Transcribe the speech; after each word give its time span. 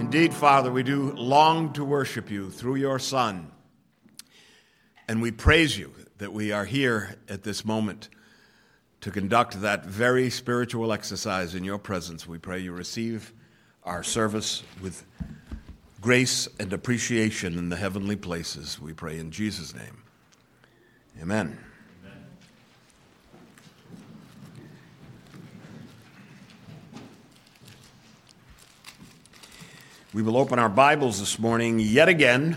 Indeed, 0.00 0.32
Father, 0.32 0.72
we 0.72 0.82
do 0.82 1.12
long 1.12 1.74
to 1.74 1.84
worship 1.84 2.30
you 2.30 2.50
through 2.50 2.76
your 2.76 2.98
Son. 2.98 3.52
And 5.06 5.20
we 5.20 5.30
praise 5.30 5.78
you 5.78 5.92
that 6.16 6.32
we 6.32 6.52
are 6.52 6.64
here 6.64 7.16
at 7.28 7.42
this 7.42 7.66
moment 7.66 8.08
to 9.02 9.10
conduct 9.10 9.60
that 9.60 9.84
very 9.84 10.30
spiritual 10.30 10.90
exercise 10.94 11.54
in 11.54 11.64
your 11.64 11.76
presence. 11.76 12.26
We 12.26 12.38
pray 12.38 12.60
you 12.60 12.72
receive 12.72 13.34
our 13.84 14.02
service 14.02 14.62
with 14.82 15.04
grace 16.00 16.48
and 16.58 16.72
appreciation 16.72 17.58
in 17.58 17.68
the 17.68 17.76
heavenly 17.76 18.16
places. 18.16 18.80
We 18.80 18.94
pray 18.94 19.18
in 19.18 19.30
Jesus' 19.30 19.74
name. 19.74 20.02
Amen. 21.20 21.58
We 30.12 30.22
will 30.22 30.36
open 30.36 30.58
our 30.58 30.68
Bibles 30.68 31.20
this 31.20 31.38
morning 31.38 31.78
yet 31.78 32.08
again 32.08 32.56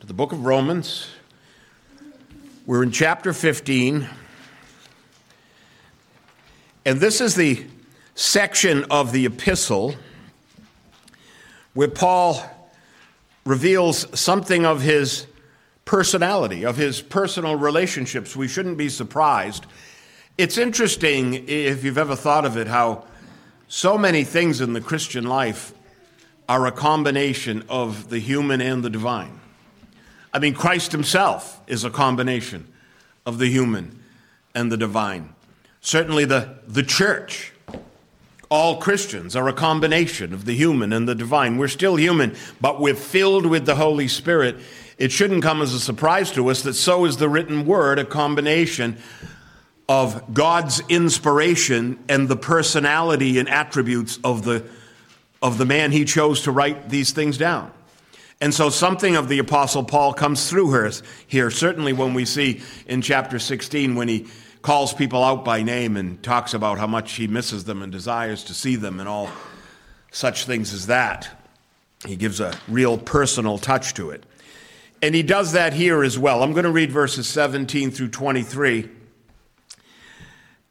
to 0.00 0.06
the 0.06 0.12
book 0.12 0.32
of 0.32 0.44
Romans. 0.44 1.08
We're 2.66 2.82
in 2.82 2.90
chapter 2.90 3.32
15. 3.32 4.06
And 6.84 7.00
this 7.00 7.22
is 7.22 7.36
the 7.36 7.64
section 8.14 8.84
of 8.90 9.12
the 9.12 9.24
epistle 9.24 9.94
where 11.72 11.88
Paul 11.88 12.42
reveals 13.46 14.06
something 14.20 14.66
of 14.66 14.82
his 14.82 15.26
personality, 15.86 16.66
of 16.66 16.76
his 16.76 17.00
personal 17.00 17.56
relationships. 17.56 18.36
We 18.36 18.46
shouldn't 18.46 18.76
be 18.76 18.90
surprised. 18.90 19.64
It's 20.36 20.58
interesting, 20.58 21.48
if 21.48 21.82
you've 21.82 21.96
ever 21.96 22.14
thought 22.14 22.44
of 22.44 22.58
it, 22.58 22.66
how 22.66 23.06
so 23.68 23.96
many 23.96 24.22
things 24.22 24.60
in 24.60 24.74
the 24.74 24.82
Christian 24.82 25.24
life 25.24 25.72
are 26.48 26.66
a 26.66 26.72
combination 26.72 27.62
of 27.68 28.08
the 28.08 28.18
human 28.18 28.60
and 28.60 28.82
the 28.82 28.90
divine. 28.90 29.38
I 30.32 30.38
mean, 30.38 30.54
Christ 30.54 30.92
himself 30.92 31.60
is 31.66 31.84
a 31.84 31.90
combination 31.90 32.66
of 33.26 33.38
the 33.38 33.48
human 33.48 34.02
and 34.54 34.72
the 34.72 34.76
divine. 34.76 35.34
Certainly, 35.80 36.24
the, 36.24 36.56
the 36.66 36.82
church, 36.82 37.52
all 38.50 38.80
Christians 38.80 39.36
are 39.36 39.48
a 39.48 39.52
combination 39.52 40.32
of 40.32 40.46
the 40.46 40.54
human 40.54 40.92
and 40.92 41.06
the 41.06 41.14
divine. 41.14 41.58
We're 41.58 41.68
still 41.68 41.96
human, 41.96 42.34
but 42.60 42.80
we're 42.80 42.94
filled 42.94 43.46
with 43.46 43.66
the 43.66 43.74
Holy 43.74 44.08
Spirit. 44.08 44.56
It 44.96 45.12
shouldn't 45.12 45.42
come 45.42 45.60
as 45.60 45.74
a 45.74 45.80
surprise 45.80 46.30
to 46.32 46.48
us 46.48 46.62
that 46.62 46.74
so 46.74 47.04
is 47.04 47.18
the 47.18 47.28
written 47.28 47.66
word, 47.66 47.98
a 47.98 48.04
combination 48.04 48.96
of 49.88 50.34
God's 50.34 50.82
inspiration 50.88 51.98
and 52.08 52.28
the 52.28 52.36
personality 52.36 53.38
and 53.38 53.48
attributes 53.48 54.18
of 54.24 54.44
the 54.44 54.64
of 55.42 55.58
the 55.58 55.66
man 55.66 55.92
he 55.92 56.04
chose 56.04 56.42
to 56.42 56.52
write 56.52 56.88
these 56.88 57.12
things 57.12 57.38
down. 57.38 57.72
And 58.40 58.54
so 58.54 58.70
something 58.70 59.16
of 59.16 59.28
the 59.28 59.40
Apostle 59.40 59.82
Paul 59.82 60.12
comes 60.12 60.48
through 60.48 60.70
her 60.70 60.90
here, 61.26 61.50
certainly 61.50 61.92
when 61.92 62.14
we 62.14 62.24
see 62.24 62.62
in 62.86 63.02
chapter 63.02 63.38
16 63.38 63.96
when 63.96 64.08
he 64.08 64.28
calls 64.62 64.92
people 64.92 65.24
out 65.24 65.44
by 65.44 65.62
name 65.62 65.96
and 65.96 66.22
talks 66.22 66.54
about 66.54 66.78
how 66.78 66.86
much 66.86 67.12
he 67.14 67.26
misses 67.26 67.64
them 67.64 67.82
and 67.82 67.90
desires 67.90 68.44
to 68.44 68.54
see 68.54 68.76
them 68.76 69.00
and 69.00 69.08
all 69.08 69.28
such 70.12 70.44
things 70.44 70.72
as 70.72 70.86
that. 70.86 71.28
He 72.06 72.16
gives 72.16 72.38
a 72.40 72.56
real 72.68 72.96
personal 72.96 73.58
touch 73.58 73.94
to 73.94 74.10
it. 74.10 74.24
And 75.02 75.14
he 75.14 75.22
does 75.22 75.52
that 75.52 75.72
here 75.72 76.02
as 76.02 76.18
well. 76.18 76.42
I'm 76.42 76.52
going 76.52 76.64
to 76.64 76.72
read 76.72 76.92
verses 76.92 77.28
17 77.28 77.90
through 77.90 78.08
23. 78.08 78.88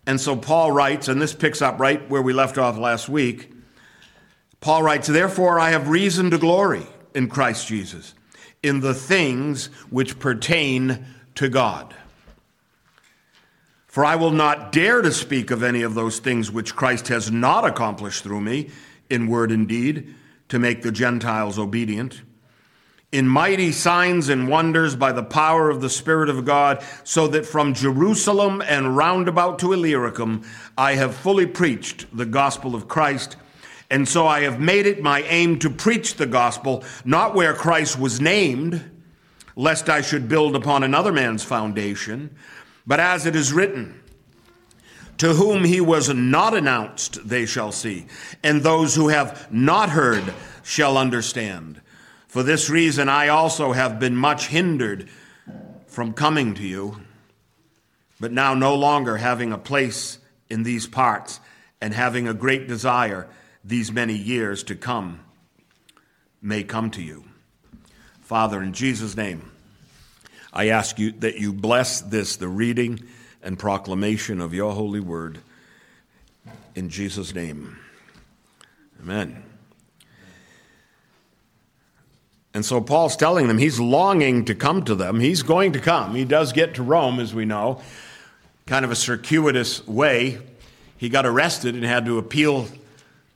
And 0.05 0.19
so 0.19 0.37
Paul 0.37 0.71
writes, 0.71 1.09
and 1.09 1.21
this 1.21 1.33
picks 1.33 1.61
up 1.61 1.79
right 1.79 2.09
where 2.09 2.21
we 2.21 2.33
left 2.33 2.57
off 2.57 2.77
last 2.77 3.09
week. 3.09 3.51
Paul 4.61 4.83
writes, 4.83 5.07
Therefore 5.07 5.59
I 5.59 5.71
have 5.71 5.89
reason 5.89 6.31
to 6.31 6.37
glory 6.37 6.85
in 7.13 7.29
Christ 7.29 7.67
Jesus, 7.67 8.13
in 8.63 8.79
the 8.79 8.93
things 8.93 9.67
which 9.89 10.19
pertain 10.19 11.05
to 11.35 11.49
God. 11.49 11.93
For 13.87 14.05
I 14.05 14.15
will 14.15 14.31
not 14.31 14.71
dare 14.71 15.01
to 15.01 15.11
speak 15.11 15.49
of 15.49 15.63
any 15.63 15.81
of 15.81 15.95
those 15.95 16.19
things 16.19 16.51
which 16.51 16.75
Christ 16.75 17.07
has 17.07 17.31
not 17.31 17.65
accomplished 17.65 18.23
through 18.23 18.41
me, 18.41 18.69
in 19.09 19.27
word 19.27 19.51
and 19.51 19.67
deed, 19.67 20.13
to 20.49 20.59
make 20.59 20.81
the 20.81 20.91
Gentiles 20.91 21.57
obedient, 21.57 22.21
in 23.11 23.27
mighty 23.27 23.71
signs 23.71 24.29
and 24.29 24.49
wonders 24.49 24.95
by 24.95 25.11
the 25.11 25.23
power 25.23 25.69
of 25.69 25.81
the 25.81 25.89
Spirit 25.89 26.29
of 26.29 26.45
God, 26.45 26.83
so 27.03 27.27
that 27.27 27.45
from 27.45 27.73
Jerusalem 27.73 28.61
and 28.67 28.97
round 28.97 29.27
about 29.27 29.59
to 29.59 29.73
Illyricum 29.73 30.43
I 30.77 30.95
have 30.95 31.15
fully 31.15 31.45
preached 31.45 32.05
the 32.15 32.25
gospel 32.25 32.75
of 32.75 32.87
Christ 32.87 33.37
and 33.89 34.07
so 34.07 34.27
I 34.27 34.41
have 34.41 34.59
made 34.59 34.85
it 34.85 35.01
my 35.01 35.21
aim 35.23 35.59
to 35.59 35.69
preach 35.69 36.15
the 36.15 36.25
gospel, 36.25 36.83
not 37.05 37.35
where 37.35 37.53
Christ 37.53 37.97
was 37.97 38.19
named, 38.19 38.83
lest 39.55 39.89
I 39.89 40.01
should 40.01 40.27
build 40.27 40.55
upon 40.55 40.83
another 40.83 41.11
man's 41.11 41.43
foundation, 41.43 42.35
but 42.85 42.99
as 42.99 43.25
it 43.25 43.35
is 43.35 43.53
written, 43.53 44.01
to 45.17 45.33
whom 45.33 45.63
he 45.63 45.81
was 45.81 46.13
not 46.13 46.55
announced, 46.55 47.27
they 47.27 47.45
shall 47.45 47.71
see, 47.71 48.05
and 48.43 48.61
those 48.61 48.95
who 48.95 49.07
have 49.07 49.51
not 49.51 49.89
heard 49.89 50.33
shall 50.63 50.97
understand. 50.97 51.81
For 52.27 52.43
this 52.43 52.69
reason, 52.69 53.09
I 53.09 53.29
also 53.29 53.71
have 53.71 53.99
been 53.99 54.15
much 54.15 54.47
hindered 54.47 55.09
from 55.87 56.13
coming 56.13 56.53
to 56.55 56.63
you, 56.63 57.01
but 58.19 58.31
now 58.31 58.53
no 58.53 58.75
longer 58.75 59.17
having 59.17 59.51
a 59.51 59.57
place 59.57 60.19
in 60.49 60.63
these 60.63 60.85
parts 60.85 61.39
and 61.81 61.93
having 61.93 62.27
a 62.27 62.33
great 62.33 62.67
desire 62.67 63.27
these 63.67 63.91
many 63.91 64.13
years 64.13 64.63
to 64.63 64.75
come 64.75 65.19
may 66.41 66.63
come 66.63 66.89
to 66.91 67.01
you. 67.01 67.25
Father, 68.21 68.63
in 68.63 68.71
Jesus' 68.71 69.17
name, 69.17 69.51
I 70.53 70.69
ask 70.69 70.97
you 70.97 71.11
that 71.19 71.37
you 71.37 71.51
bless 71.51 72.01
this, 72.01 72.37
the 72.37 72.47
reading 72.47 73.03
and 73.43 73.59
proclamation 73.59 74.39
of 74.39 74.53
your 74.53 74.73
holy 74.73 75.01
word. 75.01 75.39
In 76.75 76.89
Jesus' 76.89 77.35
name, 77.35 77.77
amen. 79.01 79.43
And 82.53 82.65
so 82.65 82.79
Paul's 82.79 83.17
telling 83.17 83.47
them 83.47 83.57
he's 83.57 83.79
longing 83.79 84.45
to 84.45 84.55
come 84.55 84.83
to 84.85 84.95
them. 84.95 85.19
He's 85.19 85.43
going 85.43 85.73
to 85.73 85.79
come. 85.79 86.15
He 86.15 86.25
does 86.25 86.53
get 86.53 86.75
to 86.75 86.83
Rome, 86.83 87.19
as 87.19 87.33
we 87.33 87.45
know, 87.45 87.81
kind 88.65 88.85
of 88.85 88.91
a 88.91 88.95
circuitous 88.95 89.85
way. 89.85 90.39
He 90.97 91.09
got 91.09 91.25
arrested 91.25 91.75
and 91.75 91.83
had 91.83 92.05
to 92.05 92.17
appeal 92.17 92.67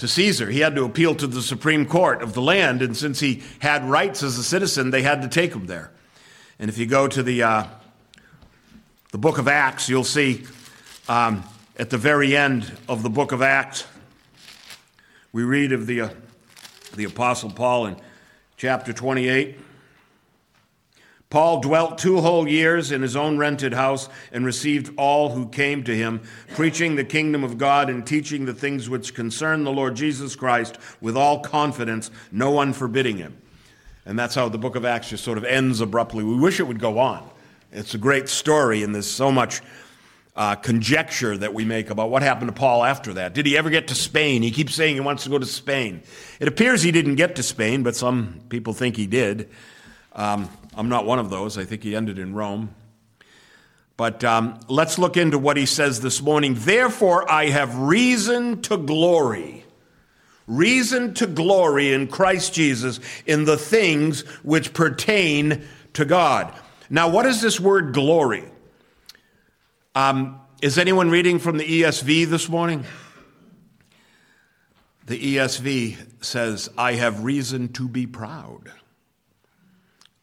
to 0.02 0.08
Caesar. 0.08 0.50
He 0.50 0.62
had 0.62 0.74
to 0.78 0.84
appeal 0.84 1.14
to 1.14 1.28
the 1.28 1.44
Supreme 1.44 1.86
Court 1.86 2.24
of 2.24 2.34
the 2.34 2.42
land, 2.42 2.82
and 2.82 2.98
since 2.98 3.20
he 3.20 3.44
had 3.60 3.86
rights 3.86 4.24
as 4.24 4.36
a 4.40 4.44
citizen, 4.44 4.90
they 4.90 5.04
had 5.04 5.22
to 5.22 5.28
take 5.28 5.54
him 5.54 5.68
there. 5.68 5.92
And 6.58 6.72
if 6.72 6.80
you 6.80 6.88
go 6.88 7.08
to 7.08 7.22
the, 7.22 7.44
uh, 7.44 7.68
the 9.12 9.20
book 9.20 9.38
of 9.38 9.48
Acts, 9.48 9.90
you'll 9.90 10.04
see 10.04 10.46
um, 11.08 11.44
at 11.78 11.92
the 11.92 12.00
very 12.00 12.36
end 12.36 12.76
of 12.90 13.04
the 13.04 13.12
book 13.12 13.32
of 13.32 13.44
Acts, 13.44 13.86
we 15.34 15.44
read 15.44 15.72
of 15.72 15.86
the, 15.86 16.02
uh, 16.02 16.10
the 16.96 17.04
Apostle 17.04 17.52
Paul 17.52 17.86
in 17.86 17.96
chapter 18.58 18.94
28. 18.94 19.60
Paul 21.32 21.62
dwelt 21.62 21.98
two 21.98 22.20
whole 22.20 22.46
years 22.46 22.92
in 22.92 23.02
his 23.02 23.16
own 23.16 23.38
rented 23.38 23.74
house 23.74 24.10
and 24.34 24.46
received 24.46 24.94
all 24.98 25.30
who 25.30 25.48
came 25.48 25.82
to 25.86 25.96
him, 25.96 26.22
preaching 26.50 26.98
the 26.98 27.06
kingdom 27.06 27.46
of 27.46 27.58
God 27.58 27.90
and 27.90 28.06
teaching 28.06 28.46
the 28.46 28.54
things 28.54 28.90
which 28.90 29.16
concern 29.16 29.64
the 29.64 29.72
Lord 29.72 29.96
Jesus 29.96 30.36
Christ 30.36 30.78
with 31.00 31.16
all 31.16 31.40
confidence, 31.40 32.12
no 32.34 32.52
one 32.52 32.74
forbidding 32.74 33.16
him. 33.16 33.42
And 34.06 34.20
that's 34.20 34.36
how 34.36 34.50
the 34.50 34.58
book 34.58 34.76
of 34.76 34.84
Acts 34.84 35.10
just 35.10 35.24
sort 35.24 35.38
of 35.38 35.46
ends 35.46 35.80
abruptly. 35.80 36.26
We 36.26 36.36
wish 36.36 36.60
it 36.60 36.68
would 36.68 36.80
go 36.82 37.00
on. 37.00 37.28
It's 37.72 37.94
a 37.94 37.98
great 37.98 38.28
story, 38.28 38.84
and 38.84 38.94
there's 38.94 39.10
so 39.10 39.32
much 39.32 39.62
uh, 40.36 40.56
conjecture 40.56 41.38
that 41.38 41.54
we 41.54 41.64
make 41.64 41.90
about 41.90 42.10
what 42.10 42.24
happened 42.24 42.50
to 42.50 42.54
Paul 42.54 42.84
after 42.84 43.14
that. 43.14 43.34
Did 43.34 43.46
he 43.46 43.58
ever 43.58 43.70
get 43.70 43.88
to 43.88 43.96
Spain? 43.96 44.42
He 44.42 44.52
keeps 44.52 44.76
saying 44.76 44.96
he 44.96 45.00
wants 45.00 45.24
to 45.24 45.30
go 45.30 45.40
to 45.40 45.46
Spain. 45.46 46.04
It 46.42 46.50
appears 46.50 46.84
he 46.84 46.92
didn't 46.92 47.16
get 47.16 47.38
to 47.38 47.44
Spain, 47.44 47.84
but 47.84 47.96
some 47.96 48.42
people 48.50 48.74
think 48.74 48.98
he 48.98 49.08
did. 49.08 49.50
Um, 50.14 50.50
I'm 50.76 50.90
not 50.90 51.06
one 51.06 51.20
of 51.20 51.30
those. 51.30 51.58
I 51.58 51.66
think 51.66 51.84
he 51.84 51.96
ended 51.96 52.18
in 52.18 52.34
Rome. 52.34 52.74
But 53.98 54.24
um, 54.24 54.60
let's 54.68 54.98
look 54.98 55.18
into 55.18 55.38
what 55.38 55.58
he 55.58 55.66
says 55.66 56.02
this 56.02 56.22
morning. 56.22 56.56
Therefore, 56.58 57.30
I 57.30 57.48
have 57.50 57.78
reason 57.78 58.62
to 58.64 58.78
glory, 58.78 59.66
reason 60.48 61.14
to 61.16 61.28
glory 61.28 61.94
in 61.94 62.08
Christ 62.08 62.54
Jesus 62.54 63.00
in 63.26 63.46
the 63.46 63.58
things 63.58 64.22
which 64.44 64.74
pertain 64.74 65.64
to 65.94 66.06
God. 66.06 66.54
Now, 66.90 67.10
what 67.10 67.26
is 67.26 67.42
this 67.42 67.60
word 67.60 67.94
glory? 67.94 68.46
Um, 69.94 70.40
is 70.62 70.78
anyone 70.78 71.10
reading 71.10 71.38
from 71.38 71.58
the 71.58 71.82
ESV 71.82 72.28
this 72.28 72.48
morning? 72.48 72.86
The 75.06 75.36
ESV 75.36 76.24
says, 76.24 76.70
I 76.78 76.94
have 76.94 77.24
reason 77.24 77.74
to 77.74 77.88
be 77.88 78.08
proud. 78.08 78.72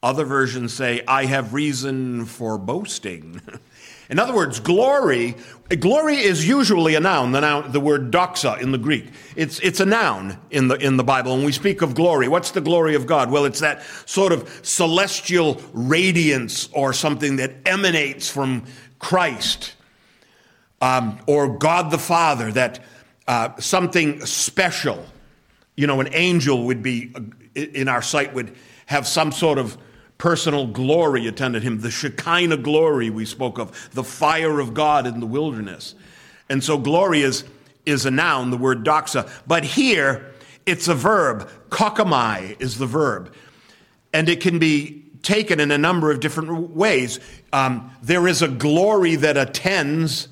Other 0.01 0.23
versions 0.23 0.73
say, 0.73 1.01
I 1.07 1.25
have 1.25 1.53
reason 1.53 2.25
for 2.25 2.57
boasting. 2.57 3.41
In 4.09 4.17
other 4.17 4.33
words, 4.33 4.59
glory, 4.59 5.35
glory 5.79 6.17
is 6.17 6.47
usually 6.47 6.95
a 6.95 6.99
noun, 6.99 7.31
the 7.31 7.41
noun, 7.41 7.71
the 7.71 7.79
word 7.79 8.11
doxa 8.11 8.59
in 8.59 8.71
the 8.71 8.79
Greek. 8.79 9.05
It's, 9.35 9.59
it's 9.59 9.79
a 9.79 9.85
noun 9.85 10.39
in 10.49 10.67
the, 10.67 10.75
in 10.75 10.97
the 10.97 11.03
Bible. 11.03 11.35
When 11.35 11.45
we 11.45 11.51
speak 11.51 11.83
of 11.83 11.93
glory, 11.93 12.27
what's 12.27 12.49
the 12.49 12.61
glory 12.61 12.95
of 12.95 13.05
God? 13.05 13.29
Well, 13.29 13.45
it's 13.45 13.59
that 13.59 13.83
sort 14.07 14.31
of 14.31 14.61
celestial 14.63 15.61
radiance 15.73 16.69
or 16.71 16.91
something 16.91 17.35
that 17.35 17.51
emanates 17.67 18.27
from 18.27 18.63
Christ 18.97 19.75
um, 20.81 21.19
or 21.27 21.57
God 21.59 21.91
the 21.91 21.99
Father, 21.99 22.51
that 22.53 22.83
uh, 23.27 23.59
something 23.59 24.25
special. 24.25 25.05
You 25.75 25.85
know, 25.85 25.99
an 25.99 26.09
angel 26.13 26.65
would 26.65 26.81
be, 26.81 27.11
uh, 27.13 27.21
in 27.55 27.87
our 27.87 28.01
sight, 28.01 28.33
would 28.33 28.55
have 28.87 29.07
some 29.07 29.31
sort 29.31 29.59
of 29.59 29.77
personal 30.19 30.67
glory 30.67 31.25
attended 31.25 31.63
him, 31.63 31.79
the 31.79 31.89
Shekinah 31.89 32.57
glory 32.57 33.09
we 33.09 33.25
spoke 33.25 33.57
of, 33.57 33.89
the 33.93 34.03
fire 34.03 34.59
of 34.59 34.75
God 34.75 35.07
in 35.07 35.19
the 35.19 35.25
wilderness. 35.25 35.95
And 36.49 36.63
so 36.63 36.77
glory 36.77 37.21
is, 37.21 37.45
is 37.85 38.05
a 38.05 38.11
noun, 38.11 38.51
the 38.51 38.57
word 38.57 38.85
doxa. 38.85 39.31
But 39.47 39.63
here, 39.63 40.31
it's 40.65 40.87
a 40.87 40.93
verb. 40.93 41.49
Kokomai 41.69 42.61
is 42.61 42.77
the 42.77 42.85
verb. 42.85 43.33
And 44.13 44.27
it 44.29 44.41
can 44.41 44.59
be 44.59 45.05
taken 45.23 45.59
in 45.59 45.71
a 45.71 45.77
number 45.77 46.11
of 46.11 46.19
different 46.19 46.71
ways. 46.71 47.19
Um, 47.53 47.91
there 48.03 48.27
is 48.27 48.41
a 48.41 48.47
glory 48.47 49.15
that 49.15 49.37
attends 49.37 50.27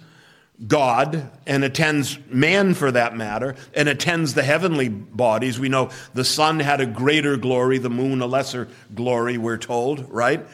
God 0.65 1.29
and 1.45 1.63
attends 1.63 2.17
man 2.29 2.73
for 2.73 2.91
that 2.91 3.15
matter, 3.15 3.55
and 3.75 3.87
attends 3.87 4.33
the 4.33 4.41
heavenly 4.41 4.89
bodies. 4.89 5.59
We 5.59 5.69
know 5.69 5.91
the 6.15 6.23
sun 6.23 6.59
had 6.59 6.81
a 6.81 6.85
greater 6.87 7.37
glory, 7.37 7.77
the 7.77 7.91
moon 7.91 8.21
a 8.21 8.25
lesser 8.25 8.67
glory, 8.95 9.37
we're 9.37 9.57
told, 9.57 10.09
right? 10.09 10.45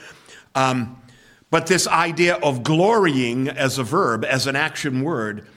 Um, 0.55 1.01
but 1.49 1.67
this 1.67 1.87
idea 1.87 2.35
of 2.35 2.63
glorying 2.63 3.47
as 3.47 3.77
a 3.77 3.83
verb, 3.83 4.25
as 4.25 4.45
an 4.47 4.57
action 4.57 5.03
word, 5.03 5.47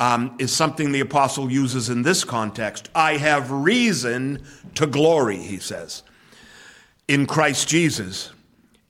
um, 0.00 0.34
is 0.40 0.52
something 0.52 0.90
the 0.90 1.00
apostle 1.00 1.52
uses 1.52 1.88
in 1.88 2.02
this 2.02 2.24
context. 2.24 2.88
I 2.94 3.18
have 3.18 3.52
reason 3.52 4.42
to 4.74 4.86
glory, 4.86 5.36
he 5.36 5.58
says, 5.58 6.02
in 7.06 7.26
Christ 7.26 7.68
Jesus, 7.68 8.32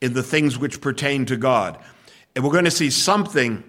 in 0.00 0.14
the 0.14 0.22
things 0.22 0.56
which 0.56 0.80
pertain 0.80 1.26
to 1.26 1.36
God. 1.36 1.78
And 2.34 2.42
we're 2.42 2.52
going 2.52 2.64
to 2.64 2.70
see 2.70 2.88
something 2.88 3.62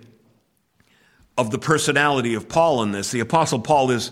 of 1.37 1.51
the 1.51 1.57
personality 1.57 2.35
of 2.35 2.47
Paul 2.47 2.83
in 2.83 2.91
this. 2.91 3.11
The 3.11 3.19
Apostle 3.19 3.59
Paul 3.59 3.91
is 3.91 4.11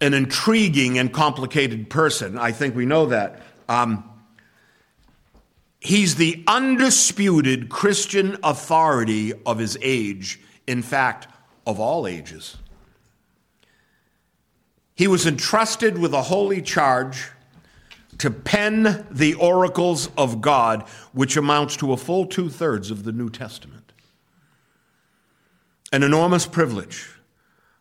an 0.00 0.14
intriguing 0.14 0.98
and 0.98 1.12
complicated 1.12 1.90
person. 1.90 2.38
I 2.38 2.52
think 2.52 2.74
we 2.74 2.86
know 2.86 3.06
that. 3.06 3.42
Um, 3.68 4.08
he's 5.80 6.16
the 6.16 6.42
undisputed 6.46 7.68
Christian 7.68 8.36
authority 8.42 9.32
of 9.44 9.58
his 9.58 9.78
age, 9.82 10.40
in 10.66 10.82
fact, 10.82 11.28
of 11.66 11.80
all 11.80 12.06
ages. 12.06 12.56
He 14.94 15.08
was 15.08 15.26
entrusted 15.26 15.98
with 15.98 16.14
a 16.14 16.22
holy 16.22 16.62
charge 16.62 17.30
to 18.18 18.30
pen 18.30 19.06
the 19.10 19.34
oracles 19.34 20.08
of 20.16 20.40
God, 20.40 20.88
which 21.12 21.36
amounts 21.36 21.76
to 21.76 21.92
a 21.92 21.98
full 21.98 22.24
two 22.24 22.48
thirds 22.48 22.90
of 22.90 23.04
the 23.04 23.12
New 23.12 23.28
Testament 23.28 23.85
an 25.92 26.02
enormous 26.02 26.46
privilege, 26.46 27.08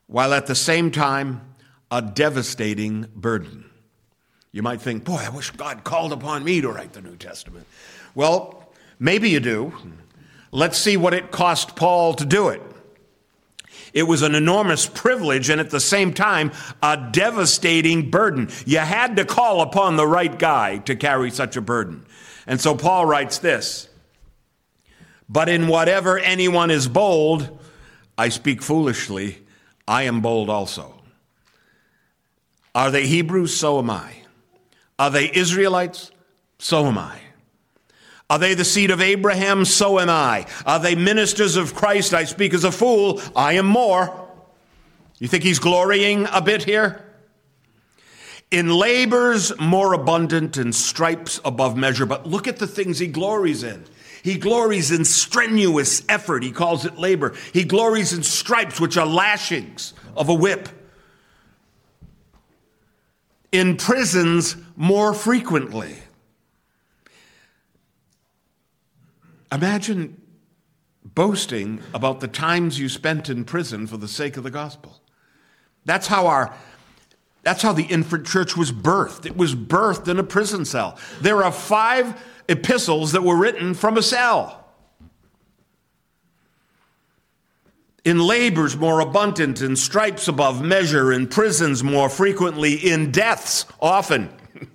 while 0.07 0.33
at 0.33 0.47
the 0.47 0.55
same 0.55 0.91
time 0.91 1.41
a 1.91 2.01
devastating 2.01 3.07
burden. 3.15 3.69
You 4.51 4.63
might 4.63 4.81
think, 4.81 5.03
boy, 5.03 5.21
I 5.21 5.29
wish 5.29 5.51
God 5.51 5.83
called 5.83 6.13
upon 6.13 6.43
me 6.43 6.61
to 6.61 6.69
write 6.69 6.93
the 6.93 7.01
New 7.01 7.17
Testament. 7.17 7.67
Well, 8.13 8.71
maybe 8.99 9.29
you 9.29 9.39
do. 9.39 9.73
Let's 10.51 10.77
see 10.77 10.95
what 10.95 11.13
it 11.13 11.31
cost 11.31 11.75
Paul 11.75 12.13
to 12.13 12.25
do 12.25 12.49
it. 12.49 12.61
It 13.93 14.03
was 14.03 14.21
an 14.21 14.35
enormous 14.35 14.87
privilege 14.87 15.49
and 15.49 15.59
at 15.59 15.69
the 15.69 15.79
same 15.79 16.13
time 16.13 16.51
a 16.83 17.09
devastating 17.11 18.09
burden. 18.09 18.49
You 18.65 18.79
had 18.79 19.15
to 19.15 19.25
call 19.25 19.61
upon 19.61 19.95
the 19.95 20.07
right 20.07 20.37
guy 20.37 20.79
to 20.79 20.95
carry 20.95 21.31
such 21.31 21.55
a 21.55 21.61
burden. 21.61 22.05
And 22.47 22.59
so 22.59 22.75
Paul 22.75 23.05
writes 23.05 23.39
this 23.39 23.89
But 25.27 25.49
in 25.49 25.67
whatever 25.67 26.19
anyone 26.19 26.71
is 26.71 26.87
bold, 26.87 27.59
I 28.17 28.29
speak 28.29 28.61
foolishly, 28.61 29.39
I 29.87 30.03
am 30.03 30.21
bold 30.21 30.49
also. 30.49 31.01
Are 32.73 32.91
they 32.91 33.07
Hebrews? 33.07 33.55
So 33.55 33.79
am 33.79 33.89
I. 33.89 34.15
Are 34.97 35.09
they 35.09 35.31
Israelites? 35.33 36.11
So 36.59 36.85
am 36.85 36.97
I. 36.97 37.19
Are 38.29 38.39
they 38.39 38.53
the 38.53 38.65
seed 38.65 38.91
of 38.91 39.01
Abraham? 39.01 39.65
So 39.65 39.99
am 39.99 40.09
I. 40.09 40.47
Are 40.65 40.79
they 40.79 40.95
ministers 40.95 41.57
of 41.57 41.75
Christ? 41.75 42.13
I 42.13 42.23
speak 42.23 42.53
as 42.53 42.63
a 42.63 42.71
fool. 42.71 43.21
I 43.35 43.53
am 43.53 43.65
more. 43.65 44.27
You 45.19 45.27
think 45.27 45.43
he's 45.43 45.59
glorying 45.59 46.27
a 46.31 46.41
bit 46.41 46.63
here? 46.63 47.01
In 48.51 48.69
labors 48.69 49.57
more 49.59 49.93
abundant 49.93 50.57
and 50.57 50.73
stripes 50.73 51.39
above 51.45 51.77
measure, 51.77 52.05
but 52.05 52.25
look 52.25 52.47
at 52.47 52.57
the 52.57 52.67
things 52.67 52.99
he 52.99 53.07
glories 53.07 53.63
in. 53.63 53.85
He 54.25 54.39
glories 54.39 54.89
in 54.89 55.05
strenuous 55.05 56.03
effort. 56.09 56.41
He 56.41 56.51
calls 56.51 56.83
it 56.83 56.97
labor. 56.97 57.35
He 57.53 57.63
glories 57.63 58.11
in 58.11 58.23
stripes, 58.23 58.79
which 58.79 58.97
are 58.97 59.05
lashings 59.05 59.93
of 60.17 60.29
a 60.29 60.33
whip. 60.33 60.67
In 63.51 63.77
prisons 63.77 64.55
more 64.75 65.13
frequently. 65.13 65.97
Imagine 69.51 70.19
boasting 71.03 71.83
about 71.93 72.19
the 72.19 72.27
times 72.27 72.79
you 72.79 72.89
spent 72.89 73.29
in 73.29 73.45
prison 73.45 73.85
for 73.85 73.97
the 73.97 74.07
sake 74.07 74.37
of 74.37 74.43
the 74.43 74.49
gospel. 74.49 75.03
That's 75.85 76.07
how 76.07 76.25
our 76.25 76.57
that's 77.43 77.61
how 77.61 77.73
the 77.73 77.83
infant 77.83 78.25
church 78.25 78.57
was 78.57 78.71
birthed. 78.71 79.27
It 79.27 79.37
was 79.37 79.53
birthed 79.53 80.07
in 80.07 80.17
a 80.17 80.23
prison 80.23 80.65
cell. 80.65 80.97
There 81.21 81.43
are 81.43 81.51
five 81.51 82.19
epistles 82.47 83.11
that 83.13 83.23
were 83.23 83.35
written 83.35 83.73
from 83.73 83.97
a 83.97 84.01
cell. 84.01 84.65
In 88.03 88.19
labors 88.19 88.77
more 88.77 88.99
abundant, 88.99 89.61
in 89.61 89.75
stripes 89.75 90.27
above 90.27 90.61
measure, 90.61 91.11
in 91.11 91.27
prisons 91.27 91.83
more 91.83 92.07
frequently, 92.07 92.73
in 92.75 93.11
deaths 93.11 93.65
often. 93.81 94.29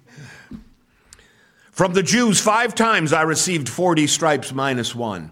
From 1.70 1.92
the 1.92 2.02
Jews, 2.02 2.40
five 2.40 2.74
times 2.74 3.12
I 3.12 3.22
received 3.22 3.68
40 3.68 4.08
stripes 4.08 4.52
minus 4.52 4.94
one. 4.96 5.30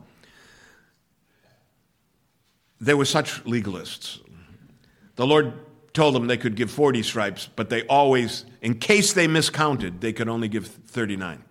There 2.81 2.97
were 2.97 3.05
such 3.05 3.43
legalists. 3.45 4.21
The 5.17 5.27
Lord 5.27 5.53
told 5.93 6.15
them 6.15 6.29
they 6.29 6.37
could 6.37 6.55
give 6.55 6.71
40 6.71 7.03
stripes, 7.03 7.49
but 7.57 7.69
they 7.69 7.85
always, 7.89 8.45
in 8.63 8.79
case 8.79 9.13
they 9.13 9.27
miscounted, 9.27 10.01
they 10.01 10.13
could 10.13 10.29
only 10.29 10.47
give 10.47 10.69
39. 10.69 11.43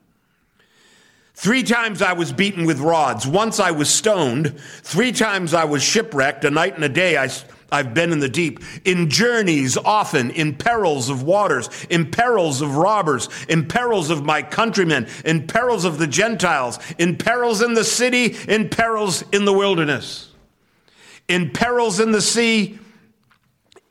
Three 1.37 1.61
times 1.61 2.01
I 2.01 2.13
was 2.13 2.33
beaten 2.33 2.65
with 2.65 2.79
rods. 2.79 3.27
Once 3.27 3.59
I 3.59 3.69
was 3.69 3.91
stoned. 3.91 4.59
Three 4.81 5.11
times 5.11 5.53
I 5.53 5.65
was 5.65 5.83
shipwrecked. 5.83 6.43
A 6.45 6.49
night 6.49 6.73
and 6.73 6.83
a 6.83 6.89
day 6.89 7.15
I, 7.15 7.29
I've 7.71 7.93
been 7.93 8.11
in 8.11 8.17
the 8.17 8.27
deep. 8.27 8.59
In 8.85 9.07
journeys 9.11 9.77
often, 9.77 10.31
in 10.31 10.55
perils 10.55 11.09
of 11.11 11.21
waters, 11.21 11.69
in 11.91 12.09
perils 12.09 12.61
of 12.61 12.75
robbers, 12.75 13.29
in 13.47 13.67
perils 13.67 14.09
of 14.09 14.25
my 14.25 14.41
countrymen, 14.41 15.05
in 15.25 15.45
perils 15.45 15.85
of 15.85 15.99
the 15.99 16.07
Gentiles, 16.07 16.79
in 16.97 17.17
perils 17.17 17.61
in 17.61 17.75
the 17.75 17.83
city, 17.83 18.35
in 18.47 18.67
perils 18.67 19.23
in 19.31 19.45
the 19.45 19.53
wilderness, 19.53 20.33
in 21.27 21.51
perils 21.51 21.99
in 21.99 22.13
the 22.13 22.21
sea, 22.21 22.79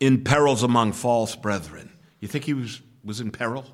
in 0.01 0.25
perils 0.25 0.65
among 0.65 0.95
false 0.95 1.37
brethren. 1.37 1.93
You 2.19 2.27
think 2.27 2.43
he 2.43 2.55
was, 2.55 2.83
was 3.05 3.21
in 3.21 3.31
peril? 3.31 3.65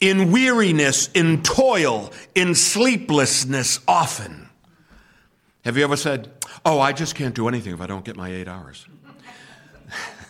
In 0.00 0.30
weariness, 0.30 1.08
in 1.12 1.42
toil, 1.42 2.12
in 2.34 2.54
sleeplessness 2.54 3.80
often. 3.88 4.48
Have 5.64 5.76
you 5.76 5.84
ever 5.84 5.96
said, 5.96 6.30
Oh, 6.64 6.80
I 6.80 6.92
just 6.92 7.14
can't 7.14 7.34
do 7.34 7.48
anything 7.48 7.72
if 7.72 7.80
I 7.80 7.86
don't 7.86 8.04
get 8.04 8.16
my 8.16 8.30
eight 8.30 8.48
hours? 8.48 8.86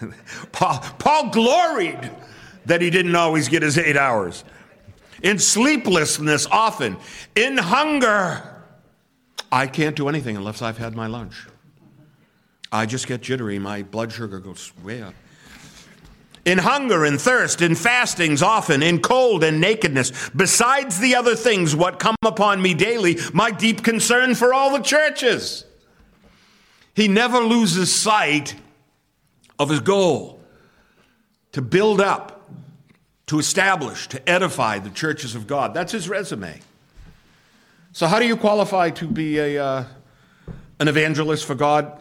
Paul, 0.52 0.78
Paul 0.98 1.30
gloried 1.30 2.10
that 2.66 2.80
he 2.80 2.90
didn't 2.90 3.14
always 3.16 3.48
get 3.48 3.62
his 3.62 3.78
eight 3.78 3.96
hours. 3.96 4.44
In 5.22 5.38
sleeplessness 5.38 6.46
often, 6.46 6.96
in 7.34 7.56
hunger. 7.56 8.52
I 9.50 9.66
can't 9.66 9.96
do 9.96 10.08
anything 10.08 10.36
unless 10.36 10.60
I've 10.60 10.76
had 10.76 10.94
my 10.94 11.06
lunch. 11.06 11.46
I 12.70 12.84
just 12.84 13.06
get 13.06 13.22
jittery. 13.22 13.58
My 13.58 13.82
blood 13.82 14.12
sugar 14.12 14.40
goes 14.40 14.72
way 14.82 15.00
up 15.02 15.14
in 16.46 16.58
hunger 16.58 17.04
and 17.04 17.20
thirst, 17.20 17.60
in 17.60 17.74
fastings 17.74 18.40
often, 18.40 18.80
in 18.80 19.00
cold 19.00 19.42
and 19.42 19.60
nakedness, 19.60 20.30
besides 20.30 21.00
the 21.00 21.16
other 21.16 21.34
things 21.34 21.74
what 21.74 21.98
come 21.98 22.14
upon 22.24 22.62
me 22.62 22.72
daily, 22.72 23.18
my 23.34 23.50
deep 23.50 23.82
concern 23.82 24.34
for 24.34 24.54
all 24.54 24.70
the 24.70 24.82
churches. 24.82 25.64
He 26.94 27.08
never 27.08 27.40
loses 27.40 27.92
sight 27.92 28.54
of 29.58 29.70
his 29.70 29.80
goal 29.80 30.40
to 31.50 31.60
build 31.60 32.00
up, 32.00 32.48
to 33.26 33.40
establish, 33.40 34.06
to 34.08 34.28
edify 34.28 34.78
the 34.78 34.90
churches 34.90 35.34
of 35.34 35.48
God. 35.48 35.74
That's 35.74 35.90
his 35.90 36.08
resume. 36.08 36.60
So, 37.92 38.06
how 38.06 38.20
do 38.20 38.26
you 38.26 38.36
qualify 38.36 38.90
to 38.90 39.08
be 39.08 39.38
a, 39.38 39.64
uh, 39.64 39.84
an 40.78 40.86
evangelist 40.86 41.44
for 41.44 41.56
God? 41.56 42.00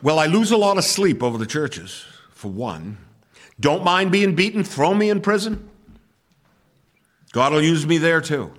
Well, 0.00 0.18
I 0.18 0.26
lose 0.26 0.50
a 0.50 0.56
lot 0.56 0.78
of 0.78 0.84
sleep 0.84 1.22
over 1.22 1.36
the 1.36 1.46
churches, 1.46 2.06
for 2.30 2.48
one. 2.48 2.96
Don't 3.58 3.84
mind 3.84 4.12
being 4.12 4.34
beaten, 4.34 4.64
throw 4.64 4.92
me 4.92 5.10
in 5.10 5.20
prison. 5.20 5.68
God 7.32 7.52
will 7.52 7.62
use 7.62 7.86
me 7.86 7.98
there 7.98 8.20
too. 8.20 8.52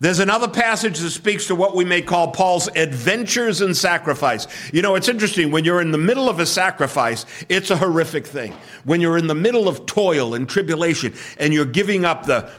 There's 0.00 0.18
another 0.18 0.48
passage 0.48 0.98
that 0.98 1.10
speaks 1.10 1.46
to 1.46 1.54
what 1.54 1.76
we 1.76 1.84
may 1.84 2.02
call 2.02 2.32
Paul's 2.32 2.68
adventures 2.74 3.60
in 3.60 3.74
sacrifice. 3.74 4.46
You 4.72 4.82
know, 4.82 4.96
it's 4.96 5.08
interesting. 5.08 5.50
When 5.50 5.64
you're 5.64 5.80
in 5.80 5.92
the 5.92 5.98
middle 5.98 6.28
of 6.28 6.40
a 6.40 6.46
sacrifice, 6.46 7.24
it's 7.48 7.70
a 7.70 7.76
horrific 7.76 8.26
thing. 8.26 8.52
When 8.82 9.00
you're 9.00 9.16
in 9.16 9.28
the 9.28 9.34
middle 9.34 9.68
of 9.68 9.86
toil 9.86 10.34
and 10.34 10.48
tribulation 10.48 11.14
and 11.38 11.54
you're 11.54 11.64
giving 11.64 12.04
up 12.04 12.26
the 12.26 12.50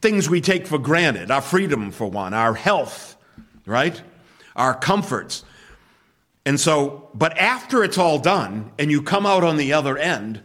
things 0.00 0.28
we 0.28 0.40
take 0.40 0.66
for 0.66 0.78
granted, 0.78 1.30
our 1.30 1.40
freedom 1.40 1.90
for 1.90 2.10
one, 2.10 2.34
our 2.34 2.54
health, 2.54 3.16
right? 3.64 4.00
Our 4.54 4.74
comforts. 4.74 5.44
And 6.46 6.58
so, 6.58 7.10
but 7.12 7.36
after 7.36 7.84
it's 7.84 7.98
all 7.98 8.18
done 8.18 8.70
and 8.78 8.90
you 8.90 9.02
come 9.02 9.26
out 9.26 9.42
on 9.42 9.56
the 9.56 9.72
other 9.74 9.98
end, 9.98 10.40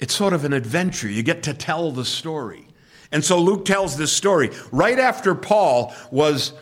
it's 0.00 0.12
sort 0.12 0.32
of 0.32 0.44
an 0.44 0.52
adventure. 0.52 1.08
You 1.08 1.22
get 1.22 1.44
to 1.44 1.54
tell 1.54 1.92
the 1.92 2.04
story. 2.04 2.66
And 3.12 3.24
so 3.24 3.38
Luke 3.40 3.64
tells 3.64 3.96
this 3.96 4.12
story 4.12 4.50
right 4.72 4.98
after 4.98 5.36
Paul 5.36 5.94
was 6.10 6.52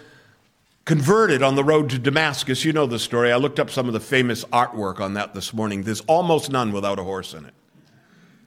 converted 0.84 1.42
on 1.42 1.54
the 1.54 1.64
road 1.64 1.88
to 1.90 1.98
Damascus. 1.98 2.64
You 2.66 2.74
know 2.74 2.86
the 2.86 2.98
story. 2.98 3.32
I 3.32 3.36
looked 3.36 3.58
up 3.58 3.70
some 3.70 3.86
of 3.86 3.94
the 3.94 4.00
famous 4.00 4.44
artwork 4.46 5.00
on 5.00 5.14
that 5.14 5.32
this 5.32 5.54
morning. 5.54 5.82
There's 5.82 6.02
almost 6.02 6.50
none 6.50 6.70
without 6.70 6.98
a 6.98 7.04
horse 7.04 7.32
in 7.32 7.46
it. 7.46 7.54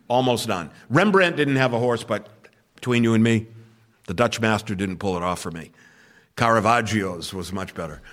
Almost 0.07 0.47
none. 0.47 0.69
Rembrandt 0.89 1.37
didn't 1.37 1.55
have 1.55 1.73
a 1.73 1.79
horse, 1.79 2.03
but 2.03 2.29
between 2.75 3.03
you 3.03 3.15
and 3.15 3.23
me, 3.23 3.47
the 4.05 4.13
Dutch 4.13 4.39
master 4.39 4.75
didn't 4.75 4.97
pull 4.97 5.17
it 5.17 5.23
off 5.23 5.39
for 5.39 5.49
me. 5.49 5.71
Caravaggio's 6.37 7.33
was 7.33 7.51
much 7.51 7.73
better, 7.73 8.03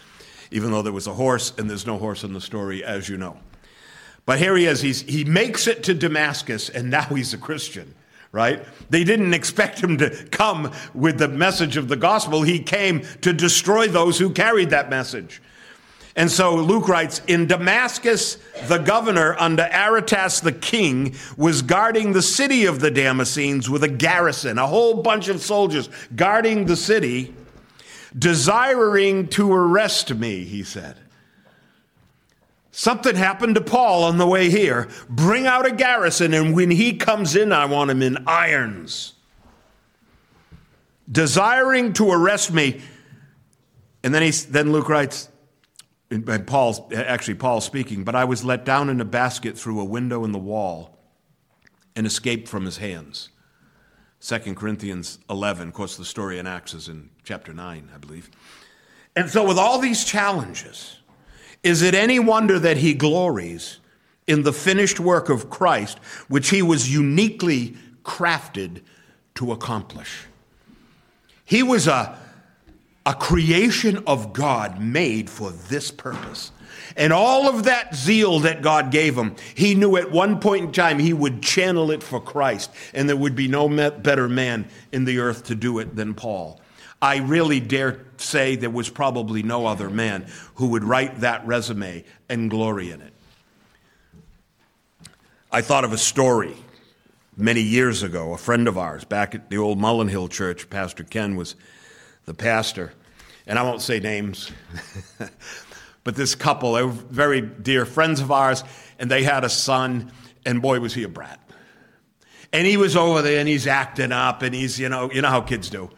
even 0.53 0.71
though 0.71 0.83
there 0.83 0.93
was 0.93 1.07
a 1.07 1.15
horse, 1.15 1.53
and 1.59 1.69
there's 1.69 1.87
no 1.87 1.99
horse 1.99 2.25
in 2.25 2.33
the 2.33 2.41
story, 2.41 2.85
as 2.85 3.09
you 3.09 3.17
know. 3.17 3.37
But 4.25 4.39
here 4.39 4.57
he 4.57 4.67
is. 4.67 4.81
He's, 4.81 5.03
he 5.03 5.25
makes 5.25 5.67
it 5.67 5.83
to 5.85 5.95
Damascus, 5.95 6.69
and 6.69 6.91
now 6.91 7.05
he's 7.05 7.35
a 7.35 7.39
Christian, 7.39 7.95
right? 8.31 8.65
They 8.89 9.03
didn't 9.03 9.35
expect 9.35 9.83
him 9.83 9.99
to 9.99 10.11
come 10.31 10.73
with 10.95 11.19
the 11.19 11.29
message 11.29 11.77
of 11.77 11.89
the 11.89 11.97
gospel. 11.97 12.43
He 12.43 12.61
came 12.61 13.03
to 13.23 13.33
destroy 13.33 13.89
those 13.89 14.19
who 14.19 14.31
carried 14.31 14.71
that 14.71 14.91
message. 14.91 15.43
And 16.15 16.31
so 16.31 16.57
Luke 16.57 16.89
writes 16.89 17.23
In 17.27 17.47
Damascus, 17.47 18.37
the 18.67 18.79
governor 18.79 19.35
under 19.39 19.69
Aretas 19.73 20.41
the 20.41 20.53
king 20.53 21.15
was 21.37 21.63
guarding 21.63 22.13
the 22.13 22.23
city 22.23 22.67
of 22.67 22.81
the 22.81 22.91
Damascenes 22.91 23.69
with 23.69 23.83
a 23.83 23.89
garrison, 23.89 24.59
a 24.59 24.67
whole 24.67 25.03
bunch 25.03 25.29
of 25.29 25.41
soldiers 25.41 25.89
guarding 26.15 26.67
the 26.67 26.77
city, 26.77 27.35
desiring 28.17 29.29
to 29.29 29.53
arrest 29.53 30.15
me, 30.15 30.45
he 30.45 30.63
said. 30.63 30.97
Something 32.71 33.17
happened 33.17 33.55
to 33.57 33.61
Paul 33.61 34.05
on 34.05 34.17
the 34.17 34.27
way 34.27 34.49
here. 34.49 34.89
Bring 35.09 35.47
out 35.47 35.67
a 35.67 35.73
garrison, 35.73 36.33
and 36.33 36.55
when 36.55 36.71
he 36.71 36.97
comes 36.97 37.37
in, 37.37 37.53
I 37.53 37.67
want 37.67 37.91
him 37.91 38.03
in 38.03 38.25
irons. 38.27 39.13
Desiring 41.11 41.93
to 41.95 42.11
arrest 42.11 42.53
me. 42.53 42.81
And 44.03 44.15
then, 44.15 44.23
he, 44.23 44.31
then 44.31 44.73
Luke 44.73 44.89
writes, 44.89 45.29
and 46.11 46.47
Paul's 46.47 46.81
actually 46.93 47.35
Paul 47.35 47.61
speaking, 47.61 48.05
but 48.05 48.15
I 48.15 48.25
was 48.25 48.45
let 48.45 48.65
down 48.65 48.89
in 48.89 49.01
a 49.01 49.05
basket 49.05 49.57
through 49.57 49.81
a 49.81 49.85
window 49.85 50.25
in 50.25 50.33
the 50.33 50.39
wall 50.39 50.99
and 51.95 52.07
escaped 52.07 52.49
from 52.49 52.65
his 52.65 52.79
hands. 52.79 53.29
2 54.23 54.55
Corinthians 54.55 55.19
11, 55.29 55.69
of 55.69 55.75
course, 55.75 55.97
the 55.97 56.05
story 56.05 56.39
in 56.39 56.47
Acts 56.47 56.75
is 56.75 56.89
in 56.89 57.11
chapter 57.25 57.53
9, 57.53 57.91
I 57.93 57.99
believe. 57.99 58.31
And 59.17 59.29
so, 59.29 59.47
with 59.47 59.59
all 59.59 59.79
these 59.79 60.05
challenges, 60.05 60.99
is 61.63 61.83
it 61.83 61.95
any 61.95 62.19
wonder 62.19 62.59
that 62.59 62.77
he 62.77 62.95
glories 62.95 63.79
in 64.27 64.43
the 64.43 64.53
finished 64.53 65.01
work 65.01 65.29
of 65.29 65.51
Christ, 65.51 65.99
which 66.29 66.51
he 66.51 66.63
was 66.63 66.93
uniquely 66.93 67.77
crafted 68.05 68.83
to 69.35 69.53
accomplish? 69.53 70.27
He 71.45 71.63
was 71.63 71.87
a 71.89 72.19
a 73.05 73.15
creation 73.15 74.03
of 74.07 74.33
God 74.33 74.81
made 74.81 75.29
for 75.29 75.51
this 75.51 75.91
purpose. 75.91 76.53
And 76.97 77.13
all 77.13 77.49
of 77.49 77.65
that 77.65 77.95
zeal 77.95 78.41
that 78.41 78.63
God 78.63 78.91
gave 78.91 79.17
him, 79.17 79.37
he 79.55 79.75
knew 79.75 79.97
at 79.97 80.11
one 80.11 80.41
point 80.41 80.65
in 80.67 80.73
time 80.73 80.99
he 80.99 81.13
would 81.13 81.43
channel 81.43 81.91
it 81.91 82.03
for 82.03 82.21
Christ, 82.21 82.71
and 82.95 83.09
there 83.09 83.17
would 83.17 83.35
be 83.35 83.49
no 83.49 83.69
better 83.91 84.29
man 84.29 84.69
in 84.91 85.05
the 85.05 85.19
earth 85.19 85.45
to 85.45 85.55
do 85.55 85.79
it 85.79 85.97
than 85.97 86.15
Paul. 86.15 86.61
I 87.01 87.17
really 87.19 87.59
dare 87.59 88.05
say 88.17 88.55
there 88.55 88.71
was 88.71 88.89
probably 88.89 89.43
no 89.43 89.67
other 89.67 89.91
man 89.91 90.27
who 90.55 90.69
would 90.69 90.85
write 90.85 91.21
that 91.21 91.45
resume 91.47 92.05
and 92.29 92.49
glory 92.49 92.93
in 92.93 93.01
it. 93.01 93.13
I 95.51 95.63
thought 95.63 95.85
of 95.85 95.93
a 95.93 95.99
story 95.99 96.57
many 97.37 97.61
years 97.61 98.03
ago. 98.03 98.33
A 98.33 98.39
friend 98.39 98.69
of 98.69 98.79
ours 98.79 99.05
back 99.05 99.35
at 99.35 99.51
the 99.51 99.59
old 99.59 99.79
Mullen 99.79 100.09
Hill 100.09 100.29
Church, 100.29 100.71
Pastor 100.71 101.05
Ken, 101.05 101.37
was 101.37 101.57
the 102.25 102.35
pastor, 102.35 102.93
and 103.47 103.59
I 103.59 103.63
won't 103.63 103.83
say 103.83 103.99
names, 103.99 104.53
but 106.05 106.17
this 106.17 106.35
couple, 106.35 106.73
they 106.73 106.83
were 106.83 106.91
very 106.91 107.41
dear 107.41 107.87
friends 107.87 108.21
of 108.21 108.33
ours, 108.33 108.65
and 108.99 109.11
they 109.11 109.23
had 109.23 109.45
a 109.45 109.49
son, 109.49 110.11
and 110.45 110.61
boy, 110.61 110.81
was 110.81 110.95
he 110.95 111.05
a 111.05 111.09
brat. 111.09 111.39
And 112.53 112.67
he 112.67 112.77
was 112.77 112.97
over 112.97 113.23
there 113.23 113.41
and 113.41 113.49
he's 113.49 113.67
acting 113.67 114.13
up, 114.13 114.43
and 114.43 114.55
he's, 114.55 114.79
you 114.79 114.89
know, 114.89 115.11
you 115.11 115.23
know 115.23 115.29
how 115.29 115.41
kids 115.41 115.71
do. 115.71 115.91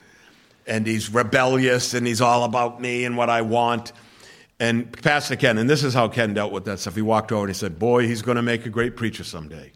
And 0.66 0.86
he's 0.86 1.12
rebellious, 1.12 1.94
and 1.94 2.06
he's 2.06 2.20
all 2.20 2.44
about 2.44 2.80
me 2.80 3.04
and 3.04 3.16
what 3.16 3.28
I 3.28 3.42
want. 3.42 3.92
And 4.60 4.92
Pastor 5.02 5.36
Ken, 5.36 5.58
and 5.58 5.68
this 5.68 5.82
is 5.82 5.94
how 5.94 6.08
Ken 6.08 6.32
dealt 6.32 6.52
with 6.52 6.64
that 6.66 6.78
stuff. 6.78 6.94
He 6.94 7.02
walked 7.02 7.32
over 7.32 7.42
and 7.42 7.50
he 7.50 7.54
said, 7.58 7.78
Boy, 7.78 8.06
he's 8.06 8.22
going 8.22 8.36
to 8.36 8.42
make 8.42 8.66
a 8.66 8.70
great 8.70 8.96
preacher 8.96 9.24
someday. 9.24 9.72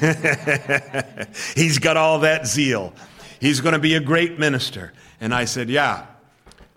he's 1.54 1.78
got 1.78 1.96
all 1.98 2.20
that 2.20 2.46
zeal. 2.46 2.94
He's 3.38 3.60
going 3.60 3.74
to 3.74 3.78
be 3.78 3.94
a 3.94 4.00
great 4.00 4.38
minister. 4.38 4.94
And 5.20 5.34
I 5.34 5.44
said, 5.44 5.68
Yeah, 5.68 6.06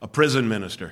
a 0.02 0.08
prison 0.08 0.50
minister. 0.50 0.92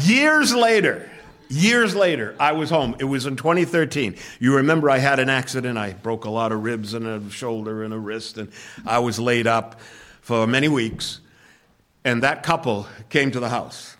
Years 0.00 0.54
later, 0.54 1.10
years 1.48 1.94
later, 1.94 2.34
I 2.40 2.52
was 2.52 2.70
home. 2.70 2.96
It 2.98 3.04
was 3.04 3.26
in 3.26 3.36
2013. 3.36 4.16
You 4.40 4.56
remember 4.56 4.90
I 4.90 4.98
had 4.98 5.18
an 5.18 5.28
accident. 5.28 5.78
I 5.78 5.92
broke 5.92 6.24
a 6.24 6.30
lot 6.30 6.52
of 6.52 6.62
ribs 6.62 6.94
and 6.94 7.06
a 7.06 7.30
shoulder 7.30 7.82
and 7.84 7.92
a 7.92 7.98
wrist, 7.98 8.38
and 8.38 8.50
I 8.86 8.98
was 8.98 9.18
laid 9.18 9.46
up 9.46 9.80
for 10.22 10.46
many 10.46 10.68
weeks. 10.68 11.20
And 12.04 12.22
that 12.22 12.42
couple 12.42 12.86
came 13.10 13.30
to 13.30 13.40
the 13.40 13.48
house. 13.48 13.96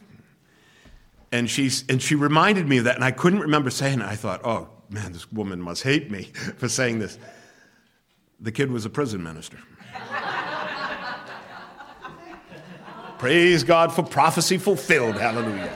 And 1.30 1.49
she, 1.49 1.70
and 1.88 2.02
she 2.02 2.14
reminded 2.14 2.68
me 2.68 2.78
of 2.78 2.84
that, 2.84 2.96
and 2.96 3.04
I 3.04 3.11
couldn't 3.11 3.40
remember 3.40 3.70
saying 3.70 4.00
it. 4.00 4.06
I 4.06 4.16
thought, 4.16 4.44
oh, 4.44 4.68
man, 4.90 5.12
this 5.12 5.30
woman 5.32 5.61
must 5.61 5.82
hate 5.82 6.11
me 6.11 6.25
for 6.58 6.68
saying 6.68 6.99
this. 6.99 7.18
The 8.40 8.52
kid 8.52 8.70
was 8.70 8.84
a 8.84 8.90
prison 8.90 9.22
minister. 9.22 9.58
Praise 13.23 13.62
God 13.62 13.93
for 13.93 14.02
prophecy 14.02 14.59
fulfilled. 14.59 15.14
Hallelujah. 15.14 15.71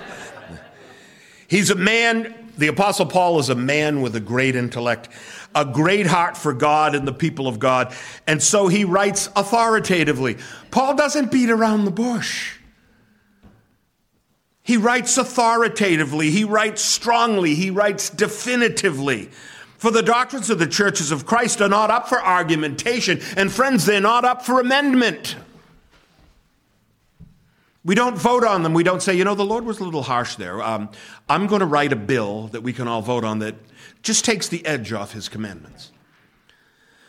He's 1.46 1.70
a 1.70 1.76
man, 1.76 2.34
the 2.58 2.66
Apostle 2.66 3.06
Paul 3.06 3.38
is 3.38 3.50
a 3.50 3.54
man 3.54 4.00
with 4.00 4.16
a 4.16 4.20
great 4.20 4.56
intellect, 4.56 5.08
a 5.54 5.64
great 5.64 6.08
heart 6.08 6.36
for 6.36 6.52
God 6.52 6.96
and 6.96 7.06
the 7.06 7.12
people 7.12 7.46
of 7.46 7.60
God. 7.60 7.94
And 8.26 8.42
so 8.42 8.66
he 8.66 8.82
writes 8.82 9.28
authoritatively. 9.36 10.38
Paul 10.72 10.96
doesn't 10.96 11.30
beat 11.30 11.48
around 11.48 11.84
the 11.84 11.92
bush. 11.92 12.58
He 14.64 14.76
writes 14.76 15.16
authoritatively, 15.16 16.32
he 16.32 16.42
writes 16.42 16.82
strongly, 16.82 17.54
he 17.54 17.70
writes 17.70 18.10
definitively. 18.10 19.30
For 19.78 19.92
the 19.92 20.02
doctrines 20.02 20.50
of 20.50 20.58
the 20.58 20.66
churches 20.66 21.12
of 21.12 21.26
Christ 21.26 21.60
are 21.60 21.68
not 21.68 21.90
up 21.90 22.08
for 22.08 22.20
argumentation, 22.20 23.20
and 23.36 23.52
friends, 23.52 23.86
they're 23.86 24.00
not 24.00 24.24
up 24.24 24.44
for 24.44 24.58
amendment. 24.58 25.36
We 27.86 27.94
don't 27.94 28.18
vote 28.18 28.42
on 28.42 28.64
them. 28.64 28.74
We 28.74 28.82
don't 28.82 29.00
say, 29.00 29.14
you 29.14 29.22
know, 29.22 29.36
the 29.36 29.44
Lord 29.44 29.64
was 29.64 29.78
a 29.78 29.84
little 29.84 30.02
harsh 30.02 30.34
there. 30.34 30.60
Um, 30.60 30.90
I'm 31.28 31.46
going 31.46 31.60
to 31.60 31.66
write 31.66 31.92
a 31.92 31.96
bill 31.96 32.48
that 32.48 32.62
we 32.62 32.72
can 32.72 32.88
all 32.88 33.00
vote 33.00 33.22
on 33.22 33.38
that 33.38 33.54
just 34.02 34.24
takes 34.24 34.48
the 34.48 34.66
edge 34.66 34.92
off 34.92 35.12
his 35.12 35.28
commandments. 35.28 35.92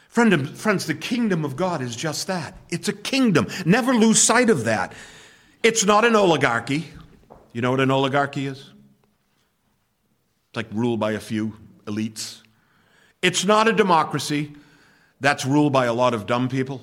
Friend, 0.08 0.56
friends, 0.56 0.86
the 0.86 0.94
kingdom 0.94 1.44
of 1.44 1.56
God 1.56 1.82
is 1.82 1.96
just 1.96 2.28
that. 2.28 2.56
It's 2.70 2.88
a 2.88 2.94
kingdom. 2.94 3.48
Never 3.66 3.92
lose 3.92 4.22
sight 4.22 4.52
of 4.52 4.66
that. 4.66 4.94
It's 5.64 5.84
not 5.84 6.06
an 6.06 6.16
oligarchy. 6.16 6.86
You 7.54 7.62
know 7.62 7.72
what 7.72 7.80
an 7.80 7.90
oligarchy 7.90 8.46
is? 8.46 8.60
It's 8.60 10.56
like 10.56 10.68
ruled 10.72 11.00
by 11.00 11.14
a 11.14 11.20
few 11.20 11.58
elites. 11.86 12.42
It's 13.24 13.44
not 13.46 13.68
a 13.68 13.74
democracy. 13.74 14.54
That's 15.22 15.44
ruled 15.44 15.74
by 15.74 15.88
a 15.88 15.94
lot 15.94 16.14
of 16.14 16.28
dumb 16.28 16.50
people. 16.50 16.82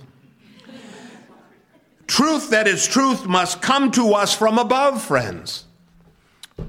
Truth 2.07 2.51
that 2.51 2.69
is 2.69 2.87
truth 2.87 3.27
must 3.27 3.63
come 3.63 3.91
to 3.93 4.15
us 4.15 4.35
from 4.35 4.59
above, 4.59 5.03
friends. 5.03 5.65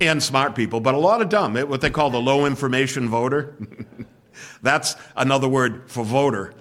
And 0.01 0.21
smart 0.21 0.55
people, 0.55 0.79
but 0.79 0.95
a 0.95 0.99
lot 0.99 1.21
of 1.21 1.29
dumb, 1.29 1.55
what 1.55 1.81
they 1.81 1.91
call 1.91 2.09
the 2.09 2.19
low 2.19 2.45
information 2.45 3.07
voter. 3.07 3.55
That's 4.61 4.95
another 5.15 5.47
word 5.47 5.89
for 5.91 6.03
voter. 6.03 6.53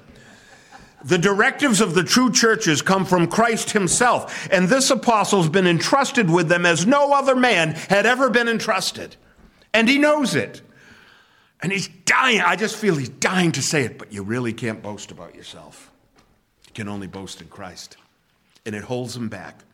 The 1.04 1.18
directives 1.18 1.80
of 1.80 1.94
the 1.94 2.04
true 2.04 2.30
churches 2.32 2.80
come 2.82 3.04
from 3.04 3.26
Christ 3.26 3.72
himself, 3.72 4.48
and 4.50 4.68
this 4.68 4.90
apostle's 4.90 5.48
been 5.48 5.66
entrusted 5.66 6.30
with 6.30 6.48
them 6.48 6.64
as 6.64 6.86
no 6.86 7.12
other 7.12 7.36
man 7.36 7.72
had 7.72 8.06
ever 8.06 8.30
been 8.30 8.48
entrusted. 8.48 9.16
And 9.72 9.88
he 9.88 9.98
knows 9.98 10.34
it. 10.34 10.62
And 11.60 11.72
he's 11.72 11.88
dying. 11.88 12.40
I 12.40 12.56
just 12.56 12.76
feel 12.76 12.94
he's 12.94 13.08
dying 13.08 13.52
to 13.52 13.62
say 13.62 13.84
it, 13.84 13.98
but 13.98 14.12
you 14.12 14.22
really 14.22 14.52
can't 14.52 14.82
boast 14.82 15.10
about 15.10 15.34
yourself. 15.34 15.90
You 16.66 16.72
can 16.74 16.88
only 16.88 17.06
boast 17.06 17.40
in 17.40 17.48
Christ. 17.48 17.96
And 18.66 18.74
it 18.74 18.84
holds 18.84 19.14
them 19.14 19.28
back. 19.28 19.64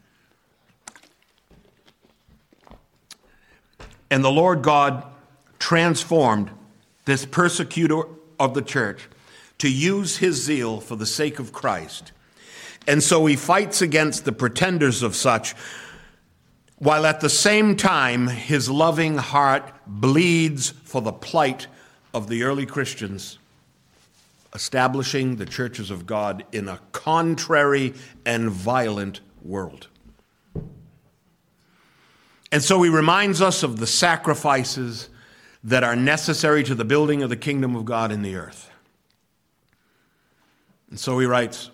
And 4.11 4.25
the 4.25 4.31
Lord 4.31 4.63
God 4.63 5.05
transformed 5.59 6.51
this 7.05 7.25
persecutor 7.25 8.03
of 8.39 8.55
the 8.55 8.63
church 8.63 9.09
to 9.59 9.71
use 9.71 10.17
his 10.17 10.43
zeal 10.43 10.81
for 10.81 10.97
the 10.97 11.07
sake 11.07 11.39
of 11.39 11.53
Christ. 11.53 12.13
And 12.89 13.03
so 13.03 13.27
he 13.27 13.37
fights 13.37 13.83
against 13.83 14.25
the 14.25 14.33
pretenders 14.33 15.03
of 15.03 15.15
such, 15.15 15.55
while 16.79 17.05
at 17.05 17.21
the 17.21 17.29
same 17.29 17.77
time 17.77 18.27
his 18.27 18.71
loving 18.71 19.19
heart 19.19 19.71
bleeds 19.87 20.71
for 20.71 21.03
the 21.03 21.13
plight 21.13 21.67
of 22.15 22.29
the 22.29 22.43
early 22.43 22.65
Christians, 22.65 23.39
establishing 24.55 25.37
the 25.37 25.47
churches 25.47 25.91
of 25.91 26.07
God 26.07 26.45
in 26.53 26.69
a 26.69 26.81
contrary 26.93 27.95
and 28.27 28.51
violent 28.51 29.21
world. 29.43 29.89
And 32.53 32.63
so 32.63 32.83
he 32.83 32.91
reminds 32.91 33.41
us 33.41 33.63
of 33.63 33.79
the 33.79 33.87
sacrifices 33.87 35.09
that 35.63 35.85
are 35.85 35.95
necessary 35.95 36.65
to 36.65 36.75
the 36.75 36.85
building 36.85 37.23
of 37.23 37.31
the 37.31 37.37
kingdom 37.37 37.77
of 37.77 37.85
God 37.85 38.11
in 38.11 38.23
the 38.23 38.35
earth. 38.35 38.71
And 40.89 40.99
so 40.99 41.19
he 41.19 41.27
writes, 41.27 41.71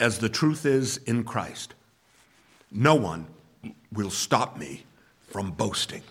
as 0.00 0.18
the 0.18 0.28
truth 0.28 0.64
is 0.64 0.98
in 0.98 1.24
Christ, 1.24 1.74
no 2.70 2.94
one 2.94 3.26
will 3.92 4.10
stop 4.10 4.56
me 4.56 4.84
from 5.26 5.50
boasting. 5.50 6.02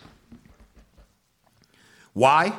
Why? 2.14 2.58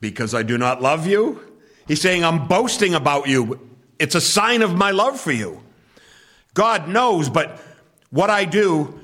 Because 0.00 0.34
I 0.34 0.42
do 0.42 0.58
not 0.58 0.82
love 0.82 1.06
you? 1.06 1.47
He's 1.88 2.00
saying, 2.00 2.24
I'm 2.24 2.46
boasting 2.46 2.94
about 2.94 3.28
you. 3.28 3.58
It's 3.98 4.14
a 4.14 4.20
sign 4.20 4.62
of 4.62 4.76
my 4.76 4.92
love 4.92 5.18
for 5.18 5.32
you. 5.32 5.62
God 6.54 6.88
knows, 6.88 7.28
but 7.28 7.60
what 8.10 8.30
I 8.30 8.44
do, 8.44 9.00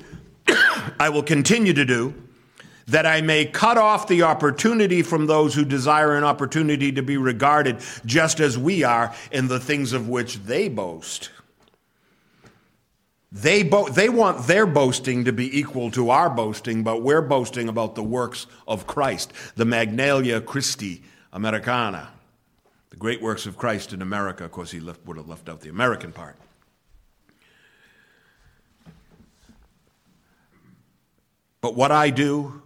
I 0.99 1.09
will 1.09 1.23
continue 1.23 1.73
to 1.73 1.83
do 1.83 2.13
that 2.87 3.05
I 3.05 3.21
may 3.21 3.45
cut 3.45 3.77
off 3.77 4.07
the 4.07 4.23
opportunity 4.23 5.01
from 5.01 5.25
those 5.25 5.55
who 5.55 5.65
desire 5.65 6.15
an 6.15 6.23
opportunity 6.23 6.91
to 6.91 7.01
be 7.01 7.17
regarded 7.17 7.77
just 8.05 8.39
as 8.39 8.57
we 8.57 8.83
are 8.83 9.13
in 9.31 9.47
the 9.47 9.59
things 9.59 9.91
of 9.91 10.07
which 10.07 10.37
they 10.43 10.69
boast. 10.69 11.31
They, 13.31 13.63
bo- 13.63 13.89
they 13.89 14.07
want 14.07 14.45
their 14.47 14.65
boasting 14.65 15.25
to 15.25 15.33
be 15.33 15.59
equal 15.59 15.91
to 15.91 16.11
our 16.11 16.29
boasting, 16.29 16.83
but 16.83 17.01
we're 17.01 17.23
boasting 17.23 17.67
about 17.67 17.95
the 17.95 18.03
works 18.03 18.45
of 18.67 18.87
Christ, 18.87 19.33
the 19.55 19.65
Magnalia 19.65 20.39
Christi 20.39 21.03
Americana, 21.33 22.11
the 22.89 22.97
great 22.97 23.21
works 23.21 23.45
of 23.45 23.57
Christ 23.57 23.93
in 23.93 24.01
America. 24.01 24.45
Of 24.45 24.51
course, 24.51 24.71
he 24.71 24.79
left, 24.79 25.05
would 25.05 25.17
have 25.17 25.27
left 25.27 25.49
out 25.49 25.61
the 25.61 25.69
American 25.69 26.11
part. 26.11 26.37
But 31.61 31.75
what 31.75 31.91
I 31.91 32.11
do, 32.11 32.61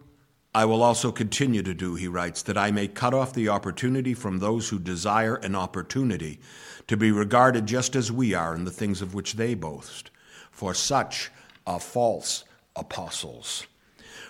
I 0.54 0.66
will 0.66 0.84
also 0.84 1.12
continue 1.12 1.64
to 1.64 1.74
do, 1.74 1.96
he 1.96 2.08
writes, 2.08 2.42
that 2.44 2.58
I 2.58 2.72
may 2.72 2.88
cut 2.88 3.14
off 3.14 3.34
the 3.34 3.50
opportunity 3.50 4.14
from 4.14 4.40
those 4.40 4.70
who 4.70 4.80
desire 4.80 5.36
an 5.36 5.56
opportunity 5.56 6.40
to 6.88 6.98
be 6.98 7.12
regarded 7.12 7.66
just 7.66 7.96
as 7.96 8.12
we 8.12 8.34
are 8.34 8.56
in 8.56 8.66
the 8.66 8.72
things 8.72 9.02
of 9.02 9.14
which 9.14 9.34
they 9.34 9.54
boast. 9.54 10.12
For 10.52 10.74
such 10.74 11.32
are 11.66 11.80
false 11.80 12.44
apostles. 12.76 13.68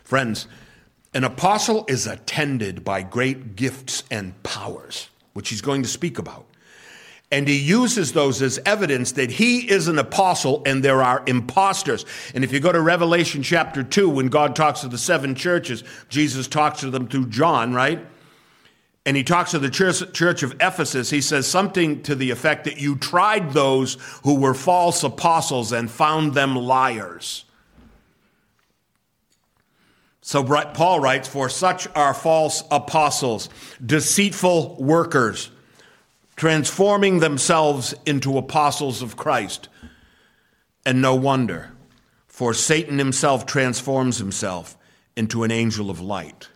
Friends, 0.04 0.48
an 1.14 1.24
apostle 1.24 1.86
is 1.88 2.06
attended 2.06 2.84
by 2.84 3.02
great 3.02 3.56
gifts 3.56 4.04
and 4.12 4.42
powers, 4.44 5.10
which 5.40 5.48
he's 5.48 5.62
going 5.62 5.82
to 5.82 5.88
speak 5.88 6.20
about. 6.20 6.46
And 7.32 7.48
he 7.48 7.58
uses 7.58 8.12
those 8.12 8.42
as 8.42 8.60
evidence 8.66 9.14
that 9.14 9.32
he 9.32 9.72
is 9.72 9.88
an 9.88 9.98
apostle 9.98 10.62
and 10.66 10.84
there 10.84 11.02
are 11.02 11.24
imposters. 11.28 12.06
And 12.36 12.44
if 12.44 12.52
you 12.52 12.60
go 12.60 12.74
to 12.74 12.82
Revelation 12.82 13.42
chapter 13.42 13.82
2, 13.82 14.10
when 14.10 14.28
God 14.28 14.54
talks 14.54 14.82
to 14.82 14.90
the 14.90 14.98
seven 14.98 15.36
churches, 15.36 15.86
Jesus 16.10 16.46
talks 16.50 16.82
to 16.82 16.90
them 16.90 17.08
through 17.08 17.28
John, 17.28 17.74
right? 17.74 18.06
And 19.06 19.16
he 19.16 19.24
talks 19.24 19.52
to 19.52 19.60
the 19.60 19.70
church, 19.70 20.12
church 20.12 20.44
of 20.44 20.58
Ephesus. 20.60 21.10
He 21.10 21.22
says 21.22 21.48
something 21.48 22.04
to 22.04 22.16
the 22.16 22.32
effect 22.32 22.66
that 22.66 22.82
you 22.82 22.98
tried 22.98 23.54
those 23.54 23.94
who 24.26 24.36
were 24.36 24.54
false 24.54 25.06
apostles 25.06 25.72
and 25.72 25.90
found 25.90 26.34
them 26.34 26.58
liars. 26.58 27.46
So 30.30 30.44
Paul 30.44 31.00
writes, 31.00 31.28
For 31.28 31.50
such 31.50 31.88
are 31.96 32.14
false 32.14 32.64
apostles, 32.70 33.50
deceitful 33.84 34.76
workers 34.76 35.50
transforming 36.36 37.18
themselves 37.18 37.96
into 38.06 38.38
apostles 38.38 39.02
of 39.02 39.18
Christ. 39.18 39.70
And 40.86 41.02
no 41.02 41.16
wonder, 41.16 41.72
for 42.28 42.54
Satan 42.54 43.00
himself 43.00 43.48
transforms 43.48 44.20
himself 44.20 44.78
into 45.16 45.44
an 45.44 45.50
angel 45.50 45.90
of 45.90 46.00
light. 46.00 46.50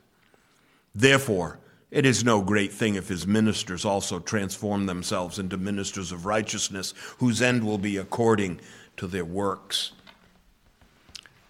Therefore, 0.93 1.59
it 1.89 2.05
is 2.05 2.23
no 2.23 2.43
great 2.43 2.71
thing 2.71 2.93
if 2.93 3.07
his 3.07 3.25
ministers 3.25 3.86
also 3.86 4.19
transform 4.19 4.86
themselves 4.86 5.39
into 5.39 5.57
ministers 5.57 6.12
of 6.12 6.27
righteousness, 6.27 6.93
whose 7.17 7.41
end 7.41 7.63
will 7.63 7.79
be 7.79 7.97
according 7.97 8.62
to 8.97 9.07
their 9.07 9.25
works. 9.25 9.93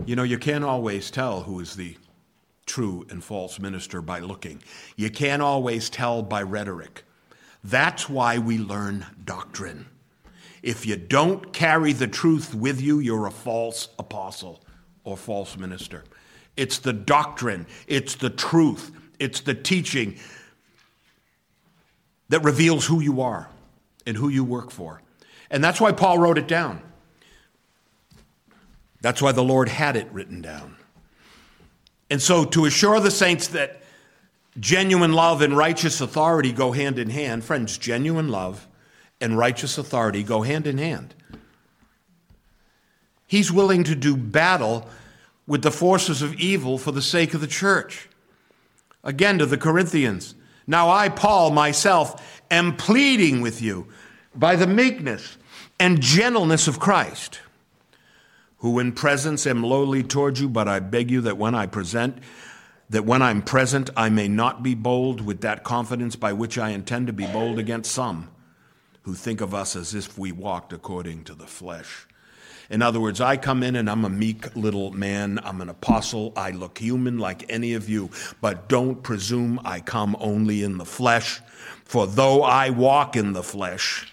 You 0.05 0.15
know, 0.15 0.23
you 0.23 0.37
can't 0.37 0.63
always 0.63 1.11
tell 1.11 1.41
who 1.41 1.59
is 1.59 1.75
the 1.75 1.97
true 2.65 3.05
and 3.09 3.23
false 3.23 3.59
minister 3.59 4.01
by 4.01 4.19
looking. 4.19 4.61
You 4.95 5.09
can't 5.09 5.41
always 5.41 5.89
tell 5.89 6.21
by 6.21 6.41
rhetoric. 6.43 7.03
That's 7.63 8.09
why 8.09 8.37
we 8.37 8.57
learn 8.57 9.05
doctrine. 9.23 9.87
If 10.61 10.85
you 10.85 10.95
don't 10.95 11.51
carry 11.53 11.93
the 11.93 12.07
truth 12.07 12.55
with 12.55 12.81
you, 12.81 12.99
you're 12.99 13.27
a 13.27 13.31
false 13.31 13.89
apostle 13.99 14.63
or 15.03 15.17
false 15.17 15.57
minister. 15.57 16.03
It's 16.55 16.79
the 16.79 16.93
doctrine, 16.93 17.67
it's 17.87 18.15
the 18.15 18.29
truth, 18.29 18.91
it's 19.19 19.41
the 19.41 19.55
teaching 19.55 20.17
that 22.29 22.43
reveals 22.43 22.85
who 22.85 23.01
you 23.01 23.21
are 23.21 23.49
and 24.05 24.15
who 24.15 24.29
you 24.29 24.43
work 24.43 24.71
for. 24.71 25.01
And 25.49 25.63
that's 25.63 25.81
why 25.81 25.91
Paul 25.91 26.19
wrote 26.19 26.37
it 26.37 26.47
down. 26.47 26.81
That's 29.01 29.21
why 29.21 29.33
the 29.33 29.43
Lord 29.43 29.67
had 29.67 29.95
it 29.95 30.11
written 30.11 30.41
down. 30.41 30.77
And 32.13 32.21
so, 32.21 32.45
to 32.45 32.65
assure 32.65 32.99
the 32.99 33.11
saints 33.11 33.47
that 33.49 33.83
Genuine 34.59 35.13
love 35.13 35.41
and 35.41 35.57
righteous 35.57 35.99
authority 35.99 36.51
go 36.51 36.71
hand 36.71 36.99
in 36.99 37.09
hand. 37.09 37.43
Friends, 37.43 37.77
genuine 37.77 38.29
love 38.29 38.67
and 39.19 39.37
righteous 39.37 39.77
authority 39.77 40.21
go 40.21 40.43
hand 40.43 40.67
in 40.67 40.77
hand. 40.77 41.15
He's 43.25 43.51
willing 43.51 43.83
to 43.85 43.95
do 43.95 44.15
battle 44.15 44.87
with 45.47 45.63
the 45.63 45.71
forces 45.71 46.21
of 46.21 46.35
evil 46.35 46.77
for 46.77 46.91
the 46.91 47.01
sake 47.01 47.33
of 47.33 47.41
the 47.41 47.47
church. 47.47 48.07
Again 49.03 49.39
to 49.39 49.45
the 49.45 49.57
Corinthians. 49.57 50.35
Now 50.67 50.89
I, 50.89 51.09
Paul, 51.09 51.49
myself, 51.49 52.41
am 52.51 52.77
pleading 52.77 53.41
with 53.41 53.61
you 53.61 53.87
by 54.35 54.55
the 54.55 54.67
meekness 54.67 55.37
and 55.79 55.99
gentleness 55.99 56.67
of 56.67 56.79
Christ, 56.79 57.39
who 58.63 58.79
in 58.79 58.93
presence 58.93 59.45
am 59.45 59.61
lowly 59.61 60.01
toward 60.01 60.39
you, 60.39 60.47
but 60.47 60.69
I 60.69 60.79
beg 60.79 61.11
you 61.11 61.19
that 61.21 61.37
when 61.37 61.53
I 61.53 61.65
present 61.65 62.17
that 62.89 63.03
when 63.03 63.21
I'm 63.21 63.41
present, 63.41 63.89
I 63.97 64.07
may 64.07 64.29
not 64.29 64.63
be 64.63 64.73
bold 64.73 65.19
with 65.19 65.41
that 65.41 65.65
confidence 65.65 66.15
by 66.15 66.31
which 66.31 66.57
I 66.57 66.69
intend 66.69 67.07
to 67.07 67.13
be 67.13 67.27
bold 67.27 67.59
against 67.59 67.91
some 67.91 68.29
who 69.01 69.15
think 69.15 69.41
of 69.41 69.53
us 69.53 69.75
as 69.75 69.93
if 69.93 70.17
we 70.17 70.31
walked 70.31 70.71
according 70.71 71.25
to 71.25 71.35
the 71.35 71.45
flesh. 71.45 72.07
In 72.69 72.81
other 72.81 73.01
words, 73.01 73.19
I 73.19 73.35
come 73.35 73.63
in 73.63 73.75
and 73.75 73.89
I'm 73.89 74.05
a 74.05 74.09
meek 74.09 74.55
little 74.55 74.91
man. 74.91 75.41
I'm 75.43 75.59
an 75.59 75.67
apostle. 75.67 76.31
I 76.37 76.51
look 76.51 76.77
human 76.77 77.17
like 77.17 77.51
any 77.51 77.73
of 77.73 77.89
you. 77.89 78.11
But 78.39 78.69
don't 78.69 79.03
presume 79.03 79.59
I 79.65 79.81
come 79.81 80.15
only 80.21 80.63
in 80.63 80.77
the 80.77 80.85
flesh. 80.85 81.41
For 81.83 82.07
though 82.07 82.43
I 82.43 82.69
walk 82.69 83.17
in 83.17 83.33
the 83.33 83.43
flesh, 83.43 84.09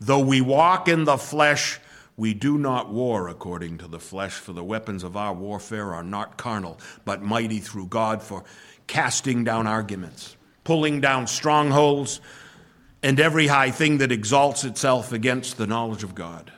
though 0.00 0.20
we 0.20 0.40
walk 0.40 0.86
in 0.86 1.02
the 1.02 1.18
flesh, 1.18 1.80
we 2.20 2.34
do 2.34 2.58
not 2.58 2.90
war 2.90 3.28
according 3.28 3.78
to 3.78 3.88
the 3.88 3.98
flesh, 3.98 4.34
for 4.34 4.52
the 4.52 4.62
weapons 4.62 5.04
of 5.04 5.16
our 5.16 5.32
warfare 5.32 5.94
are 5.94 6.04
not 6.04 6.36
carnal, 6.36 6.78
but 7.06 7.22
mighty 7.22 7.60
through 7.60 7.86
God 7.86 8.22
for 8.22 8.44
casting 8.86 9.42
down 9.42 9.66
arguments, 9.66 10.36
pulling 10.62 11.00
down 11.00 11.26
strongholds, 11.26 12.20
and 13.02 13.18
every 13.18 13.46
high 13.46 13.70
thing 13.70 13.96
that 13.98 14.12
exalts 14.12 14.64
itself 14.64 15.14
against 15.14 15.56
the 15.56 15.66
knowledge 15.66 16.04
of 16.04 16.14
God, 16.14 16.52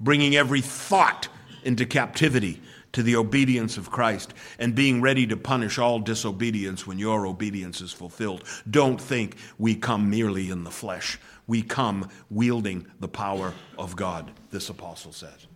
bringing 0.00 0.34
every 0.34 0.60
thought 0.60 1.28
into 1.62 1.86
captivity 1.86 2.60
to 2.90 3.04
the 3.04 3.14
obedience 3.14 3.76
of 3.76 3.92
Christ 3.92 4.34
and 4.58 4.74
being 4.74 5.00
ready 5.00 5.24
to 5.28 5.36
punish 5.36 5.78
all 5.78 6.00
disobedience 6.00 6.84
when 6.84 6.98
your 6.98 7.28
obedience 7.28 7.80
is 7.80 7.92
fulfilled. 7.92 8.42
Don't 8.68 9.00
think 9.00 9.36
we 9.56 9.76
come 9.76 10.10
merely 10.10 10.50
in 10.50 10.64
the 10.64 10.70
flesh. 10.72 11.16
We 11.46 11.62
come 11.62 12.08
wielding 12.28 12.88
the 12.98 13.06
power 13.06 13.54
of 13.78 13.94
God, 13.94 14.32
this 14.50 14.68
apostle 14.68 15.12
says. 15.12 15.46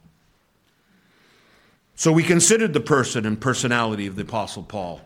So 1.97 2.13
we 2.13 2.23
considered 2.23 2.73
the 2.73 2.81
person 2.81 3.25
and 3.27 3.41
personality 3.41 4.07
of 4.07 4.17
the 4.17 4.23
apostle 4.23 4.63
Paul. 4.63 5.01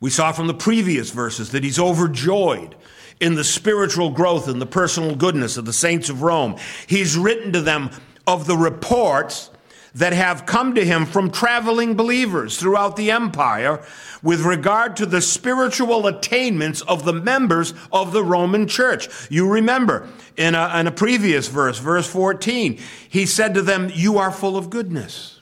We 0.00 0.10
saw 0.10 0.32
from 0.32 0.46
the 0.46 0.54
previous 0.54 1.10
verses 1.10 1.52
that 1.52 1.62
he's 1.62 1.78
overjoyed 1.78 2.74
in 3.20 3.34
the 3.34 3.44
spiritual 3.44 4.10
growth 4.10 4.48
and 4.48 4.60
the 4.60 4.66
personal 4.66 5.14
goodness 5.14 5.56
of 5.56 5.66
the 5.66 5.72
saints 5.72 6.08
of 6.08 6.22
Rome. 6.22 6.56
He's 6.86 7.16
written 7.16 7.52
to 7.52 7.60
them 7.60 7.90
of 8.26 8.46
the 8.46 8.56
reports 8.56 9.50
that 9.94 10.12
have 10.12 10.46
come 10.46 10.74
to 10.74 10.84
him 10.84 11.04
from 11.06 11.30
traveling 11.30 11.94
believers 11.94 12.56
throughout 12.56 12.96
the 12.96 13.10
empire 13.10 13.84
with 14.22 14.40
regard 14.42 14.96
to 14.96 15.06
the 15.06 15.20
spiritual 15.20 16.06
attainments 16.06 16.80
of 16.82 17.04
the 17.04 17.12
members 17.12 17.74
of 17.92 18.12
the 18.12 18.22
Roman 18.22 18.66
church. 18.66 19.08
You 19.30 19.48
remember 19.48 20.08
in 20.36 20.54
a, 20.54 20.78
in 20.78 20.86
a 20.86 20.92
previous 20.92 21.48
verse, 21.48 21.78
verse 21.78 22.06
14, 22.06 22.78
he 23.08 23.26
said 23.26 23.54
to 23.54 23.62
them, 23.62 23.90
You 23.92 24.18
are 24.18 24.30
full 24.30 24.56
of 24.56 24.70
goodness. 24.70 25.40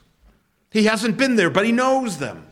He 0.70 0.84
hasn't 0.84 1.16
been 1.16 1.36
there, 1.36 1.50
but 1.50 1.64
he 1.64 1.72
knows 1.72 2.18
them. 2.18 2.44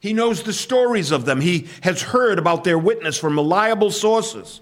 He 0.00 0.12
knows 0.12 0.42
the 0.42 0.52
stories 0.52 1.12
of 1.12 1.26
them. 1.26 1.40
He 1.40 1.68
has 1.82 2.02
heard 2.02 2.38
about 2.38 2.64
their 2.64 2.78
witness 2.78 3.16
from 3.16 3.36
reliable 3.36 3.90
sources. 3.90 4.60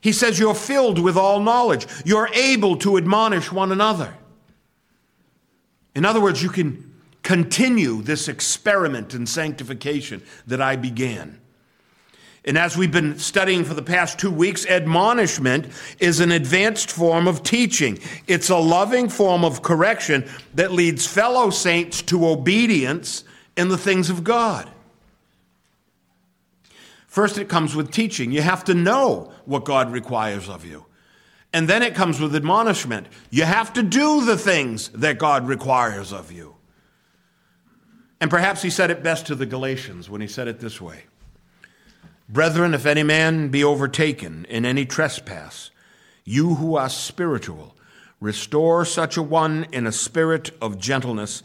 He 0.00 0.12
says, 0.12 0.38
You're 0.38 0.54
filled 0.54 1.00
with 1.00 1.16
all 1.16 1.40
knowledge. 1.40 1.86
You're 2.04 2.28
able 2.28 2.76
to 2.78 2.96
admonish 2.96 3.50
one 3.50 3.72
another. 3.72 4.14
In 5.96 6.04
other 6.04 6.20
words, 6.20 6.42
you 6.42 6.50
can 6.50 6.92
continue 7.22 8.02
this 8.02 8.28
experiment 8.28 9.14
in 9.14 9.26
sanctification 9.26 10.22
that 10.46 10.60
I 10.60 10.76
began. 10.76 11.40
And 12.44 12.58
as 12.58 12.76
we've 12.76 12.92
been 12.92 13.18
studying 13.18 13.64
for 13.64 13.72
the 13.72 13.82
past 13.82 14.18
two 14.18 14.30
weeks, 14.30 14.66
admonishment 14.66 15.68
is 15.98 16.20
an 16.20 16.32
advanced 16.32 16.92
form 16.92 17.26
of 17.26 17.42
teaching. 17.42 17.98
It's 18.26 18.50
a 18.50 18.58
loving 18.58 19.08
form 19.08 19.42
of 19.42 19.62
correction 19.62 20.28
that 20.54 20.70
leads 20.70 21.06
fellow 21.06 21.48
saints 21.48 22.02
to 22.02 22.28
obedience 22.28 23.24
in 23.56 23.68
the 23.68 23.78
things 23.78 24.10
of 24.10 24.22
God. 24.22 24.70
First, 27.06 27.38
it 27.38 27.48
comes 27.48 27.74
with 27.74 27.90
teaching. 27.90 28.30
You 28.30 28.42
have 28.42 28.64
to 28.64 28.74
know 28.74 29.32
what 29.46 29.64
God 29.64 29.90
requires 29.90 30.46
of 30.46 30.66
you. 30.66 30.84
And 31.52 31.68
then 31.68 31.82
it 31.82 31.94
comes 31.94 32.20
with 32.20 32.34
admonishment. 32.34 33.06
You 33.30 33.44
have 33.44 33.72
to 33.74 33.82
do 33.82 34.24
the 34.24 34.36
things 34.36 34.88
that 34.90 35.18
God 35.18 35.48
requires 35.48 36.12
of 36.12 36.32
you. 36.32 36.56
And 38.20 38.30
perhaps 38.30 38.62
he 38.62 38.70
said 38.70 38.90
it 38.90 39.02
best 39.02 39.26
to 39.26 39.34
the 39.34 39.46
Galatians 39.46 40.08
when 40.08 40.20
he 40.20 40.26
said 40.26 40.48
it 40.48 40.60
this 40.60 40.80
way 40.80 41.04
Brethren, 42.28 42.74
if 42.74 42.86
any 42.86 43.02
man 43.02 43.48
be 43.48 43.62
overtaken 43.62 44.46
in 44.48 44.64
any 44.64 44.84
trespass, 44.84 45.70
you 46.24 46.56
who 46.56 46.76
are 46.76 46.88
spiritual, 46.88 47.76
restore 48.20 48.84
such 48.84 49.16
a 49.16 49.22
one 49.22 49.66
in 49.72 49.86
a 49.86 49.92
spirit 49.92 50.50
of 50.60 50.78
gentleness, 50.78 51.42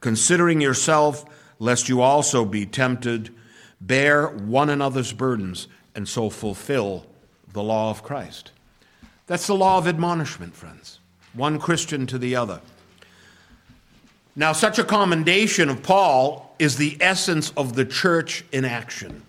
considering 0.00 0.60
yourself 0.60 1.24
lest 1.58 1.88
you 1.88 2.00
also 2.00 2.44
be 2.44 2.66
tempted. 2.66 3.32
Bear 3.80 4.26
one 4.26 4.70
another's 4.70 5.12
burdens, 5.12 5.68
and 5.94 6.08
so 6.08 6.30
fulfill 6.30 7.06
the 7.52 7.62
law 7.62 7.90
of 7.90 8.02
Christ. 8.02 8.52
That's 9.26 9.46
the 9.46 9.54
law 9.54 9.78
of 9.78 9.88
admonishment, 9.88 10.54
friends, 10.54 11.00
one 11.34 11.58
Christian 11.58 12.06
to 12.08 12.18
the 12.18 12.36
other. 12.36 12.60
Now, 14.36 14.52
such 14.52 14.78
a 14.78 14.84
commendation 14.84 15.68
of 15.68 15.82
Paul 15.82 16.54
is 16.58 16.76
the 16.76 16.96
essence 17.00 17.52
of 17.56 17.74
the 17.74 17.84
church 17.84 18.44
in 18.52 18.64
action. 18.64 19.22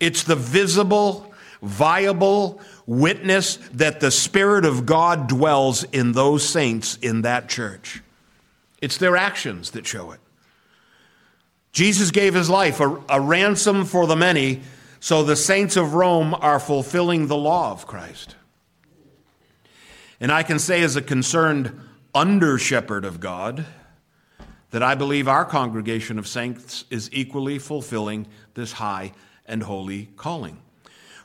It's 0.00 0.24
the 0.24 0.36
visible, 0.36 1.32
viable 1.62 2.60
witness 2.86 3.56
that 3.72 4.00
the 4.00 4.10
Spirit 4.10 4.64
of 4.64 4.86
God 4.86 5.28
dwells 5.28 5.84
in 5.84 6.12
those 6.12 6.46
saints 6.46 6.98
in 7.00 7.22
that 7.22 7.48
church. 7.48 8.02
It's 8.82 8.98
their 8.98 9.16
actions 9.16 9.70
that 9.70 9.86
show 9.86 10.10
it. 10.10 10.20
Jesus 11.72 12.10
gave 12.10 12.34
his 12.34 12.50
life 12.50 12.80
a, 12.80 13.00
a, 13.08 13.20
ransom 13.20 13.84
for 13.84 14.06
the 14.06 14.14
many, 14.14 14.60
so 15.00 15.24
the 15.24 15.36
saints 15.36 15.76
of 15.76 15.94
Rome 15.94 16.34
are 16.34 16.60
fulfilling 16.60 17.26
the 17.26 17.36
law 17.36 17.72
of 17.72 17.86
Christ. 17.86 18.36
And 20.24 20.32
I 20.32 20.42
can 20.42 20.58
say, 20.58 20.82
as 20.82 20.96
a 20.96 21.02
concerned 21.02 21.78
under 22.14 22.56
shepherd 22.56 23.04
of 23.04 23.20
God, 23.20 23.66
that 24.70 24.82
I 24.82 24.94
believe 24.94 25.28
our 25.28 25.44
congregation 25.44 26.18
of 26.18 26.26
saints 26.26 26.86
is 26.88 27.10
equally 27.12 27.58
fulfilling 27.58 28.26
this 28.54 28.72
high 28.72 29.12
and 29.44 29.64
holy 29.64 30.06
calling. 30.16 30.62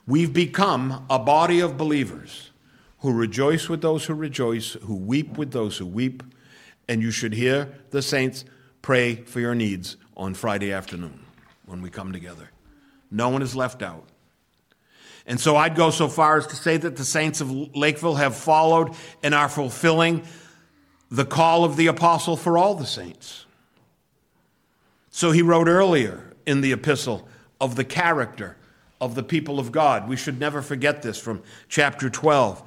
We've 0.06 0.34
become 0.34 1.06
a 1.10 1.18
body 1.18 1.62
of 1.62 1.78
believers 1.78 2.52
who 2.98 3.14
rejoice 3.14 3.70
with 3.70 3.82
those 3.82 4.04
who 4.04 4.16
rejoice, 4.16 4.74
who 4.74 4.96
weep 4.96 5.38
with 5.38 5.52
those 5.52 5.78
who 5.78 5.86
weep, 5.86 6.22
and 6.90 7.02
you 7.02 7.12
should 7.12 7.34
hear 7.34 7.70
the 7.92 8.02
saints 8.02 8.44
pray 8.82 9.16
for 9.16 9.40
your 9.40 9.56
needs 9.56 9.96
on 10.18 10.34
Friday 10.34 10.74
afternoon 10.74 11.22
when 11.66 11.82
we 11.82 11.90
come 11.90 12.12
together. 12.12 12.52
No 13.10 13.30
one 13.30 13.44
is 13.44 13.56
left 13.56 13.82
out. 13.82 14.04
And 15.30 15.40
so 15.40 15.56
I'd 15.56 15.76
go 15.76 15.92
so 15.92 16.08
far 16.08 16.38
as 16.40 16.48
to 16.48 16.56
say 16.56 16.76
that 16.76 16.96
the 16.96 17.06
saints 17.06 17.40
of 17.40 17.52
Lakeville 17.52 18.16
have 18.16 18.36
followed 18.36 18.96
and 19.22 19.36
are 19.36 19.48
fulfilling 19.48 20.24
the 21.12 21.24
call 21.24 21.64
of 21.64 21.78
the 21.78 21.86
apostle 21.86 22.36
for 22.36 22.58
all 22.58 22.74
the 22.74 22.88
saints. 22.88 23.46
So 25.12 25.30
he 25.30 25.44
wrote 25.44 25.68
earlier 25.68 26.34
in 26.48 26.62
the 26.62 26.72
epistle 26.72 27.30
of 27.62 27.76
the 27.76 27.84
character 27.84 28.58
of 29.00 29.14
the 29.14 29.22
people 29.22 29.60
of 29.60 29.72
God. 29.72 30.10
We 30.10 30.16
should 30.16 30.40
never 30.40 30.64
forget 30.64 31.04
this 31.04 31.20
from 31.20 31.44
chapter 31.68 32.10
12, 32.10 32.64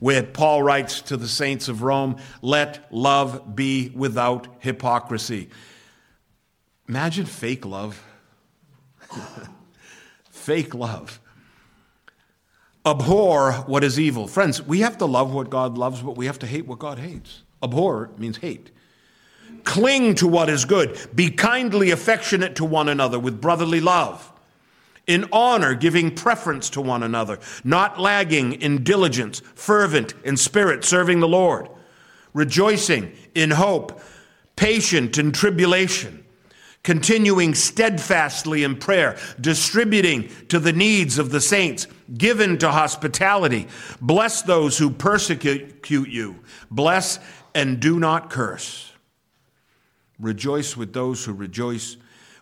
where 0.00 0.24
Paul 0.24 0.64
writes 0.64 1.02
to 1.02 1.16
the 1.16 1.28
saints 1.28 1.68
of 1.68 1.82
Rome, 1.82 2.16
Let 2.40 2.92
love 2.92 3.54
be 3.54 3.90
without 3.90 4.48
hypocrisy. 4.58 5.50
Imagine 6.88 7.26
fake 7.26 7.64
love. 7.64 8.04
fake 10.30 10.74
love. 10.74 11.20
Abhor 12.84 13.52
what 13.66 13.84
is 13.84 13.98
evil. 13.98 14.26
Friends, 14.26 14.60
we 14.60 14.80
have 14.80 14.98
to 14.98 15.06
love 15.06 15.32
what 15.32 15.50
God 15.50 15.78
loves, 15.78 16.02
but 16.02 16.16
we 16.16 16.26
have 16.26 16.38
to 16.40 16.46
hate 16.46 16.66
what 16.66 16.78
God 16.78 16.98
hates. 16.98 17.42
Abhor 17.62 18.10
means 18.18 18.38
hate. 18.38 18.70
Cling 19.64 20.16
to 20.16 20.26
what 20.26 20.48
is 20.48 20.64
good. 20.64 20.98
Be 21.14 21.30
kindly 21.30 21.90
affectionate 21.90 22.56
to 22.56 22.64
one 22.64 22.88
another 22.88 23.18
with 23.18 23.40
brotherly 23.40 23.80
love. 23.80 24.32
In 25.06 25.28
honor, 25.32 25.74
giving 25.74 26.14
preference 26.14 26.70
to 26.70 26.80
one 26.80 27.02
another, 27.02 27.38
not 27.62 28.00
lagging 28.00 28.54
in 28.54 28.82
diligence, 28.82 29.40
fervent 29.54 30.14
in 30.24 30.36
spirit, 30.36 30.84
serving 30.84 31.20
the 31.20 31.28
Lord, 31.28 31.68
rejoicing 32.34 33.12
in 33.34 33.50
hope, 33.50 34.00
patient 34.56 35.18
in 35.18 35.32
tribulation 35.32 36.24
continuing 36.82 37.54
steadfastly 37.54 38.64
in 38.64 38.76
prayer, 38.76 39.16
distributing 39.40 40.28
to 40.48 40.58
the 40.58 40.72
needs 40.72 41.18
of 41.18 41.30
the 41.30 41.40
saints, 41.40 41.86
given 42.16 42.58
to 42.58 42.70
hospitality. 42.70 43.68
Bless 44.00 44.42
those 44.42 44.78
who 44.78 44.90
persecute 44.90 46.08
you. 46.08 46.40
Bless 46.70 47.18
and 47.54 47.80
do 47.80 47.98
not 47.98 48.30
curse. 48.30 48.92
Rejoice 50.18 50.76
with 50.76 50.92
those 50.92 51.24
who 51.24 51.32
rejoice. 51.32 51.96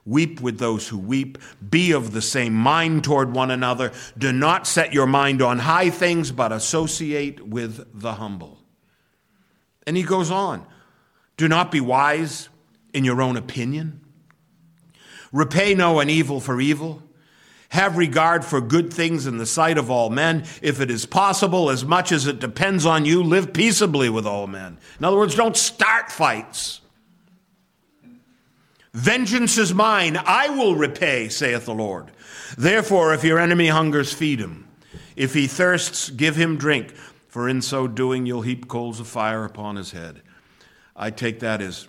Weep 0.07 0.41
with 0.41 0.59
those 0.59 0.89
who 0.89 0.99
weep. 0.99 1.39
Be 1.69 1.93
of 1.93 2.13
the 2.13 2.23
same 2.23 2.55
mind 2.55 3.05
toward 3.05 3.35
one 3.35 3.51
another. 3.51 3.93
Do 4.17 4.33
not 4.33 4.67
set 4.67 4.95
your 4.95 5.07
mind 5.07 5.43
on 5.43 5.59
high 5.59 5.91
things, 5.91 6.33
but 6.33 6.53
associate 6.53 7.47
with 7.47 7.87
the 7.93 8.15
humble. 8.15 8.59
And 9.87 9.97
he 9.97 10.03
goes 10.03 10.31
on 10.31 10.67
Do 11.37 11.49
not 11.49 11.71
be 11.71 11.81
wise 11.81 12.49
in 12.95 13.05
your 13.05 13.21
own 13.21 13.37
opinion. 13.37 14.01
Repay 15.33 15.75
no 15.75 15.93
one 15.93 16.11
evil 16.11 16.41
for 16.41 16.61
evil. 16.61 17.03
Have 17.71 17.97
regard 17.97 18.45
for 18.45 18.61
good 18.61 18.93
things 18.93 19.27
in 19.27 19.39
the 19.39 19.47
sight 19.47 19.79
of 19.79 19.91
all 19.91 20.11
men. 20.11 20.45
If 20.61 20.81
it 20.81 20.91
is 20.91 21.07
possible, 21.07 21.71
as 21.71 21.85
much 21.85 22.11
as 22.11 22.27
it 22.27 22.41
depends 22.41 22.85
on 22.85 23.05
you, 23.05 23.23
live 23.23 23.53
peaceably 23.53 24.09
with 24.11 24.27
all 24.27 24.49
men. 24.49 24.79
In 24.99 25.05
other 25.05 25.17
words, 25.17 25.37
don't 25.37 25.57
start 25.57 26.11
fights. 26.11 26.81
Vengeance 28.93 29.57
is 29.57 29.73
mine, 29.73 30.17
I 30.17 30.49
will 30.49 30.75
repay, 30.75 31.29
saith 31.29 31.65
the 31.65 31.75
Lord. 31.75 32.11
Therefore, 32.59 33.15
if 33.15 33.23
your 33.23 33.39
enemy 33.39 33.69
hungers, 33.69 34.13
feed 34.13 34.41
him. 34.41 34.67
If 35.15 35.35
he 35.35 35.47
thirsts, 35.47 36.11
give 36.11 36.35
him 36.35 36.57
drink, 36.57 36.93
for 37.29 37.49
in 37.49 37.63
so 37.63 37.87
doing 37.87 38.27
you'll 38.27 38.43
heap 38.43 38.67
coals 38.67 38.99
of 38.99 39.07
fire 39.07 39.45
upon 39.45 39.77
his 39.77 39.93
head. 39.93 40.23
I 40.97 41.11
take 41.11 41.39
that 41.41 41.63
as 41.63 41.87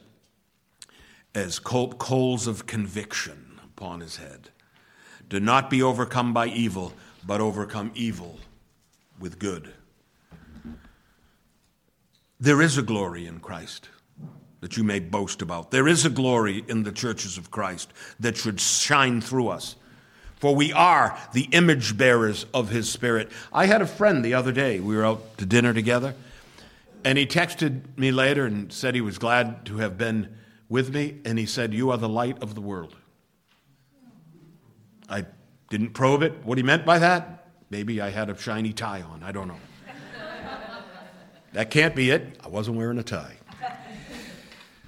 as 1.34 1.60
coals 1.60 2.48
of 2.48 2.66
conviction 2.66 3.60
upon 3.64 4.02
his 4.02 4.18
head. 4.18 4.50
Do 5.30 5.40
not 5.40 5.70
be 5.70 5.82
overcome 5.82 6.34
by 6.34 6.48
evil, 6.48 6.94
but 7.26 7.40
overcome 7.42 7.92
evil 7.96 8.40
with 9.20 9.40
good. 9.40 9.74
There 12.40 12.62
is 12.62 12.78
a 12.78 12.82
glory 12.82 13.28
in 13.28 13.40
Christ. 13.40 13.88
that 14.62 14.78
you 14.78 14.84
may 14.84 15.00
boast 15.00 15.42
about. 15.42 15.72
There 15.72 15.88
is 15.88 16.06
a 16.06 16.10
glory 16.10 16.64
in 16.68 16.84
the 16.84 16.92
churches 16.92 17.38
of 17.38 17.52
Christ 17.52 17.92
that 18.20 18.38
should 18.38 18.62
shine 18.62 19.20
through 19.20 19.50
us. 19.50 19.76
For 20.36 20.56
we 20.56 20.72
are 20.72 21.18
the 21.34 21.48
image 21.52 21.98
bearers 21.98 22.46
of 22.54 22.70
his 22.70 22.90
spirit. 22.90 23.30
I 23.52 23.66
had 23.66 23.82
a 23.82 23.88
friend 23.88 24.24
the 24.24 24.34
other 24.34 24.52
day. 24.52 24.80
We 24.80 24.96
were 24.96 25.06
out 25.06 25.38
to 25.40 25.46
dinner 25.46 25.74
together, 25.74 26.16
and 27.04 27.18
he 27.18 27.26
texted 27.26 27.98
me 27.98 28.12
later 28.12 28.46
and 28.46 28.72
said 28.72 28.96
he 28.96 29.02
was 29.02 29.18
glad 29.18 29.66
to 29.66 29.78
have 29.78 29.98
been 29.98 30.36
with 30.72 30.94
me, 30.94 31.20
and 31.26 31.38
he 31.38 31.46
said, 31.46 31.74
You 31.74 31.92
are 31.92 31.98
the 31.98 32.10
light 32.10 32.42
of 32.42 32.56
the 32.56 32.62
world. 32.62 32.96
I 35.10 35.26
didn't 35.70 35.90
probe 35.90 36.24
it, 36.24 36.46
what 36.46 36.58
he 36.58 36.64
meant 36.64 36.86
by 36.86 36.98
that. 36.98 37.50
Maybe 37.70 38.00
I 38.00 38.10
had 38.10 38.30
a 38.30 38.38
shiny 38.38 38.72
tie 38.72 39.02
on. 39.02 39.22
I 39.22 39.34
don't 39.34 39.50
know. 39.50 39.60
that 41.54 41.72
can't 41.72 41.94
be 41.94 42.10
it. 42.10 42.40
I 42.44 42.48
wasn't 42.48 42.78
wearing 42.78 42.98
a 42.98 43.04
tie. 43.04 43.36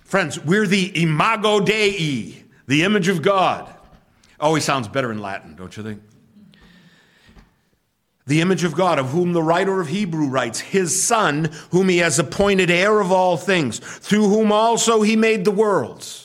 Friends, 0.05 0.39
we're 0.39 0.67
the 0.67 1.01
imago 1.03 1.59
Dei, 1.59 2.43
the 2.65 2.83
image 2.83 3.09
of 3.09 3.21
God. 3.21 3.67
Oh, 4.39 4.47
Always 4.47 4.63
sounds 4.63 4.87
better 4.87 5.11
in 5.11 5.17
Latin, 5.17 5.55
don't 5.55 5.75
you 5.75 5.83
think? 5.83 6.01
The 8.25 8.39
image 8.39 8.63
of 8.63 8.73
God, 8.73 8.99
of 8.99 9.09
whom 9.09 9.33
the 9.33 9.43
writer 9.43 9.81
of 9.81 9.87
Hebrew 9.89 10.27
writes, 10.27 10.59
his 10.59 11.03
Son, 11.03 11.51
whom 11.71 11.89
he 11.89 11.97
has 11.97 12.19
appointed 12.19 12.71
heir 12.71 13.01
of 13.01 13.11
all 13.11 13.35
things, 13.35 13.79
through 13.79 14.29
whom 14.29 14.51
also 14.51 15.01
he 15.01 15.15
made 15.17 15.43
the 15.43 15.51
worlds 15.51 16.22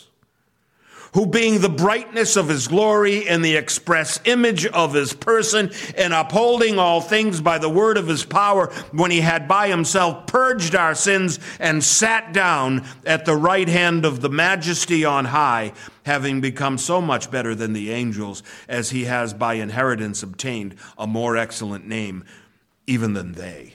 who 1.15 1.27
being 1.27 1.61
the 1.61 1.69
brightness 1.69 2.37
of 2.37 2.49
his 2.49 2.69
glory 2.69 3.29
and 3.29 3.45
the 3.45 3.57
express 3.57 4.21
image 4.25 4.67
of 4.67 4.95
his 4.95 5.13
person, 5.13 5.71
and 5.97 6.13
upholding 6.13 6.79
all 6.79 7.01
things 7.01 7.41
by 7.41 7.59
the 7.59 7.69
word 7.69 7.97
of 7.97 8.07
his 8.07 8.25
power, 8.25 8.67
when 8.93 9.11
he 9.11 9.21
had 9.21 9.49
by 9.49 9.69
himself 9.69 10.27
purged 10.27 10.75
our 10.75 10.95
sins 10.95 11.39
and 11.59 11.83
sat 11.83 12.33
down 12.33 12.85
at 13.07 13.25
the 13.25 13.37
right 13.37 13.69
hand 13.69 14.05
of 14.05 14.21
the 14.21 14.29
majesty 14.29 15.05
on 15.05 15.27
high, 15.27 15.73
having 16.05 16.41
become 16.41 16.79
so 16.79 17.01
much 17.01 17.31
better 17.31 17.55
than 17.55 17.73
the 17.73 17.91
angels, 17.91 18.43
as 18.69 18.91
he 18.91 19.05
has 19.05 19.35
by 19.35 19.55
inheritance 19.55 20.23
obtained 20.23 20.75
a 20.97 21.07
more 21.07 21.37
excellent 21.37 21.87
name, 21.87 22.25
even 22.87 23.13
than 23.13 23.33
they. 23.33 23.75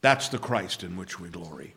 That's 0.00 0.28
the 0.28 0.38
Christ 0.38 0.82
in 0.82 0.96
which 0.96 1.20
we 1.20 1.28
glory. 1.28 1.74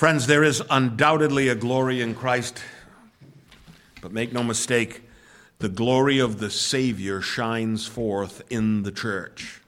Friends, 0.00 0.26
there 0.26 0.42
is 0.42 0.62
undoubtedly 0.70 1.48
a 1.48 1.54
glory 1.54 2.00
in 2.00 2.14
Christ, 2.14 2.62
but 4.00 4.12
make 4.12 4.32
no 4.32 4.42
mistake, 4.42 5.02
the 5.58 5.68
glory 5.68 6.18
of 6.18 6.38
the 6.40 6.48
Savior 6.48 7.20
shines 7.20 7.86
forth 7.86 8.40
in 8.48 8.82
the 8.82 8.92
church. 8.92 9.60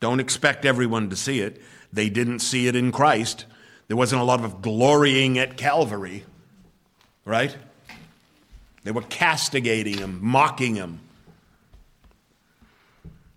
Don't 0.00 0.18
expect 0.18 0.64
everyone 0.64 1.08
to 1.08 1.14
see 1.14 1.38
it. 1.38 1.62
They 1.92 2.10
didn't 2.10 2.40
see 2.40 2.66
it 2.66 2.74
in 2.74 2.90
Christ. 2.90 3.44
There 3.86 3.96
wasn't 3.96 4.22
a 4.22 4.24
lot 4.24 4.44
of 4.44 4.60
glorying 4.60 5.38
at 5.38 5.56
Calvary, 5.56 6.24
right? 7.24 7.56
They 8.82 8.90
were 8.90 9.02
castigating 9.02 9.98
him, 9.98 10.18
mocking 10.20 10.74
him, 10.74 10.98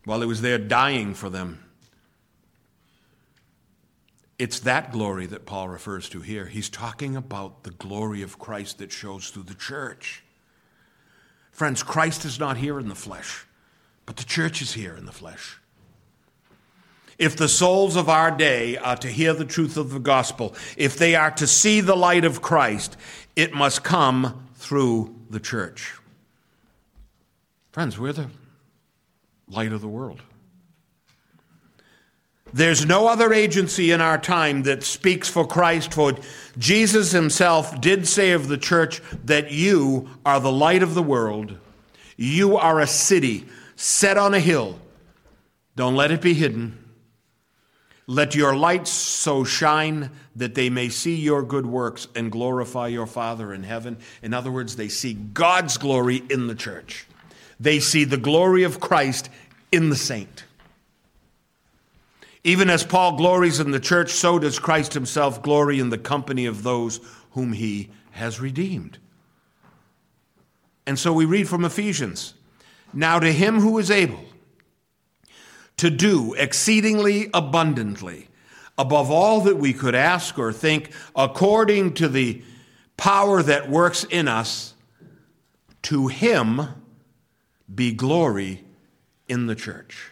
while 0.03 0.21
he 0.21 0.25
was 0.25 0.41
there 0.41 0.57
dying 0.57 1.13
for 1.13 1.29
them. 1.29 1.63
It's 4.39 4.59
that 4.61 4.91
glory 4.91 5.25
that 5.27 5.45
Paul 5.45 5.67
refers 5.69 6.09
to 6.09 6.21
here. 6.21 6.45
He's 6.45 6.69
talking 6.69 7.15
about 7.15 7.63
the 7.63 7.71
glory 7.71 8.21
of 8.21 8.37
Christ 8.37 8.77
that 8.77 8.91
shows 8.91 9.29
through 9.29 9.43
the 9.43 9.55
church. 9.55 10.23
Friends, 11.51 11.81
Christ 11.81 12.23
is 12.23 12.39
not 12.39 12.57
here 12.57 12.79
in 12.79 12.87
the 12.87 12.95
flesh, 12.95 13.47
but 14.05 14.17
the 14.17 14.23
church 14.23 14.61
is 14.61 14.73
here 14.73 14.95
in 14.95 15.05
the 15.05 15.11
flesh. 15.11 15.57
If 17.17 17.35
the 17.35 17.47
souls 17.47 17.95
of 17.95 18.09
our 18.09 18.29
day 18.29 18.77
are 18.77 18.97
to 18.97 19.07
hear 19.07 19.33
the 19.33 19.43
truth 19.43 19.75
of 19.75 19.89
the 19.89 19.99
gospel, 19.99 20.53
if 20.77 20.97
they 20.97 21.15
are 21.15 21.31
to 21.31 21.47
see 21.47 21.81
the 21.81 21.95
light 21.95 22.25
of 22.25 22.43
Christ, 22.43 22.95
it 23.35 23.53
must 23.53 23.83
come 23.83 24.47
through 24.53 25.15
the 25.31 25.39
church. 25.39 25.95
Friends, 27.71 27.97
we're 27.97 28.13
the 28.13 28.29
light 29.49 29.71
of 29.71 29.81
the 29.81 29.87
world. 29.87 30.21
There's 32.53 32.85
no 32.85 33.07
other 33.07 33.33
agency 33.33 33.91
in 33.91 34.01
our 34.01 34.17
time 34.17 34.63
that 34.63 34.83
speaks 34.83 35.27
for 35.27 35.45
Christ, 35.45 35.93
for 35.93 36.13
Jesus 36.57 37.11
himself 37.11 37.79
did 37.81 38.07
say 38.07 38.31
of 38.31 38.47
the 38.47 38.57
church 38.57 39.01
that 39.25 39.51
you 39.51 40.09
are 40.25 40.39
the 40.39 40.51
light 40.51 40.81
of 40.81 40.95
the 40.95 41.03
world. 41.03 41.57
You 42.15 42.57
are 42.57 42.79
a 42.79 42.87
city 42.87 43.45
set 43.75 44.17
on 44.17 44.33
a 44.33 44.39
hill. 44.39 44.79
Don't 45.75 45.95
let 45.95 46.11
it 46.11 46.21
be 46.21 46.33
hidden. 46.33 46.83
Let 48.07 48.35
your 48.35 48.55
lights 48.55 48.89
so 48.89 49.43
shine 49.43 50.11
that 50.37 50.55
they 50.55 50.69
may 50.69 50.87
see 50.87 51.15
your 51.15 51.43
good 51.43 51.65
works 51.65 52.07
and 52.15 52.31
glorify 52.31 52.87
your 52.87 53.05
Father 53.05 53.53
in 53.53 53.63
heaven. 53.63 53.97
In 54.23 54.33
other 54.33 54.51
words, 54.51 54.77
they 54.77 54.87
see 54.87 55.13
God's 55.13 55.77
glory 55.77 56.23
in 56.29 56.47
the 56.47 56.55
church, 56.55 57.05
they 57.59 57.79
see 57.79 58.05
the 58.05 58.17
glory 58.17 58.63
of 58.63 58.79
Christ 58.79 59.29
in 59.71 59.89
the 59.89 59.95
saint. 59.95 60.45
Even 62.47 62.69
as 62.69 62.85
Paul 62.85 63.17
glories 63.17 63.59
in 63.59 63.71
the 63.71 63.79
church, 63.79 64.11
so 64.11 64.39
does 64.39 64.57
Christ 64.57 64.93
himself 64.93 65.41
glory 65.41 65.81
in 65.81 65.89
the 65.89 65.97
company 65.97 66.45
of 66.45 66.63
those 66.63 67.01
whom 67.31 67.51
he 67.51 67.89
has 68.11 68.39
redeemed. 68.39 68.99
And 70.85 70.97
so 70.97 71.11
we 71.11 71.25
read 71.25 71.49
from 71.49 71.65
Ephesians 71.65 72.35
Now 72.93 73.19
to 73.19 73.33
him 73.33 73.59
who 73.59 73.77
is 73.77 73.91
able 73.91 74.23
to 75.75 75.89
do 75.89 76.35
exceedingly 76.35 77.29
abundantly, 77.33 78.29
above 78.77 79.11
all 79.11 79.41
that 79.41 79.57
we 79.57 79.73
could 79.73 79.93
ask 79.93 80.39
or 80.39 80.53
think, 80.53 80.91
according 81.17 81.95
to 81.95 82.07
the 82.07 82.41
power 82.95 83.43
that 83.43 83.69
works 83.69 84.05
in 84.05 84.29
us, 84.29 84.73
to 85.81 86.07
him 86.07 86.61
be 87.75 87.91
glory 87.91 88.63
in 89.27 89.47
the 89.47 89.55
church. 89.55 90.11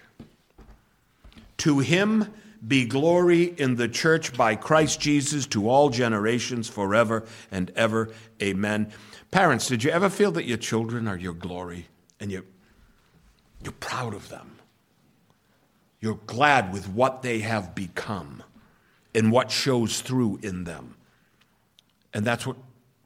To 1.58 1.80
him 1.80 2.34
be 2.66 2.86
glory 2.86 3.44
in 3.44 3.76
the 3.76 3.88
church 3.88 4.34
by 4.34 4.56
Christ 4.56 5.00
Jesus 5.00 5.46
to 5.48 5.70
all 5.70 5.90
generations 5.90 6.68
forever 6.68 7.26
and 7.52 7.72
ever. 7.76 8.12
Amen. 8.42 8.92
Parents, 9.32 9.68
did 9.68 9.84
you 9.84 9.92
ever 9.92 10.10
feel 10.10 10.32
that 10.32 10.46
your 10.46 10.58
children 10.58 11.08
are 11.08 11.18
your 11.18 11.34
glory 11.34 11.88
and 12.20 12.32
you're, 12.32 12.46
you're 13.64 13.74
proud 13.74 14.14
of 14.14 14.30
them? 14.30 14.58
You're 16.00 16.20
glad 16.26 16.72
with 16.72 16.88
what 16.88 17.22
they 17.22 17.40
have 17.40 17.76
become 17.76 18.44
and 19.14 19.32
what 19.32 19.52
shows 19.52 20.02
through 20.02 20.40
in 20.44 20.64
them. 20.64 20.96
And 22.14 22.26
that's 22.26 22.46
what 22.46 22.58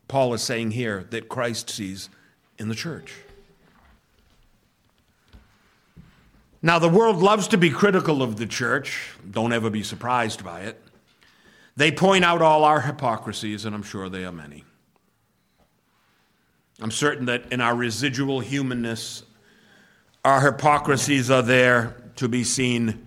Paul 0.08 0.34
is 0.34 0.42
saying 0.42 0.72
here 0.72 1.06
that 1.12 1.30
Christ 1.30 1.70
sees 1.70 2.10
in 2.58 2.68
the 2.68 2.76
church. 2.76 3.14
Now, 6.62 6.78
the 6.78 6.90
world 6.90 7.18
loves 7.18 7.48
to 7.50 7.58
be 7.58 7.70
critical 7.70 8.22
of 8.22 8.38
the 8.38 8.46
church. 8.46 9.14
Don't 9.30 9.54
ever 9.54 9.70
be 9.70 9.84
surprised 9.84 10.44
by 10.44 10.62
it. 10.62 10.82
They 11.78 11.92
point 11.92 12.26
out 12.26 12.42
all 12.42 12.66
our 12.66 12.82
hypocrisies, 12.82 13.64
and 13.64 13.74
I'm 13.74 13.84
sure 13.84 14.10
they 14.10 14.26
are 14.26 14.32
many. 14.32 14.66
I'm 16.82 16.92
certain 16.92 17.26
that 17.26 17.52
in 17.52 17.62
our 17.62 17.76
residual 17.76 18.42
humanness, 18.42 19.24
our 20.26 20.42
hypocrisies 20.42 21.30
are 21.30 21.42
there 21.42 21.96
to 22.18 22.28
be 22.28 22.44
seen 22.44 23.06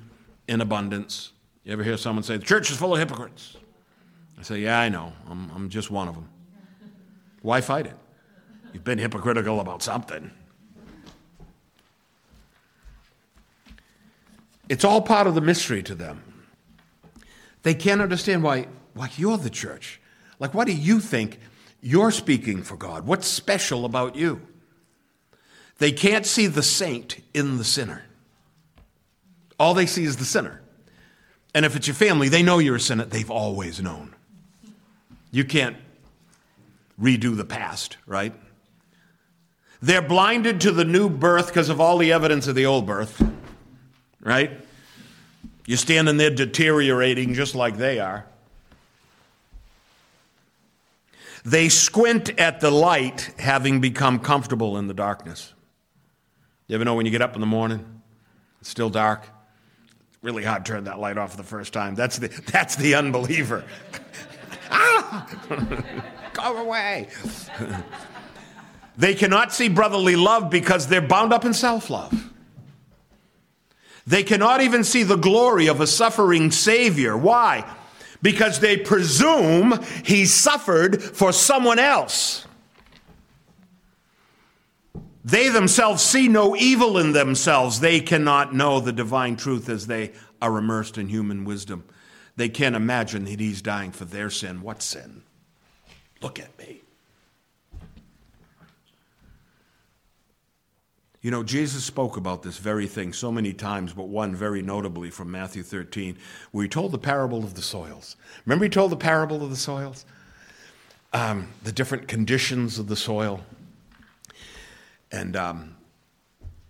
in 0.49 0.63
abundance. 0.63 1.33
You 1.65 1.73
ever 1.75 1.83
hear 1.83 1.99
someone 1.99 2.23
say, 2.23 2.39
The 2.39 2.45
church 2.45 2.71
is 2.71 2.79
full 2.79 2.95
of 2.95 2.99
hypocrites? 2.99 3.57
I 4.39 4.43
say, 4.43 4.61
Yeah, 4.61 4.81
I 4.81 4.89
know. 4.89 5.13
I'm, 5.29 5.51
I'm 5.55 5.69
just 5.69 5.91
one 5.91 6.09
of 6.09 6.15
them. 6.15 6.29
Why 7.43 7.61
fight 7.61 7.87
it? 7.87 7.97
You've 8.73 8.85
been 8.85 8.99
hypocritical 8.99 9.61
about 9.61 9.83
something. 9.83 10.31
It's 14.69 14.85
all 14.85 15.03
part 15.03 15.27
of 15.27 15.35
the 15.35 15.41
mystery 15.41 15.83
to 15.85 15.95
them. 15.95 16.23
They 17.63 17.75
can't 17.75 18.01
understand 18.01 18.43
why, 18.43 18.67
why 18.95 19.11
you're 19.17 19.39
the 19.39 19.51
church. 19.51 20.01
Like, 20.39 20.55
why 20.55 20.65
do 20.65 20.73
you 20.73 21.01
think 21.01 21.39
you're 21.81 22.11
speaking 22.11 22.63
for 22.63 22.77
God? 22.77 23.07
What's 23.07 23.27
special 23.27 23.85
about 23.85 24.17
you? 24.17 24.41
They 25.79 25.93
can't 25.93 26.27
see 26.27 26.47
the 26.47 26.63
saint 26.63 27.19
in 27.35 27.59
the 27.59 27.65
sinner. 27.65 28.05
All 29.59 29.75
they 29.75 29.87
see 29.87 30.05
is 30.05 30.17
the 30.17 30.25
sinner. 30.25 30.61
And 31.55 31.65
if 31.65 31.77
it's 31.77 31.87
your 31.87 31.95
family, 31.95 32.29
they 32.29 32.43
know 32.43 32.59
you're 32.59 32.77
a 32.77 32.81
sinner. 32.81 33.05
They've 33.05 33.31
always 33.31 33.81
known. 33.81 34.15
You 35.31 35.45
can't 35.45 35.77
redo 37.01 37.37
the 37.37 37.45
past, 37.45 37.97
right? 38.07 38.35
They're 39.81 40.03
blinded 40.03 40.61
to 40.63 40.73
the 40.73 40.85
new 40.85 41.09
birth 41.09 41.49
because 41.49 41.69
of 41.69 41.81
all 41.81 41.99
the 41.99 42.13
evidence 42.13 42.47
of 42.47 42.55
the 42.55 42.67
old 42.67 42.87
birth 42.87 43.23
right? 44.23 44.51
You're 45.67 45.79
standing 45.79 46.17
there 46.17 46.31
deteriorating 46.31 47.35
just 47.35 47.55
like 47.55 47.77
they 47.77 47.99
are. 47.99 48.27
They 51.45 51.69
squint 51.69 52.39
at 52.39 52.61
the 52.61 52.71
light, 52.71 53.35
having 53.39 53.81
become 53.81 54.21
comfortable 54.21 54.79
in 54.79 54.87
the 54.87 54.95
darkness. 54.95 55.53
You 56.69 56.77
ever 56.77 56.85
know 56.85 56.95
when 56.95 57.05
you 57.05 57.13
get 57.13 57.23
up 57.23 57.35
in 57.35 57.41
the 57.41 57.47
morning, 57.47 58.03
it's 58.61 58.71
still 58.71 58.91
dark? 58.91 59.29
really 60.23 60.45
hard 60.45 60.65
to 60.65 60.73
turn 60.73 60.85
that 60.85 61.01
light 61.01 61.19
off 61.19 61.37
the 61.37 61.43
first 61.43 61.73
time. 61.73 61.95
That's 61.95 62.17
the, 62.19 62.29
that's 62.53 62.77
the 62.77 62.95
unbeliever. 62.95 63.65
ah! 64.71 65.29
Go 66.33 66.57
away. 66.57 67.09
they 68.97 69.15
cannot 69.15 69.53
see 69.53 69.69
brotherly 69.69 70.17
love 70.17 70.49
because 70.49 70.87
they're 70.87 71.03
bound 71.03 71.33
up 71.33 71.45
in 71.45 71.53
self 71.53 71.91
love. 71.91 72.32
They 74.07 74.23
cannot 74.23 74.61
even 74.61 74.85
see 74.85 75.03
the 75.03 75.17
glory 75.17 75.69
of 75.69 75.81
a 75.81 75.87
suffering 75.87 76.51
Savior. 76.51 77.17
Why? 77.17 77.65
Because 78.21 78.61
they 78.61 78.77
presume 78.77 79.81
he 80.05 80.27
suffered 80.27 81.03
for 81.03 81.33
someone 81.33 81.79
else. 81.79 82.47
They 85.25 85.49
themselves 85.49 86.03
see 86.03 86.27
no 86.29 86.57
evil 86.57 86.99
in 86.99 87.13
themselves. 87.13 87.81
They 87.81 88.01
cannot 88.01 88.55
know 88.55 88.81
the 88.81 88.93
divine 88.93 89.37
truth 89.37 89.69
as 89.69 89.87
they 89.87 90.13
are 90.41 90.59
immersed 90.59 90.99
in 90.99 91.09
human 91.09 91.45
wisdom. 91.45 91.85
They 92.37 92.49
can't 92.49 92.75
imagine 92.75 93.25
that 93.27 93.39
he's 93.39 93.63
dying 93.63 93.93
for 93.93 94.05
their 94.05 94.31
sin. 94.31 94.63
What 94.63 94.83
sin? 94.83 95.23
Look 96.21 96.41
at 96.41 96.59
me. 96.59 96.82
You 101.23 101.31
know, 101.31 101.45
Jesus 101.45 101.85
spoke 101.85 102.17
about 102.17 102.43
this 102.43 102.59
very 102.59 102.89
thing 102.89 103.13
so 103.13 103.31
many 103.31 103.53
times, 103.53 103.93
but 103.93 104.09
one 104.09 104.35
very 104.35 104.61
notably 104.61 105.09
from 105.09 105.31
Matthew 105.31 105.63
13, 105.63 106.19
where 106.51 106.65
he 106.65 106.69
told 106.69 106.91
the 106.91 106.99
parable 106.99 107.45
of 107.45 107.55
the 107.55 107.63
soils. 107.63 108.17
Remember, 108.45 108.65
he 108.65 108.69
told 108.69 108.91
the 108.91 108.97
parable 108.97 109.43
of 109.45 109.51
the 109.51 109.57
soils? 109.57 110.05
Um, 111.13 111.49
the 111.63 111.71
different 111.71 112.09
conditions 112.09 112.81
of 112.81 112.89
the 112.89 112.97
soil. 112.97 113.41
And, 115.13 115.37
um, 115.37 115.77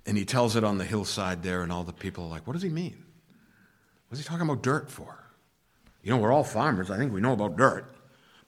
and 0.05 0.19
he 0.19 0.27
tells 0.27 0.55
it 0.55 0.65
on 0.65 0.77
the 0.77 0.85
hillside 0.85 1.43
there, 1.43 1.62
and 1.62 1.73
all 1.73 1.85
the 1.85 1.93
people 1.95 2.25
are 2.25 2.31
like, 2.31 2.47
What 2.47 2.53
does 2.53 2.62
he 2.62 2.69
mean? 2.69 3.03
What's 4.09 4.23
he 4.23 4.29
talking 4.29 4.47
about 4.47 4.62
dirt 4.62 4.91
for? 4.91 5.17
You 6.03 6.11
know, 6.11 6.19
we're 6.19 6.33
all 6.33 6.45
farmers. 6.45 6.91
I 6.91 6.99
think 6.99 7.15
we 7.15 7.23
know 7.23 7.33
about 7.33 7.57
dirt. 7.57 7.95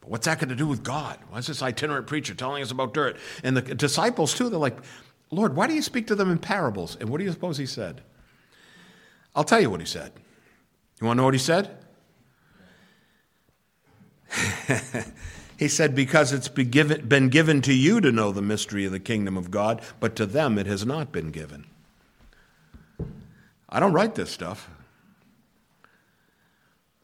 But 0.01 0.11
what's 0.11 0.27
that 0.27 0.39
got 0.39 0.51
to 0.51 0.55
do 0.55 0.67
with 0.67 0.83
God? 0.83 1.19
Why 1.31 1.39
is 1.39 1.47
this 1.47 1.63
itinerant 1.63 2.07
preacher 2.07 2.35
telling 2.35 2.63
us 2.63 2.71
about 2.71 2.93
dirt? 2.93 3.17
And 3.43 3.57
the 3.57 3.63
disciples, 3.63 4.35
too, 4.35 4.51
they're 4.51 4.59
like, 4.59 4.77
Lord, 5.35 5.57
why 5.57 5.67
do 5.67 5.75
you 5.75 5.83
speak 5.83 6.07
to 6.07 6.15
them 6.15 6.31
in 6.31 6.39
parables? 6.39 6.97
And 7.01 7.09
what 7.09 7.19
do 7.19 7.25
you 7.25 7.33
suppose 7.33 7.59
he 7.59 7.67
said? 7.67 8.03
I'll 9.35 9.45
tell 9.45 9.61
you 9.61 9.69
what 9.69 9.81
he 9.81 9.87
said. 9.87 10.13
You 11.01 11.07
want 11.07 11.17
to 11.17 11.21
know 11.21 11.25
what 11.25 11.35
he 11.35 11.41
said? 11.41 11.77
he 15.59 15.69
said, 15.69 15.95
Because 15.95 16.33
it's 16.33 16.49
been 16.49 17.29
given, 17.29 17.63
to 17.63 17.75
you 17.75 18.01
to 18.01 18.13
know 18.13 18.33
the 18.33 18.43
mystery 18.43 18.85
of 18.85 18.93
the 18.93 19.01
kingdom 19.01 19.37
of 19.37 19.51
God, 19.51 19.83
but 19.99 20.15
to 20.17 20.27
them 20.27 20.59
it 20.59 20.67
has 20.67 20.87
not 20.87 21.11
been 21.11 21.31
given. 21.31 21.67
I 23.69 23.81
don't 23.81 23.93
write 23.93 24.15
this 24.15 24.31
stuff. 24.31 24.71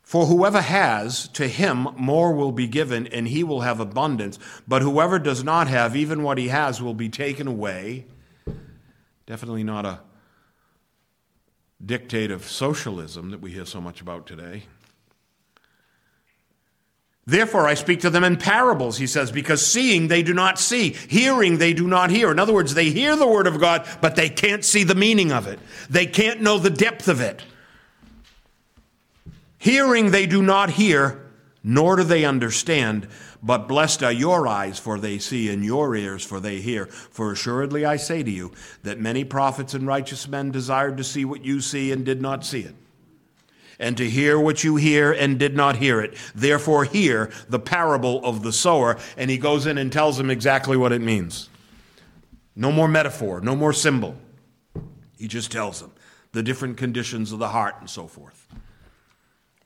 For 0.02 0.26
whoever 0.26 0.60
has, 0.60 1.28
to 1.28 1.46
him 1.46 1.88
more 1.96 2.32
will 2.32 2.52
be 2.52 2.66
given, 2.66 3.06
and 3.08 3.28
he 3.28 3.44
will 3.44 3.60
have 3.60 3.78
abundance. 3.78 4.38
But 4.66 4.82
whoever 4.82 5.18
does 5.18 5.44
not 5.44 5.68
have, 5.68 5.94
even 5.94 6.22
what 6.22 6.38
he 6.38 6.48
has 6.48 6.82
will 6.82 6.94
be 6.94 7.08
taken 7.08 7.46
away. 7.46 8.06
Definitely 9.30 9.62
not 9.62 9.86
a 9.86 10.00
dictate 11.86 12.32
of 12.32 12.42
socialism 12.42 13.30
that 13.30 13.40
we 13.40 13.52
hear 13.52 13.64
so 13.64 13.80
much 13.80 14.00
about 14.00 14.26
today. 14.26 14.64
Therefore, 17.26 17.68
I 17.68 17.74
speak 17.74 18.00
to 18.00 18.10
them 18.10 18.24
in 18.24 18.38
parables, 18.38 18.98
he 18.98 19.06
says, 19.06 19.30
because 19.30 19.64
seeing 19.64 20.08
they 20.08 20.24
do 20.24 20.34
not 20.34 20.58
see, 20.58 20.94
hearing 21.08 21.58
they 21.58 21.72
do 21.72 21.86
not 21.86 22.10
hear. 22.10 22.32
In 22.32 22.40
other 22.40 22.52
words, 22.52 22.74
they 22.74 22.90
hear 22.90 23.14
the 23.14 23.24
word 23.24 23.46
of 23.46 23.60
God, 23.60 23.86
but 24.00 24.16
they 24.16 24.30
can't 24.30 24.64
see 24.64 24.82
the 24.82 24.96
meaning 24.96 25.30
of 25.30 25.46
it. 25.46 25.60
They 25.88 26.06
can't 26.06 26.42
know 26.42 26.58
the 26.58 26.68
depth 26.68 27.06
of 27.06 27.20
it. 27.20 27.40
Hearing 29.58 30.10
they 30.10 30.26
do 30.26 30.42
not 30.42 30.70
hear, 30.70 31.30
nor 31.62 31.94
do 31.94 32.02
they 32.02 32.24
understand. 32.24 33.06
But 33.42 33.68
blessed 33.68 34.02
are 34.02 34.12
your 34.12 34.46
eyes, 34.46 34.78
for 34.78 34.98
they 34.98 35.18
see, 35.18 35.48
and 35.48 35.64
your 35.64 35.96
ears, 35.96 36.24
for 36.24 36.40
they 36.40 36.60
hear. 36.60 36.86
For 36.86 37.32
assuredly 37.32 37.84
I 37.84 37.96
say 37.96 38.22
to 38.22 38.30
you 38.30 38.52
that 38.82 39.00
many 39.00 39.24
prophets 39.24 39.72
and 39.74 39.86
righteous 39.86 40.28
men 40.28 40.50
desired 40.50 40.96
to 40.98 41.04
see 41.04 41.24
what 41.24 41.44
you 41.44 41.60
see 41.60 41.90
and 41.90 42.04
did 42.04 42.20
not 42.20 42.44
see 42.44 42.60
it, 42.60 42.74
and 43.78 43.96
to 43.96 44.08
hear 44.08 44.38
what 44.38 44.62
you 44.62 44.76
hear 44.76 45.10
and 45.10 45.38
did 45.38 45.56
not 45.56 45.76
hear 45.76 46.00
it. 46.00 46.14
Therefore, 46.34 46.84
hear 46.84 47.30
the 47.48 47.58
parable 47.58 48.24
of 48.24 48.42
the 48.42 48.52
sower. 48.52 48.98
And 49.16 49.30
he 49.30 49.38
goes 49.38 49.66
in 49.66 49.78
and 49.78 49.90
tells 49.90 50.18
them 50.18 50.30
exactly 50.30 50.76
what 50.76 50.92
it 50.92 51.00
means. 51.00 51.48
No 52.54 52.70
more 52.70 52.88
metaphor, 52.88 53.40
no 53.40 53.56
more 53.56 53.72
symbol. 53.72 54.16
He 55.16 55.28
just 55.28 55.50
tells 55.50 55.80
them 55.80 55.92
the 56.32 56.42
different 56.42 56.76
conditions 56.76 57.32
of 57.32 57.38
the 57.38 57.48
heart 57.48 57.76
and 57.80 57.88
so 57.88 58.06
forth 58.06 58.46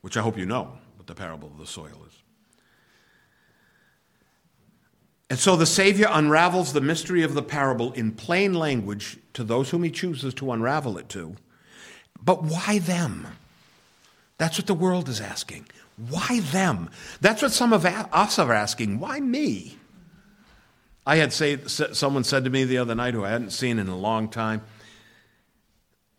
which 0.05 0.17
I 0.17 0.21
hope 0.21 0.37
you 0.37 0.45
know 0.45 0.71
what 0.97 1.07
the 1.07 1.15
parable 1.15 1.47
of 1.47 1.57
the 1.57 1.65
soil 1.65 2.05
is. 2.05 2.21
And 5.29 5.39
so 5.39 5.55
the 5.55 5.65
Savior 5.65 6.07
unravels 6.09 6.73
the 6.73 6.81
mystery 6.81 7.23
of 7.23 7.33
the 7.33 7.41
parable 7.41 7.91
in 7.93 8.11
plain 8.11 8.53
language 8.53 9.17
to 9.33 9.43
those 9.43 9.71
whom 9.71 9.83
he 9.83 9.89
chooses 9.89 10.33
to 10.35 10.51
unravel 10.51 10.97
it 10.97 11.09
to. 11.09 11.35
But 12.21 12.43
why 12.43 12.79
them? 12.79 13.27
That's 14.37 14.57
what 14.57 14.67
the 14.67 14.73
world 14.73 15.09
is 15.09 15.21
asking. 15.21 15.67
Why 15.97 16.41
them? 16.41 16.89
That's 17.21 17.41
what 17.41 17.51
some 17.51 17.73
of 17.73 17.85
us 17.85 18.37
are 18.37 18.53
asking. 18.53 18.99
Why 18.99 19.19
me? 19.19 19.77
I 21.07 21.17
had 21.17 21.31
say, 21.31 21.57
someone 21.65 22.23
said 22.23 22.43
to 22.43 22.49
me 22.49 22.63
the 22.63 22.79
other 22.79 22.95
night 22.95 23.13
who 23.13 23.23
I 23.23 23.29
hadn't 23.29 23.51
seen 23.51 23.79
in 23.79 23.87
a 23.87 23.97
long 23.97 24.27
time, 24.27 24.61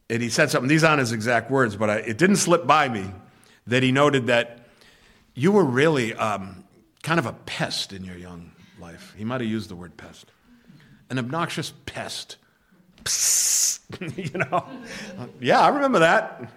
and 0.09 0.23
he 0.23 0.29
said 0.29 0.51
something, 0.51 0.69
these 0.69 0.85
aren't 0.85 1.01
his 1.01 1.11
exact 1.11 1.51
words, 1.51 1.75
but 1.75 1.91
I, 1.91 1.97
it 1.97 2.19
didn't 2.19 2.37
slip 2.37 2.67
by 2.67 2.89
me 2.89 3.11
that 3.67 3.83
he 3.83 3.91
noted 3.91 4.29
that 4.29 4.61
you 5.35 5.51
were 5.51 5.65
really 5.65 6.15
um, 6.15 6.65
kind 7.03 7.19
of 7.19 7.27
a 7.27 7.33
pest 7.33 7.93
in 7.93 8.05
your 8.05 8.17
young 8.17 8.53
life. 8.79 9.15
He 9.17 9.25
might 9.25 9.41
have 9.41 9.51
used 9.51 9.69
the 9.69 9.77
word 9.77 9.97
pest. 9.97 10.27
An 11.11 11.19
obnoxious 11.19 11.73
pest. 11.87 12.37
Psst, 13.05 14.17
you 14.33 14.39
know? 14.39 14.67
Yeah, 15.41 15.61
I 15.61 15.69
remember 15.69 16.01
that. 16.01 16.51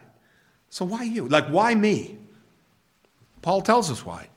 So 0.69 0.85
why 0.85 1.03
you? 1.03 1.27
Like, 1.27 1.47
why 1.47 1.75
me? 1.75 2.17
Paul 3.41 3.61
tells 3.61 3.89
us 3.89 4.05
why. 4.05 4.29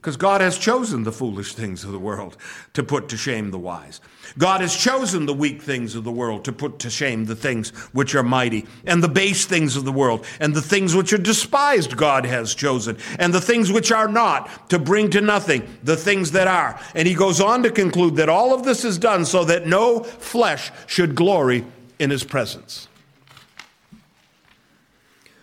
Because 0.00 0.16
God 0.16 0.40
has 0.40 0.56
chosen 0.56 1.02
the 1.02 1.10
foolish 1.10 1.54
things 1.54 1.82
of 1.82 1.90
the 1.90 1.98
world 1.98 2.36
to 2.74 2.84
put 2.84 3.08
to 3.08 3.16
shame 3.16 3.50
the 3.50 3.58
wise. 3.58 4.00
God 4.38 4.60
has 4.60 4.76
chosen 4.76 5.26
the 5.26 5.34
weak 5.34 5.60
things 5.60 5.96
of 5.96 6.04
the 6.04 6.12
world 6.12 6.44
to 6.44 6.52
put 6.52 6.78
to 6.80 6.90
shame 6.90 7.24
the 7.24 7.34
things 7.34 7.70
which 7.92 8.14
are 8.14 8.22
mighty, 8.22 8.64
and 8.86 9.02
the 9.02 9.08
base 9.08 9.44
things 9.44 9.74
of 9.74 9.84
the 9.84 9.90
world, 9.90 10.24
and 10.38 10.54
the 10.54 10.62
things 10.62 10.94
which 10.94 11.12
are 11.12 11.18
despised, 11.18 11.96
God 11.96 12.24
has 12.26 12.54
chosen, 12.54 12.96
and 13.18 13.34
the 13.34 13.40
things 13.40 13.72
which 13.72 13.90
are 13.90 14.06
not, 14.06 14.70
to 14.70 14.78
bring 14.78 15.10
to 15.10 15.20
nothing 15.20 15.66
the 15.82 15.96
things 15.96 16.30
that 16.30 16.46
are. 16.46 16.80
And 16.94 17.08
he 17.08 17.14
goes 17.14 17.40
on 17.40 17.64
to 17.64 17.70
conclude 17.70 18.14
that 18.16 18.28
all 18.28 18.54
of 18.54 18.62
this 18.62 18.84
is 18.84 18.98
done 18.98 19.24
so 19.24 19.44
that 19.46 19.66
no 19.66 20.04
flesh 20.04 20.70
should 20.86 21.16
glory 21.16 21.64
in 21.98 22.10
his 22.10 22.22
presence. 22.22 22.86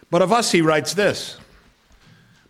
But 0.10 0.22
of 0.22 0.32
us, 0.32 0.54
he 0.54 0.62
writes 0.62 0.94
this. 0.94 1.38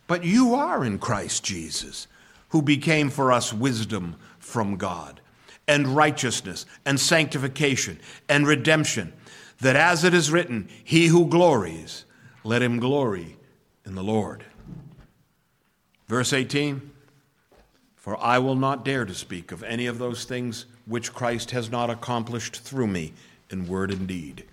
But 0.08 0.24
you 0.24 0.54
are 0.56 0.86
in 0.86 1.00
Christ 1.00 1.44
Jesus, 1.44 2.08
who 2.50 2.62
became 2.62 3.10
for 3.10 3.32
us 3.32 3.52
wisdom 3.52 4.15
from 4.39 4.78
God, 4.78 5.22
and 5.68 5.88
righteousness, 5.88 6.65
and 6.86 7.00
sanctification, 7.00 8.00
and 8.30 8.46
redemption, 8.46 9.13
that 9.62 9.76
as 9.76 10.04
it 10.04 10.13
is 10.13 10.32
written, 10.32 10.70
He 10.84 11.08
who 11.08 11.28
glories, 11.28 12.06
let 12.44 12.62
him 12.62 12.80
glory 12.80 13.38
in 13.86 13.96
the 13.96 14.04
Lord. 14.04 14.44
Verse 16.08 16.34
18 16.34 16.91
For 17.96 18.18
I 18.22 18.38
will 18.38 18.56
not 18.56 18.86
dare 18.86 19.06
to 19.06 19.15
speak 19.15 19.52
of 19.52 19.63
any 19.63 19.88
of 19.88 19.98
those 19.98 20.26
things 20.26 20.65
which 20.86 21.13
Christ 21.13 21.52
has 21.52 21.72
not 21.72 21.89
accomplished 21.89 22.58
through 22.58 22.88
me 22.88 23.13
in 23.50 23.68
word 23.68 23.91
and 23.91 24.08
deed. 24.08 24.46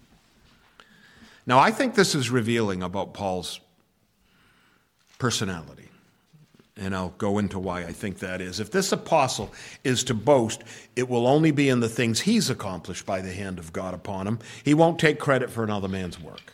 Now, 1.45 1.59
I 1.59 1.71
think 1.71 1.95
this 1.95 2.15
is 2.15 2.31
revealing 2.31 2.83
about 2.83 3.13
Paul's 3.15 3.61
personality. 5.23 5.89
And 6.77 6.97
I'll 6.97 7.15
go 7.17 7.39
into 7.39 7.61
why 7.61 7.83
I 7.83 7.93
think 7.93 8.19
that 8.19 8.41
is. 8.41 8.59
If 8.59 8.73
this 8.73 8.91
apostle 8.91 9.53
is 9.85 10.03
to 10.05 10.15
boast, 10.15 10.65
it 10.97 11.09
will 11.09 11.29
only 11.29 11.53
be 11.53 11.69
in 11.69 11.79
the 11.79 11.89
things 11.89 12.23
he's 12.23 12.51
accomplished 12.51 13.07
by 13.07 13.21
the 13.21 13.33
hand 13.33 13.61
of 13.61 13.73
God 13.73 13.95
upon 13.95 14.27
him. 14.27 14.41
He 14.65 14.75
won't 14.75 14.99
take 14.99 15.21
credit 15.21 15.49
for 15.49 15.63
another 15.63 15.87
man's 15.87 16.19
work. 16.19 16.53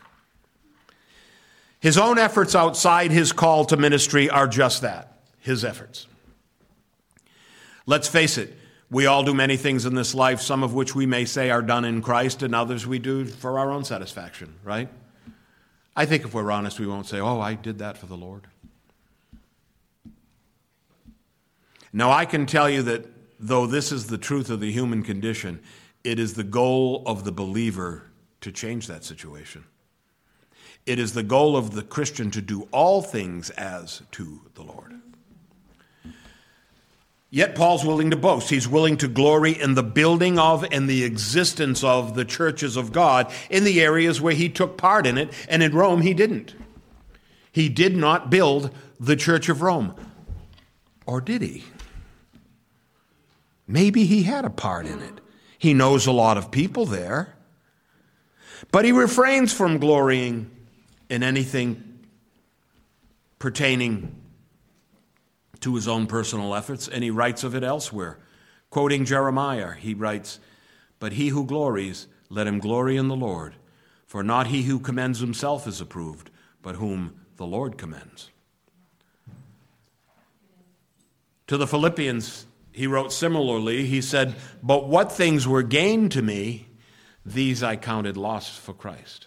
His 1.80 1.96
own 1.96 2.18
efforts 2.18 2.54
outside 2.54 3.10
his 3.10 3.32
call 3.32 3.64
to 3.64 3.78
ministry 3.78 4.28
are 4.28 4.46
just 4.46 4.82
that 4.82 5.18
his 5.40 5.64
efforts. 5.64 6.06
Let's 7.86 8.06
face 8.06 8.36
it, 8.36 8.54
we 8.90 9.06
all 9.06 9.22
do 9.22 9.32
many 9.32 9.56
things 9.56 9.86
in 9.86 9.94
this 9.94 10.14
life, 10.14 10.42
some 10.42 10.62
of 10.62 10.74
which 10.74 10.94
we 10.94 11.06
may 11.06 11.24
say 11.24 11.48
are 11.48 11.62
done 11.62 11.86
in 11.86 12.02
Christ, 12.02 12.42
and 12.42 12.54
others 12.54 12.86
we 12.86 12.98
do 12.98 13.24
for 13.24 13.58
our 13.58 13.70
own 13.70 13.84
satisfaction, 13.84 14.56
right? 14.62 14.90
I 15.96 16.04
think 16.04 16.24
if 16.24 16.32
we're 16.34 16.52
honest, 16.52 16.78
we 16.78 16.86
won't 16.86 17.06
say, 17.06 17.18
Oh, 17.18 17.40
I 17.40 17.54
did 17.54 17.78
that 17.78 17.96
for 17.96 18.06
the 18.06 18.16
Lord. 18.16 18.46
Now, 21.92 22.10
I 22.10 22.24
can 22.24 22.46
tell 22.46 22.68
you 22.68 22.82
that 22.82 23.06
though 23.40 23.66
this 23.66 23.92
is 23.92 24.06
the 24.06 24.18
truth 24.18 24.50
of 24.50 24.60
the 24.60 24.72
human 24.72 25.02
condition, 25.02 25.60
it 26.04 26.18
is 26.18 26.34
the 26.34 26.44
goal 26.44 27.02
of 27.06 27.24
the 27.24 27.32
believer 27.32 28.04
to 28.40 28.52
change 28.52 28.86
that 28.86 29.04
situation. 29.04 29.64
It 30.86 30.98
is 30.98 31.12
the 31.12 31.22
goal 31.22 31.56
of 31.56 31.72
the 31.72 31.82
Christian 31.82 32.30
to 32.30 32.40
do 32.40 32.68
all 32.72 33.02
things 33.02 33.50
as 33.50 34.02
to 34.12 34.40
the 34.54 34.62
Lord. 34.62 34.94
Yet 37.30 37.54
Paul's 37.54 37.84
willing 37.84 38.10
to 38.10 38.16
boast. 38.16 38.48
He's 38.48 38.66
willing 38.66 38.96
to 38.98 39.08
glory 39.08 39.52
in 39.52 39.74
the 39.74 39.82
building 39.82 40.38
of 40.38 40.64
and 40.72 40.88
the 40.88 41.04
existence 41.04 41.84
of 41.84 42.14
the 42.14 42.24
churches 42.24 42.76
of 42.76 42.90
God 42.90 43.30
in 43.50 43.64
the 43.64 43.82
areas 43.82 44.18
where 44.18 44.32
he 44.32 44.48
took 44.48 44.78
part 44.78 45.06
in 45.06 45.18
it, 45.18 45.30
and 45.46 45.62
in 45.62 45.74
Rome 45.74 46.00
he 46.00 46.14
didn't. 46.14 46.54
He 47.52 47.68
did 47.68 47.96
not 47.96 48.30
build 48.30 48.74
the 48.98 49.16
church 49.16 49.50
of 49.50 49.60
Rome. 49.60 49.94
Or 51.04 51.20
did 51.20 51.42
he? 51.42 51.64
Maybe 53.68 54.04
he 54.04 54.22
had 54.22 54.46
a 54.46 54.50
part 54.50 54.86
in 54.86 55.00
it. 55.00 55.20
He 55.58 55.74
knows 55.74 56.06
a 56.06 56.12
lot 56.12 56.38
of 56.38 56.50
people 56.50 56.86
there. 56.86 57.34
But 58.72 58.86
he 58.86 58.92
refrains 58.92 59.52
from 59.52 59.78
glorying 59.78 60.50
in 61.10 61.22
anything 61.22 62.00
pertaining 63.38 64.14
to 65.60 65.74
his 65.74 65.86
own 65.86 66.06
personal 66.06 66.54
efforts, 66.54 66.88
and 66.88 67.04
he 67.04 67.10
writes 67.10 67.44
of 67.44 67.54
it 67.54 67.62
elsewhere. 67.62 68.18
Quoting 68.70 69.04
Jeremiah, 69.04 69.72
he 69.72 69.94
writes, 69.94 70.40
But 70.98 71.12
he 71.12 71.28
who 71.28 71.44
glories, 71.44 72.06
let 72.30 72.46
him 72.46 72.58
glory 72.58 72.96
in 72.96 73.08
the 73.08 73.16
Lord, 73.16 73.54
for 74.06 74.22
not 74.22 74.48
he 74.48 74.62
who 74.62 74.78
commends 74.78 75.20
himself 75.20 75.66
is 75.66 75.80
approved, 75.80 76.30
but 76.62 76.76
whom 76.76 77.20
the 77.36 77.46
Lord 77.46 77.78
commends. 77.78 78.30
To 81.46 81.56
the 81.56 81.66
Philippians, 81.66 82.46
he 82.72 82.86
wrote 82.86 83.12
similarly. 83.12 83.86
He 83.86 84.00
said, 84.00 84.34
But 84.62 84.88
what 84.88 85.12
things 85.12 85.46
were 85.46 85.62
gained 85.62 86.12
to 86.12 86.22
me, 86.22 86.68
these 87.24 87.62
I 87.62 87.76
counted 87.76 88.16
loss 88.16 88.56
for 88.56 88.72
Christ. 88.72 89.26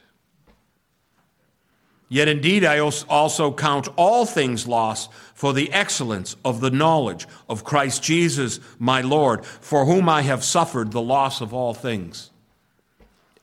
Yet 2.11 2.27
indeed 2.27 2.65
I 2.65 2.79
also 2.79 3.53
count 3.53 3.87
all 3.95 4.25
things 4.25 4.67
lost 4.67 5.09
for 5.33 5.53
the 5.53 5.71
excellence 5.71 6.35
of 6.43 6.59
the 6.59 6.69
knowledge 6.69 7.25
of 7.47 7.63
Christ 7.63 8.03
Jesus 8.03 8.59
my 8.77 8.99
Lord, 8.99 9.45
for 9.45 9.85
whom 9.85 10.09
I 10.09 10.23
have 10.23 10.43
suffered 10.43 10.91
the 10.91 11.01
loss 11.01 11.39
of 11.39 11.53
all 11.53 11.73
things, 11.73 12.31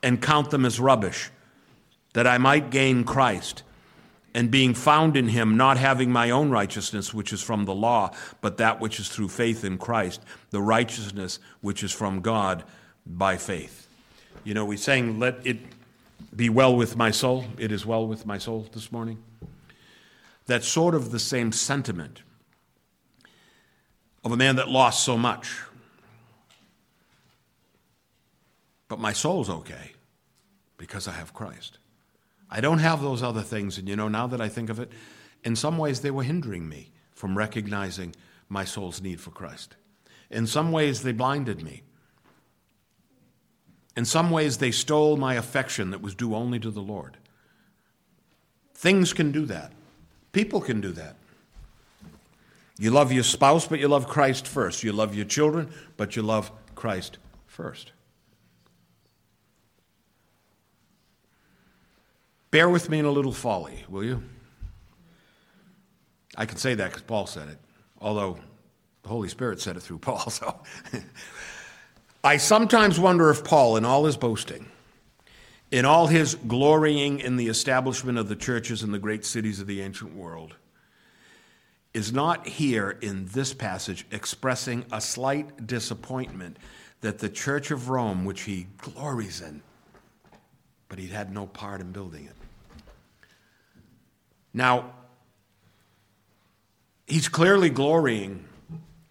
and 0.03 0.21
count 0.21 0.51
them 0.51 0.65
as 0.65 0.79
rubbish, 0.79 1.31
that 2.13 2.27
I 2.27 2.37
might 2.37 2.69
gain 2.69 3.05
Christ, 3.05 3.63
and 4.33 4.51
being 4.51 4.73
found 4.73 5.17
in 5.17 5.27
him, 5.27 5.57
not 5.57 5.77
having 5.77 6.11
my 6.11 6.29
own 6.29 6.49
righteousness, 6.49 7.13
which 7.13 7.33
is 7.33 7.41
from 7.41 7.65
the 7.65 7.73
law, 7.73 8.11
but 8.41 8.57
that 8.57 8.79
which 8.79 8.99
is 8.99 9.09
through 9.09 9.29
faith 9.29 9.63
in 9.63 9.77
Christ, 9.77 10.21
the 10.51 10.61
righteousness 10.61 11.39
which 11.61 11.83
is 11.83 11.91
from 11.91 12.21
God 12.21 12.63
by 13.05 13.37
faith. 13.37 13.87
You 14.43 14.53
know, 14.53 14.65
we 14.65 14.77
sang, 14.77 15.19
let 15.19 15.45
it 15.45 15.57
be 16.35 16.49
well 16.49 16.75
with 16.75 16.95
my 16.95 17.11
soul. 17.11 17.45
It 17.57 17.71
is 17.71 17.85
well 17.85 18.07
with 18.07 18.25
my 18.25 18.37
soul 18.37 18.67
this 18.71 18.91
morning. 18.91 19.23
That's 20.45 20.67
sort 20.67 20.95
of 20.95 21.11
the 21.11 21.19
same 21.19 21.51
sentiment 21.51 22.21
of 24.23 24.31
a 24.31 24.37
man 24.37 24.57
that 24.57 24.69
lost 24.69 25.03
so 25.03 25.17
much. 25.17 25.61
But 28.87 28.99
my 28.99 29.13
soul's 29.13 29.49
okay 29.49 29.93
because 30.77 31.07
I 31.07 31.11
have 31.11 31.33
Christ. 31.33 31.77
I 32.49 32.61
don't 32.61 32.79
have 32.79 33.01
those 33.01 33.21
other 33.21 33.41
things. 33.41 33.77
And 33.77 33.87
you 33.87 33.95
know, 33.95 34.07
now 34.07 34.27
that 34.27 34.41
I 34.41 34.49
think 34.49 34.69
of 34.69 34.79
it, 34.79 34.91
in 35.43 35.55
some 35.55 35.77
ways 35.77 36.01
they 36.01 36.11
were 36.11 36.23
hindering 36.23 36.67
me 36.67 36.91
from 37.13 37.37
recognizing 37.37 38.15
my 38.47 38.65
soul's 38.65 39.01
need 39.01 39.21
for 39.21 39.31
Christ. 39.31 39.75
In 40.29 40.47
some 40.47 40.71
ways 40.71 41.03
they 41.03 41.11
blinded 41.11 41.63
me. 41.63 41.83
In 43.95 44.05
some 44.05 44.31
ways, 44.31 44.59
they 44.59 44.71
stole 44.71 45.17
my 45.17 45.33
affection 45.33 45.91
that 45.91 46.01
was 46.01 46.15
due 46.15 46.33
only 46.33 46.57
to 46.59 46.71
the 46.71 46.81
Lord. 46.81 47.17
Things 48.73 49.11
can 49.11 49.33
do 49.33 49.45
that. 49.47 49.73
People 50.31 50.61
can 50.61 50.79
do 50.79 50.93
that. 50.93 51.17
You 52.77 52.91
love 52.91 53.11
your 53.11 53.23
spouse, 53.23 53.67
but 53.67 53.79
you 53.79 53.89
love 53.89 54.07
Christ 54.07 54.47
first. 54.47 54.83
You 54.83 54.93
love 54.93 55.15
your 55.15 55.25
children, 55.25 55.69
but 55.97 56.15
you 56.15 56.21
love 56.21 56.49
Christ 56.75 57.17
first. 57.45 57.91
Bear 62.51 62.69
with 62.69 62.89
me 62.89 62.99
in 62.99 63.05
a 63.05 63.11
little 63.11 63.31
folly, 63.31 63.85
will 63.87 64.03
you? 64.03 64.23
I 66.35 66.45
can 66.45 66.57
say 66.57 66.73
that 66.75 66.87
because 66.87 67.03
Paul 67.03 67.27
said 67.27 67.49
it, 67.49 67.59
although 67.99 68.39
the 69.03 69.09
Holy 69.09 69.29
Spirit 69.29 69.59
said 69.61 69.75
it 69.75 69.81
through 69.81 69.97
Paul. 69.99 70.29
So 70.29 70.59
I 72.23 72.37
sometimes 72.37 72.99
wonder 72.99 73.29
if 73.29 73.43
Paul, 73.43 73.77
in 73.77 73.85
all 73.85 74.05
his 74.05 74.17
boasting, 74.17 74.67
in 75.71 75.85
all 75.85 76.07
his 76.07 76.35
glorying 76.35 77.19
in 77.19 77.37
the 77.37 77.47
establishment 77.47 78.17
of 78.17 78.29
the 78.29 78.35
churches 78.35 78.81
in 78.81 78.91
the 78.91 78.99
great 78.99 79.25
cities 79.25 79.59
of 79.59 79.67
the 79.67 79.81
ancient 79.81 80.15
world, 80.15 80.55
is 81.93 82.11
not 82.13 82.47
here 82.47 82.97
in 83.01 83.25
this 83.27 83.53
passage 83.53 84.05
expressing 84.11 84.85
a 84.91 85.01
slight 85.01 85.67
disappointment 85.67 86.57
that 87.01 87.19
the 87.19 87.29
church 87.29 87.71
of 87.71 87.89
Rome, 87.89 88.25
which 88.25 88.41
he 88.41 88.67
glories 88.77 89.41
in, 89.41 89.61
but 90.87 90.99
he 90.99 91.07
had 91.07 91.33
no 91.33 91.45
part 91.47 91.81
in 91.81 91.91
building 91.91 92.25
it. 92.25 92.38
Now, 94.53 94.93
he's 97.07 97.27
clearly 97.27 97.69
glorying 97.69 98.45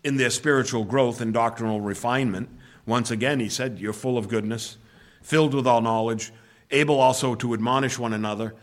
in 0.05 0.16
their 0.16 0.30
spiritual 0.30 0.84
growth 0.84 1.20
and 1.20 1.32
doctrinal 1.32 1.80
refinement 1.80 2.49
once 2.89 3.11
again, 3.11 3.39
he 3.39 3.51
said, 3.51 3.78
You're 3.78 3.93
full 3.93 4.16
of 4.16 4.28
goodness, 4.28 4.78
filled 5.22 5.53
with 5.53 5.66
all 5.66 5.82
knowledge, 5.82 6.32
able 6.70 6.99
also 6.99 7.34
to 7.34 7.53
admonish 7.53 7.99
one 7.99 8.14
another. 8.14 8.55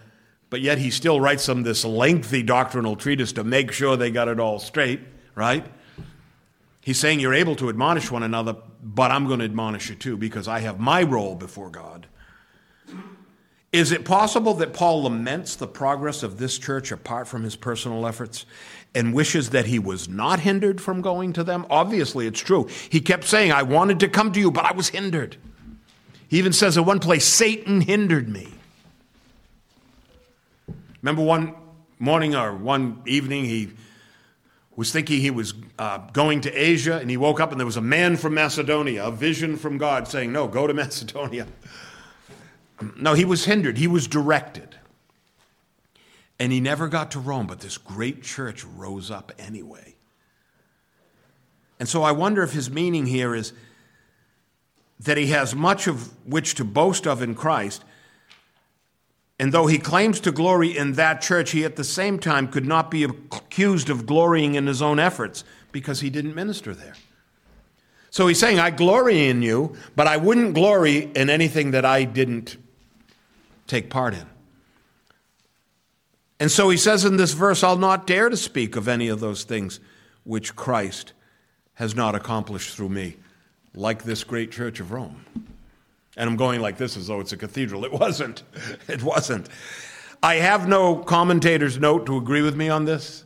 But 0.50 0.62
yet 0.62 0.80
he 0.80 0.90
still 0.90 1.22
writes 1.22 1.46
them 1.46 1.62
this 1.62 1.86
lengthy 1.86 2.42
doctrinal 2.42 2.96
treatise 2.96 3.34
to 3.34 3.44
make 3.44 3.72
sure 3.72 3.96
they 3.96 4.10
got 4.10 4.28
it 4.28 4.40
all 4.40 4.58
straight, 4.58 5.00
right? 5.36 5.64
He's 6.82 7.00
saying 7.00 7.20
you're 7.20 7.36
able 7.36 7.56
to 7.58 7.70
admonish 7.70 8.10
one 8.10 8.24
another, 8.24 8.56
but 8.82 9.12
I'm 9.12 9.28
going 9.28 9.40
to 9.40 9.46
admonish 9.46 9.90
you 9.90 9.96
too 9.96 10.18
because 10.18 10.48
I 10.48 10.60
have 10.60 10.80
my 10.80 11.04
role 11.04 11.36
before 11.36 11.70
God. 11.70 12.08
Is 13.76 13.92
it 13.92 14.06
possible 14.06 14.54
that 14.54 14.72
Paul 14.72 15.04
laments 15.04 15.58
the 15.58 15.68
progress 15.68 16.24
of 16.24 16.38
this 16.38 16.58
church 16.58 16.94
apart 16.94 17.28
from 17.28 17.44
his 17.44 17.58
personal 17.58 18.08
efforts 18.08 18.46
and 18.94 19.14
wishes 19.14 19.50
that 19.50 19.66
he 19.66 19.80
was 19.80 20.08
not 20.08 20.40
hindered 20.40 20.80
from 20.80 21.02
going 21.02 21.34
to 21.34 21.44
them? 21.44 21.66
Obviously, 21.70 22.26
it's 22.26 22.40
true. 22.40 22.70
He 22.90 23.02
kept 23.02 23.26
saying, 23.26 23.52
I 23.52 23.64
wanted 23.64 24.00
to 24.00 24.08
come 24.08 24.32
to 24.32 24.40
you, 24.40 24.50
but 24.50 24.64
I 24.64 24.72
was 24.72 24.88
hindered. 24.88 25.36
He 26.30 26.38
even 26.38 26.54
says 26.54 26.78
at 26.78 26.86
one 26.86 27.02
place, 27.02 27.26
Satan 27.26 27.82
hindered 27.82 28.30
me. 28.30 28.48
Remember 31.02 31.24
one 31.24 31.54
morning 32.00 32.34
or 32.34 32.56
one 32.56 33.02
evening, 33.06 33.44
he 33.44 33.72
was 34.78 34.90
thinking 34.90 35.20
he 35.20 35.32
was 35.32 35.54
uh, 35.78 35.98
going 36.14 36.40
to 36.40 36.52
Asia, 36.54 36.98
and 36.98 37.10
he 37.10 37.18
woke 37.18 37.42
up 37.42 37.52
and 37.52 37.60
there 37.60 37.66
was 37.66 37.76
a 37.76 37.82
man 37.82 38.16
from 38.16 38.36
Macedonia, 38.36 39.04
a 39.04 39.12
vision 39.12 39.58
from 39.58 39.78
God 39.78 40.08
saying, 40.08 40.32
No, 40.32 40.48
go 40.48 40.66
to 40.66 40.74
Macedonia. 40.86 41.46
No, 42.98 43.14
he 43.14 43.26
was 43.26 43.46
hindered, 43.46 43.78
he 43.78 43.88
was 43.88 44.08
directed. 44.08 44.76
And 46.40 46.52
he 46.52 46.60
never 46.60 46.88
got 46.88 47.12
to 47.12 47.20
Rome, 47.20 47.48
but 47.48 47.62
this 47.62 47.78
great 47.78 48.22
church 48.22 48.66
rose 48.66 49.10
up 49.10 49.32
anyway. 49.40 49.96
And 51.80 51.88
so 51.88 52.04
I 52.04 52.12
wonder 52.12 52.44
if 52.44 52.52
his 52.52 52.70
meaning 52.70 53.06
here 53.06 53.34
is 53.36 53.54
that 55.00 55.18
he 55.18 55.28
has 55.28 55.56
much 55.56 55.88
of 55.88 56.12
which 56.26 56.56
to 56.56 56.64
boast 56.64 57.06
of 57.06 57.22
in 57.22 57.36
Christ. 57.36 57.84
And 59.40 59.52
though 59.52 59.68
he 59.68 59.78
claims 59.78 60.20
to 60.22 60.32
glory 60.32 60.78
in 60.78 60.94
that 60.94 61.22
church, 61.22 61.52
he 61.52 61.66
at 61.66 61.76
the 61.76 61.84
same 61.84 62.20
time 62.20 62.48
could 62.48 62.66
not 62.66 62.90
be 62.90 63.04
accused 63.04 63.90
of 63.90 64.06
glorying 64.06 64.56
in 64.56 64.68
his 64.68 64.82
own 64.82 65.00
efforts 65.00 65.44
because 65.72 66.00
he 66.00 66.10
didn't 66.10 66.36
minister 66.36 66.74
there. 66.74 66.96
So 68.10 68.28
he's 68.28 68.40
saying, 68.40 68.60
I 68.60 68.70
glory 68.70 69.28
in 69.28 69.42
you, 69.42 69.76
but 69.98 70.08
I 70.08 70.16
wouldn't 70.16 70.54
glory 70.54 71.12
in 71.16 71.30
anything 71.30 71.72
that 71.72 71.84
I 71.84 72.06
didn't 72.06 72.56
take 73.68 73.90
part 73.90 74.14
in. 74.14 74.26
And 76.40 76.52
so 76.52 76.70
he 76.70 76.78
says 76.78 77.06
in 77.06 77.18
this 77.18 77.34
verse, 77.34 77.64
I'll 77.64 77.78
not 77.78 78.06
dare 78.06 78.30
to 78.30 78.38
speak 78.38 78.76
of 78.76 78.88
any 78.88 79.08
of 79.08 79.20
those 79.20 79.44
things 79.44 79.80
which 80.24 80.56
Christ 80.56 81.14
has 81.76 81.96
not 81.96 82.16
accomplished 82.16 82.76
through 82.76 82.90
me, 82.90 83.18
like 83.74 84.04
this 84.04 84.24
great 84.24 84.52
church 84.52 84.80
of 84.80 84.92
Rome. 84.92 85.26
And 86.18 86.30
I'm 86.30 86.36
going 86.36 86.62
like 86.62 86.78
this 86.78 86.98
as 86.98 87.08
though 87.08 87.20
it's 87.20 87.34
a 87.34 87.38
cathedral. 87.38 87.86
It 87.86 87.92
wasn't. 87.92 88.44
It 88.88 89.04
wasn't. 89.04 89.50
I 90.22 90.36
have 90.36 90.68
no 90.68 90.98
commentator's 90.98 91.78
note 91.78 92.06
to 92.06 92.18
agree 92.18 92.42
with 92.42 92.56
me 92.56 92.70
on 92.70 92.86
this. 92.86 93.24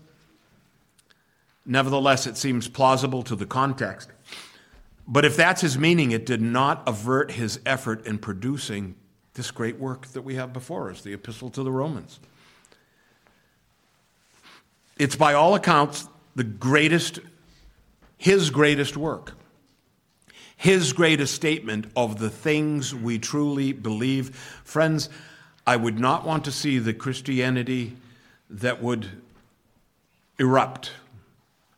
Nevertheless, 1.66 2.26
it 2.28 2.36
seems 2.36 2.68
plausible 2.68 3.24
to 3.24 3.36
the 3.36 3.46
context. 3.46 4.10
But 5.08 5.26
if 5.26 5.36
that's 5.38 5.62
his 5.62 5.78
meaning, 5.78 6.12
it 6.12 6.26
did 6.26 6.42
not 6.42 6.84
avert 6.88 7.32
his 7.32 7.60
effort 7.66 8.06
in 8.06 8.18
producing 8.18 8.96
this 9.40 9.52
great 9.52 9.80
work 9.80 10.06
that 10.08 10.24
we 10.24 10.36
have 10.36 10.52
before 10.52 10.92
us, 10.92 11.02
the 11.02 11.14
Epistle 11.14 11.50
to 11.50 11.64
the 11.64 11.72
Romans. 11.72 12.20
It's 14.98 15.16
by 15.16 15.34
all 15.34 15.56
accounts 15.56 16.10
the 16.36 16.44
greatest, 16.44 17.20
his 18.18 18.50
greatest 18.50 18.98
work, 18.98 19.36
his 20.58 20.92
greatest 20.92 21.34
statement 21.34 21.86
of 21.96 22.20
the 22.20 22.30
things 22.30 22.94
we 22.94 23.18
truly 23.18 23.72
believe. 23.72 24.36
Friends, 24.66 25.08
I 25.66 25.78
would 25.78 26.02
not 26.02 26.26
want 26.26 26.44
to 26.44 26.52
see 26.52 26.78
the 26.78 26.94
Christianity 26.94 27.96
that 28.50 28.84
would 28.84 29.08
erupt 30.38 30.92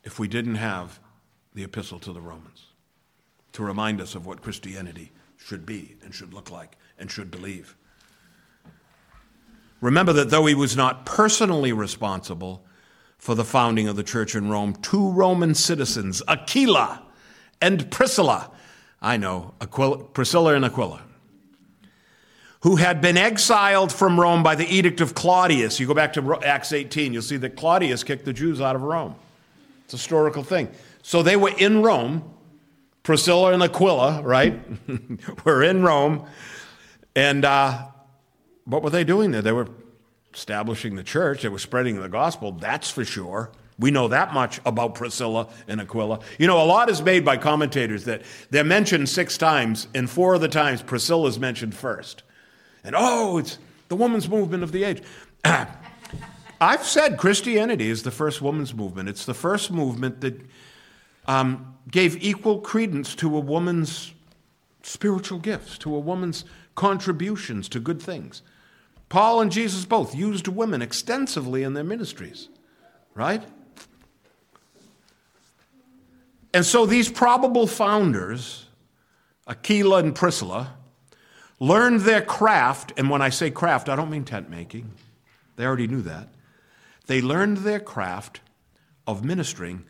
if 0.04 0.18
we 0.18 0.28
didn't 0.28 0.56
have 0.56 1.00
the 1.54 1.64
epistle 1.64 2.00
to 2.00 2.12
the 2.12 2.22
Romans 2.22 2.66
to 3.54 3.62
remind 3.62 4.02
us 4.02 4.16
of 4.16 4.26
what 4.26 4.42
Christianity 4.42 5.12
should 5.38 5.64
be 5.64 5.96
and 6.04 6.16
should 6.16 6.34
look 6.34 6.50
like 6.50 6.76
and 7.02 7.12
should 7.12 7.32
believe. 7.32 7.76
Remember 9.82 10.14
that 10.14 10.30
though 10.30 10.46
he 10.46 10.54
was 10.54 10.78
not 10.78 11.06
personally 11.06 11.74
responsible 11.74 12.64
for 13.18 13.36
the 13.36 13.44
founding 13.44 13.88
of 13.88 13.96
the 13.96 14.04
church 14.04 14.36
in 14.36 14.50
Rome, 14.50 14.76
two 14.76 15.10
Roman 15.10 15.56
citizens, 15.56 16.22
Aquila 16.28 17.02
and 17.62 17.90
Priscilla, 17.92 18.52
I 19.02 19.18
know, 19.18 19.56
Aquila, 19.60 20.04
Priscilla 20.06 20.54
and 20.54 20.64
Aquila, 20.64 21.02
who 22.62 22.76
had 22.76 23.02
been 23.02 23.18
exiled 23.18 23.92
from 23.92 24.20
Rome 24.20 24.44
by 24.44 24.54
the 24.54 24.68
edict 24.68 25.02
of 25.02 25.16
Claudius. 25.16 25.80
You 25.80 25.88
go 25.88 25.96
back 25.96 26.14
to 26.14 26.40
Acts 26.44 26.72
18, 26.72 27.12
you'll 27.12 27.24
see 27.24 27.38
that 27.38 27.56
Claudius 27.56 28.04
kicked 28.04 28.26
the 28.26 28.34
Jews 28.34 28.62
out 28.62 28.76
of 28.76 28.84
Rome. 28.84 29.16
It's 29.86 29.96
a 29.96 29.98
historical 29.98 30.44
thing. 30.44 30.70
So 31.02 31.24
they 31.24 31.36
were 31.36 31.54
in 31.58 31.82
Rome. 31.82 32.24
Priscilla 33.04 33.54
and 33.54 33.64
Aquila, 33.64 34.22
right, 34.22 34.60
were 35.46 35.64
in 35.64 35.82
Rome. 35.82 36.24
And 37.16 37.44
uh, 37.46 37.88
what 38.66 38.84
were 38.84 38.90
they 38.90 39.04
doing 39.04 39.32
there? 39.32 39.42
They 39.42 39.52
were 39.52 39.68
establishing 40.34 40.96
the 40.96 41.04
church, 41.04 41.42
they 41.42 41.50
were 41.50 41.60
spreading 41.60 42.02
the 42.02 42.10
gospel, 42.10 42.54
that's 42.54 42.90
for 42.90 43.04
sure. 43.04 43.52
We 43.78 43.90
know 43.90 44.10
that 44.10 44.34
much 44.34 44.62
about 44.66 44.96
Priscilla 44.96 45.48
and 45.68 45.82
Aquila. 45.82 46.20
You 46.38 46.46
know, 46.46 46.62
a 46.62 46.66
lot 46.66 46.90
is 46.90 47.02
made 47.02 47.26
by 47.26 47.38
commentators 47.38 48.06
that 48.06 48.22
they're 48.52 48.64
mentioned 48.64 49.10
six 49.10 49.38
times, 49.38 49.88
and 49.96 50.10
four 50.10 50.36
of 50.36 50.42
the 50.42 50.48
times 50.48 50.84
Priscilla 50.84 51.28
is 51.28 51.40
mentioned 51.40 51.74
first. 51.74 52.22
And 52.84 52.96
oh, 52.98 53.40
it's 53.40 53.58
the 53.88 53.96
woman's 53.96 54.30
movement 54.30 54.62
of 54.62 54.72
the 54.72 54.84
age. 54.84 55.02
I've 55.44 56.84
said 56.84 57.18
Christianity 57.18 57.90
is 57.90 58.04
the 58.04 58.12
first 58.12 58.40
woman's 58.40 58.74
movement. 58.74 59.10
It's 59.10 59.26
the 59.26 59.34
first 59.34 59.72
movement 59.72 60.22
that 60.22 60.40
um, 61.26 61.76
gave 61.90 62.24
equal 62.24 62.62
credence 62.62 63.16
to 63.16 63.36
a 63.36 63.40
woman's 63.40 64.14
spiritual 64.84 65.40
gifts, 65.40 65.80
to 65.80 65.96
a 65.96 66.00
woman's 66.00 66.46
contributions 66.76 67.70
to 67.70 67.80
good 67.80 68.02
things. 68.02 68.42
Paul 69.10 69.42
and 69.42 69.52
Jesus 69.52 69.86
both 69.86 70.16
used 70.16 70.48
women 70.48 70.82
extensively 70.82 71.64
in 71.64 71.74
their 71.74 71.84
ministries, 71.84 72.48
right? 73.14 73.44
And 76.54 76.66
so 76.66 76.86
these 76.86 77.10
probable 77.10 77.68
founders, 77.68 78.66
Aquila 79.48 80.00
and 80.00 80.16
Priscilla, 80.16 80.76
learned 81.60 82.02
their 82.02 82.22
craft, 82.22 82.94
and 82.98 83.10
when 83.10 83.22
I 83.22 83.30
say 83.30 83.52
craft, 83.52 83.90
I 83.90 83.96
don't 83.96 84.10
mean 84.10 84.26
tent 84.26 84.50
making. 84.50 84.92
They 85.56 85.66
already 85.66 85.88
knew 85.88 86.02
that. 86.02 86.30
They 87.08 87.22
learned 87.22 87.58
their 87.58 87.80
craft 87.80 88.42
of 89.06 89.24
ministering 89.24 89.86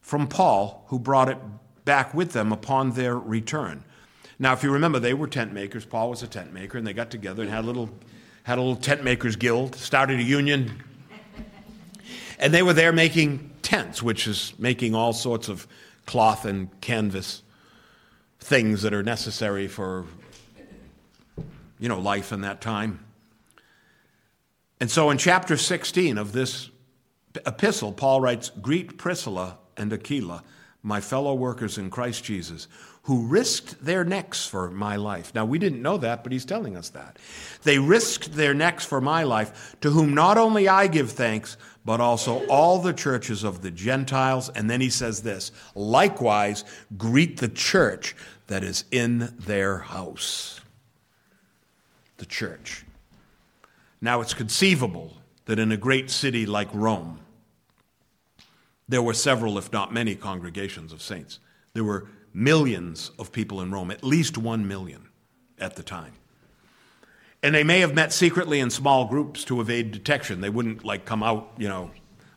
from 0.00 0.26
Paul, 0.26 0.84
who 0.88 0.98
brought 0.98 1.28
it 1.28 1.38
back 1.84 2.12
with 2.14 2.32
them 2.32 2.52
upon 2.52 2.92
their 2.92 3.18
return. 3.18 3.84
Now, 4.40 4.54
if 4.54 4.62
you 4.62 4.72
remember, 4.72 4.98
they 4.98 5.12
were 5.12 5.28
tent 5.28 5.52
makers. 5.52 5.84
Paul 5.84 6.08
was 6.08 6.22
a 6.22 6.26
tent 6.26 6.54
maker, 6.54 6.78
and 6.78 6.86
they 6.86 6.94
got 6.94 7.10
together 7.10 7.42
and 7.42 7.50
had 7.50 7.62
a 7.62 7.66
little, 7.66 7.90
had 8.42 8.56
a 8.56 8.62
little 8.62 8.74
tent 8.74 9.04
makers 9.04 9.36
guild, 9.36 9.76
started 9.76 10.18
a 10.18 10.22
union, 10.22 10.82
and 12.38 12.52
they 12.52 12.62
were 12.62 12.72
there 12.72 12.90
making 12.90 13.50
tents, 13.60 14.02
which 14.02 14.26
is 14.26 14.54
making 14.58 14.94
all 14.94 15.12
sorts 15.12 15.50
of 15.50 15.68
cloth 16.06 16.46
and 16.46 16.80
canvas 16.80 17.42
things 18.38 18.80
that 18.80 18.94
are 18.94 19.02
necessary 19.02 19.68
for 19.68 20.06
you 21.78 21.88
know, 21.88 22.00
life 22.00 22.32
in 22.32 22.40
that 22.40 22.62
time. 22.62 23.04
And 24.80 24.90
so 24.90 25.10
in 25.10 25.18
chapter 25.18 25.58
16 25.58 26.16
of 26.16 26.32
this 26.32 26.70
epistle, 27.46 27.92
Paul 27.92 28.22
writes 28.22 28.50
Greet 28.62 28.96
Priscilla 28.96 29.58
and 29.76 29.92
Aquila, 29.92 30.42
my 30.82 31.02
fellow 31.02 31.34
workers 31.34 31.76
in 31.76 31.90
Christ 31.90 32.24
Jesus, 32.24 32.68
who 33.10 33.26
risked 33.26 33.84
their 33.84 34.04
necks 34.04 34.46
for 34.46 34.70
my 34.70 34.94
life. 34.94 35.34
Now, 35.34 35.44
we 35.44 35.58
didn't 35.58 35.82
know 35.82 35.96
that, 35.96 36.22
but 36.22 36.30
he's 36.30 36.44
telling 36.44 36.76
us 36.76 36.90
that. 36.90 37.18
They 37.64 37.76
risked 37.76 38.34
their 38.34 38.54
necks 38.54 38.84
for 38.84 39.00
my 39.00 39.24
life, 39.24 39.74
to 39.80 39.90
whom 39.90 40.14
not 40.14 40.38
only 40.38 40.68
I 40.68 40.86
give 40.86 41.10
thanks, 41.10 41.56
but 41.84 42.00
also 42.00 42.46
all 42.46 42.78
the 42.78 42.92
churches 42.92 43.42
of 43.42 43.62
the 43.62 43.72
Gentiles. 43.72 44.48
And 44.48 44.70
then 44.70 44.80
he 44.80 44.90
says 44.90 45.22
this 45.22 45.50
likewise, 45.74 46.64
greet 46.96 47.38
the 47.38 47.48
church 47.48 48.14
that 48.46 48.62
is 48.62 48.84
in 48.92 49.34
their 49.40 49.78
house 49.78 50.60
the 52.18 52.26
church. 52.26 52.84
Now, 54.00 54.20
it's 54.20 54.34
conceivable 54.34 55.16
that 55.46 55.58
in 55.58 55.72
a 55.72 55.76
great 55.76 56.12
city 56.12 56.46
like 56.46 56.68
Rome, 56.72 57.18
there 58.88 59.02
were 59.02 59.14
several, 59.14 59.58
if 59.58 59.72
not 59.72 59.92
many, 59.92 60.14
congregations 60.14 60.92
of 60.92 61.02
saints. 61.02 61.40
There 61.72 61.82
were 61.82 62.06
millions 62.32 63.10
of 63.18 63.32
people 63.32 63.60
in 63.60 63.70
Rome, 63.70 63.90
at 63.90 64.04
least 64.04 64.38
one 64.38 64.66
million 64.66 65.08
at 65.58 65.76
the 65.76 65.82
time. 65.82 66.12
And 67.42 67.54
they 67.54 67.64
may 67.64 67.80
have 67.80 67.94
met 67.94 68.12
secretly 68.12 68.60
in 68.60 68.70
small 68.70 69.06
groups 69.06 69.44
to 69.44 69.60
evade 69.60 69.92
detection. 69.92 70.40
They 70.40 70.50
wouldn't 70.50 70.84
like 70.84 71.04
come 71.04 71.22
out, 71.22 71.52
you 71.56 71.68
know, 71.68 71.90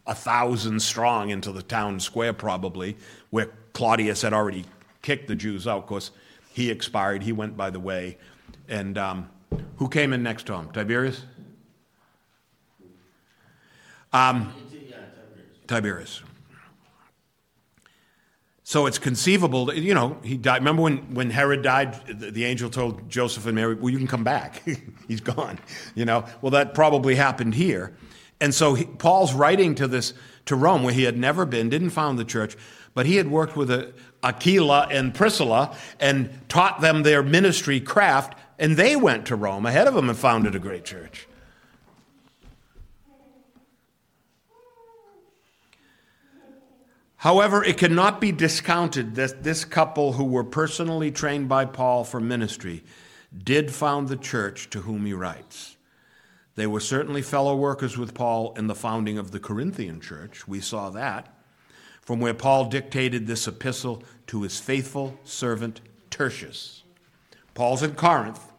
a 0.05 0.15
thousand 0.15 0.81
strong 0.81 1.29
into 1.29 1.51
the 1.51 1.61
town 1.61 1.99
square, 1.99 2.33
probably, 2.33 2.97
where 3.29 3.49
Claudius 3.73 4.21
had 4.21 4.33
already 4.33 4.65
kicked 5.01 5.27
the 5.27 5.35
Jews 5.35 5.67
out. 5.67 5.79
Of 5.79 5.85
course, 5.87 6.11
he 6.53 6.69
expired, 6.69 7.23
he 7.23 7.31
went 7.31 7.57
by 7.57 7.69
the 7.69 7.79
way. 7.79 8.17
And 8.69 8.97
um, 8.97 9.29
who 9.77 9.89
came 9.89 10.13
in 10.13 10.23
next 10.23 10.45
to 10.47 10.53
him? 10.53 10.69
Tiberius? 10.71 11.23
Um, 14.13 14.53
Tiberius. 15.67 16.21
So 18.65 18.85
it's 18.85 18.97
conceivable 18.97 19.65
that, 19.65 19.77
you 19.77 19.93
know, 19.93 20.17
he 20.23 20.37
died. 20.37 20.59
Remember 20.59 20.83
when, 20.83 21.13
when 21.13 21.29
Herod 21.29 21.63
died, 21.63 21.95
the, 22.07 22.31
the 22.31 22.45
angel 22.45 22.69
told 22.69 23.09
Joseph 23.09 23.45
and 23.45 23.55
Mary, 23.55 23.75
well, 23.75 23.89
you 23.89 23.97
can 23.97 24.07
come 24.07 24.23
back. 24.23 24.63
He's 25.07 25.21
gone, 25.21 25.59
you 25.95 26.05
know. 26.05 26.25
Well, 26.41 26.51
that 26.51 26.73
probably 26.73 27.15
happened 27.15 27.55
here. 27.55 27.95
And 28.39 28.53
so 28.53 28.73
he, 28.73 28.85
Paul's 28.85 29.33
writing 29.33 29.75
to 29.75 29.87
this, 29.87 30.13
to 30.45 30.55
Rome, 30.55 30.83
where 30.83 30.93
he 30.93 31.03
had 31.03 31.17
never 31.17 31.45
been, 31.45 31.69
didn't 31.69 31.89
found 31.89 32.17
the 32.17 32.25
church, 32.25 32.55
but 32.93 33.05
he 33.05 33.17
had 33.17 33.29
worked 33.29 33.57
with 33.57 33.69
a, 33.69 33.93
Aquila 34.23 34.87
and 34.89 35.13
Priscilla 35.13 35.75
and 35.99 36.29
taught 36.47 36.79
them 36.79 37.03
their 37.03 37.21
ministry 37.21 37.81
craft 37.81 38.37
and 38.59 38.77
they 38.77 38.95
went 38.95 39.25
to 39.27 39.35
Rome 39.35 39.65
ahead 39.65 39.87
of 39.87 39.95
him 39.95 40.09
and 40.09 40.17
founded 40.17 40.55
a 40.55 40.59
great 40.59 40.85
church. 40.85 41.27
However, 47.23 47.63
it 47.63 47.77
cannot 47.77 48.19
be 48.19 48.33
discounted 48.33 49.15
that 49.15 49.43
this 49.43 49.63
couple, 49.63 50.11
who 50.11 50.25
were 50.25 50.43
personally 50.43 51.09
trained 51.09 51.47
by 51.47 51.63
Paul 51.63 52.03
for 52.03 52.19
ministry, 52.19 52.83
did 53.33 53.73
found 53.73 54.09
the 54.09 54.17
church 54.17 54.69
to 54.71 54.81
whom 54.81 55.05
he 55.05 55.13
writes. 55.13 55.77
They 56.55 56.67
were 56.67 56.81
certainly 56.81 57.21
fellow 57.21 57.55
workers 57.55 57.97
with 57.97 58.13
Paul 58.13 58.53
in 58.57 58.67
the 58.67 58.75
founding 58.75 59.17
of 59.17 59.31
the 59.31 59.39
Corinthian 59.39 60.01
church. 60.01 60.49
We 60.49 60.59
saw 60.59 60.89
that, 60.89 61.33
from 62.01 62.19
where 62.19 62.33
Paul 62.33 62.65
dictated 62.65 63.25
this 63.25 63.47
epistle 63.47 64.03
to 64.27 64.41
his 64.41 64.59
faithful 64.59 65.17
servant 65.23 65.79
Tertius. 66.09 66.83
Paul's 67.53 67.83
in 67.83 67.95
Corinth, 67.95 68.51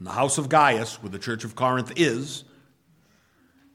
in 0.00 0.06
the 0.06 0.10
house 0.10 0.38
of 0.38 0.48
Gaius, 0.48 1.00
where 1.00 1.10
the 1.10 1.20
church 1.20 1.44
of 1.44 1.54
Corinth 1.54 1.92
is, 1.94 2.42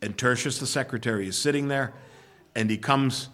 and 0.02 0.18
Tertius 0.18 0.60
the 0.60 0.68
secretary 0.68 1.30
is 1.30 1.38
sitting 1.38 1.70
there, 1.70 1.94
and 2.56 2.70
he 2.70 2.78
comes 2.78 3.30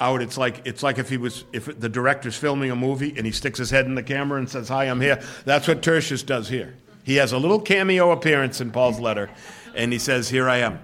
out. 0.00 0.22
It's 0.22 0.38
like 0.38 0.62
it's 0.64 0.82
like 0.82 0.98
if 0.98 1.08
he 1.08 1.16
was 1.16 1.44
if 1.52 1.78
the 1.78 1.88
director's 1.88 2.36
filming 2.36 2.70
a 2.70 2.76
movie 2.76 3.14
and 3.16 3.26
he 3.26 3.32
sticks 3.32 3.58
his 3.58 3.70
head 3.70 3.86
in 3.86 3.94
the 3.94 4.02
camera 4.02 4.38
and 4.38 4.48
says, 4.48 4.68
"Hi, 4.68 4.84
I'm 4.84 5.00
here." 5.00 5.22
That's 5.44 5.68
what 5.68 5.82
Tertius 5.82 6.22
does 6.22 6.48
here. 6.48 6.74
He 7.04 7.16
has 7.16 7.32
a 7.32 7.38
little 7.38 7.60
cameo 7.60 8.10
appearance 8.10 8.60
in 8.60 8.70
Paul's 8.70 9.00
letter, 9.00 9.30
and 9.74 9.92
he 9.92 9.98
says, 9.98 10.28
"Here 10.28 10.48
I 10.48 10.58
am." 10.58 10.80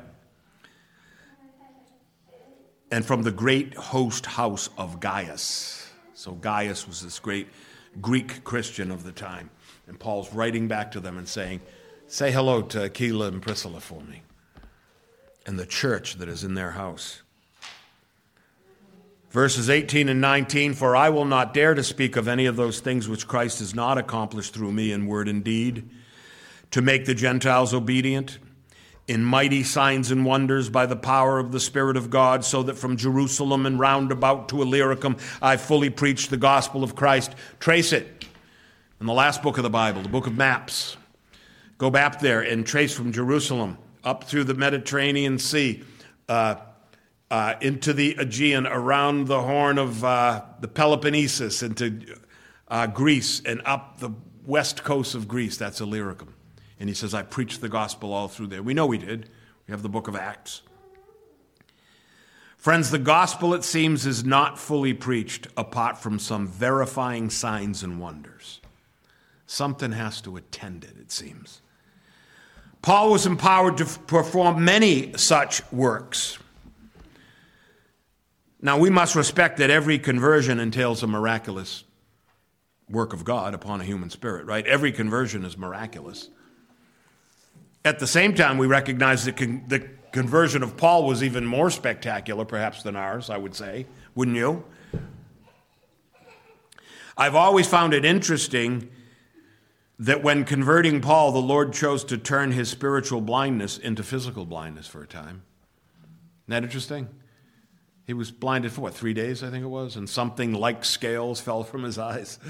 And 2.91 3.05
from 3.05 3.23
the 3.23 3.33
great 3.33 3.75
host 3.75 4.27
house 4.27 4.71
of 4.79 5.01
Gaius. 5.01 5.91
So 6.15 6.33
Gaius 6.33 6.87
was 6.87 7.03
this 7.03 7.19
great 7.19 7.49
Greek 8.01 8.45
Christian 8.45 8.91
of 8.91 9.05
the 9.05 9.13
time. 9.13 9.51
And 9.87 9.99
Paul's 9.99 10.33
writing 10.33 10.69
back 10.69 10.91
to 10.93 11.01
them 11.01 11.19
and 11.19 11.29
saying, 11.29 11.61
Say 12.09 12.31
hello 12.31 12.63
to 12.63 12.85
Aquila 12.85 13.29
and 13.29 13.43
Priscilla 13.43 13.81
for 13.81 14.01
me, 14.01 14.23
and 15.45 15.59
the 15.59 15.67
church 15.67 16.17
that 16.19 16.29
is 16.29 16.45
in 16.45 16.55
their 16.55 16.71
house. 16.71 17.23
Verses 19.31 19.69
18 19.69 20.09
and 20.09 20.21
19 20.21 20.75
For 20.75 20.97
I 20.97 21.09
will 21.11 21.25
not 21.25 21.53
dare 21.53 21.75
to 21.75 21.83
speak 21.83 22.17
of 22.17 22.29
any 22.29 22.47
of 22.47 22.57
those 22.57 22.81
things 22.81 23.09
which 23.09 23.27
Christ 23.27 23.59
has 23.59 23.75
not 23.75 23.99
accomplished 23.99 24.55
through 24.55 24.73
me 24.73 24.93
in 24.93 25.07
word 25.07 25.29
and 25.29 25.43
deed, 25.43 25.89
to 26.71 26.83
make 26.83 27.05
the 27.05 27.15
Gentiles 27.15 27.75
obedient, 27.75 28.39
in 29.09 29.25
mighty 29.25 29.63
signs 29.63 30.11
and 30.11 30.25
wonders 30.25 30.69
by 30.69 30.87
the 30.87 30.97
power 30.97 31.39
of 31.39 31.53
the 31.53 31.61
Spirit 31.61 31.97
of 31.97 32.11
God, 32.11 32.45
so 32.45 32.63
that 32.65 32.77
from 32.77 32.97
Jerusalem 32.97 33.67
and 33.67 33.79
round 33.79 34.11
about 34.11 34.49
to 34.49 34.63
Illyricum 34.63 35.17
I 35.41 35.57
fully 35.57 35.91
preached 35.91 36.31
the 36.31 36.37
gospel 36.37 36.83
of 36.83 36.97
Christ. 36.97 37.35
Trace 37.61 37.93
it 37.93 38.25
in 39.01 39.07
the 39.07 39.13
last 39.13 39.43
book 39.43 39.59
of 39.59 39.63
the 39.63 39.71
Bible, 39.71 40.03
the 40.03 40.09
book 40.09 40.27
of 40.27 40.37
maps. 40.37 40.97
Go 41.79 41.91
back 41.91 42.21
there 42.21 42.41
and 42.41 42.67
trace 42.67 42.95
from 42.95 43.13
Jerusalem 43.13 43.77
up 44.03 44.25
through 44.25 44.45
the 44.45 44.55
Mediterranean 44.55 45.39
Sea, 45.39 45.83
uh, 46.29 46.55
uh, 47.31 47.55
into 47.61 47.93
the 47.93 48.17
Aegean, 48.19 48.67
around 48.67 49.27
the 49.27 49.43
horn 49.43 49.79
of 49.79 50.05
uh, 50.05 50.43
the 50.61 50.69
Peloponnesus, 50.69 51.63
into 51.63 52.17
uh, 52.69 52.87
Greece, 52.87 53.43
and 53.45 53.61
up 53.65 53.99
the 53.99 54.11
west 54.45 54.85
coast 54.85 55.15
of 55.15 55.27
Greece. 55.27 55.57
That's 55.57 55.81
Illyricum. 55.81 56.35
And 56.79 56.89
he 56.89 56.95
says, 56.95 57.15
I 57.15 57.23
preached 57.23 57.61
the 57.61 57.69
gospel 57.69 58.13
all 58.13 58.29
through 58.29 58.49
there. 58.49 58.63
We 58.63 58.75
know 58.75 58.91
he 58.91 58.99
did. 58.99 59.31
We 59.67 59.73
have 59.73 59.83
the 59.83 59.89
book 59.89 60.09
of 60.09 60.15
Acts. 60.15 60.63
Friends, 62.57 62.91
the 62.91 62.99
gospel, 62.99 63.55
it 63.55 63.65
seems, 63.65 64.07
is 64.07 64.25
not 64.25 64.59
fully 64.59 64.93
preached 64.93 65.47
apart 65.57 65.99
from 65.99 66.19
some 66.19 66.47
verifying 66.49 67.31
signs 67.31 67.83
and 67.83 68.01
wonders. 68.01 68.61
Something 69.47 69.93
has 69.93 70.21
to 70.23 70.37
attend 70.37 70.85
it, 70.85 70.97
it 71.01 71.13
seems. 71.13 71.61
Paul 72.83 73.13
was 73.13 73.27
empowered 73.27 73.77
to 73.79 73.85
perform 73.85 74.65
many 74.65 75.17
such 75.17 75.63
works. 75.73 76.39
Now, 78.61 78.79
we 78.79 78.91
must 78.91 79.15
respect 79.15 79.59
that 79.59 79.71
every 79.71 79.99
conversion 79.99 80.59
entails 80.59 81.03
a 81.03 81.07
miraculous 81.07 81.85
work 82.89 83.13
of 83.13 83.25
God 83.25 83.55
upon 83.55 83.81
a 83.81 83.85
human 83.85 84.11
spirit, 84.11 84.47
right? 84.47 84.67
Every 84.67 84.93
conversion 84.93 85.45
is 85.45 85.59
miraculous. 85.59 86.31
At 87.85 87.99
the 87.99 88.07
same 88.07 88.35
time, 88.35 88.59
we 88.59 88.67
recognize 88.67 89.25
that 89.27 89.37
con- 89.37 89.65
the 89.69 89.89
conversion 90.13 90.63
of 90.63 90.77
Paul 90.77 91.05
was 91.07 91.23
even 91.23 91.45
more 91.45 91.71
spectacular, 91.71 92.45
perhaps, 92.45 92.83
than 92.83 92.97
ours, 92.97 93.29
I 93.29 93.37
would 93.37 93.55
say. 93.55 93.87
Wouldn't 94.15 94.37
you? 94.37 94.65
I've 97.19 97.35
always 97.35 97.67
found 97.67 97.95
it 97.95 98.05
interesting 98.05 98.89
that 99.99 100.23
when 100.23 100.45
converting 100.45 101.01
Paul, 101.01 101.33
the 101.33 101.39
Lord 101.39 101.73
chose 101.73 102.05
to 102.05 102.19
turn 102.19 102.53
his 102.53 102.69
spiritual 102.69 103.21
blindness 103.21 103.79
into 103.79 104.03
physical 104.03 104.45
blindness 104.45 104.87
for 104.87 105.03
a 105.03 105.07
time. 105.07 105.43
Isn't 106.45 106.49
that 106.49 106.63
interesting? 106.65 107.09
He 108.07 108.15
was 108.15 108.31
blinded 108.31 108.73
for 108.73 108.83
what, 108.83 108.95
three 108.95 109.15
days, 109.15 109.43
I 109.43 109.51
think 109.51 109.65
it 109.65 109.69
was, 109.69 109.97
and 109.97 110.09
something 110.09 110.53
like 110.53 110.85
scales 110.85 111.41
fell 111.41 111.65
from 111.65 111.83
his 111.83 111.99
eyes. 111.99 112.39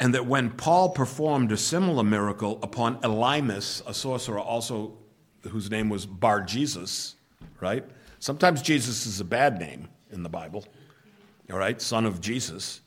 and 0.00 0.12
that 0.14 0.26
when 0.26 0.50
Paul 0.50 0.90
performed 0.90 1.50
a 1.50 1.56
similar 1.56 2.04
miracle 2.04 2.58
upon 2.62 3.00
Elymas, 3.00 3.82
a 3.86 3.94
sorcerer 3.94 4.38
also 4.38 4.98
whose 5.48 5.70
name 5.70 5.88
was 5.88 6.04
Bar 6.04 6.42
Jesus, 6.42 7.16
right? 7.60 7.84
Sometimes 8.18 8.60
Jesus 8.60 9.06
is 9.06 9.20
a 9.20 9.24
bad 9.24 9.58
name 9.58 9.88
in 10.10 10.22
the 10.22 10.28
Bible, 10.28 10.66
all 11.50 11.58
right? 11.58 11.80
Son 11.80 12.04
of 12.04 12.20
Jesus. 12.20 12.82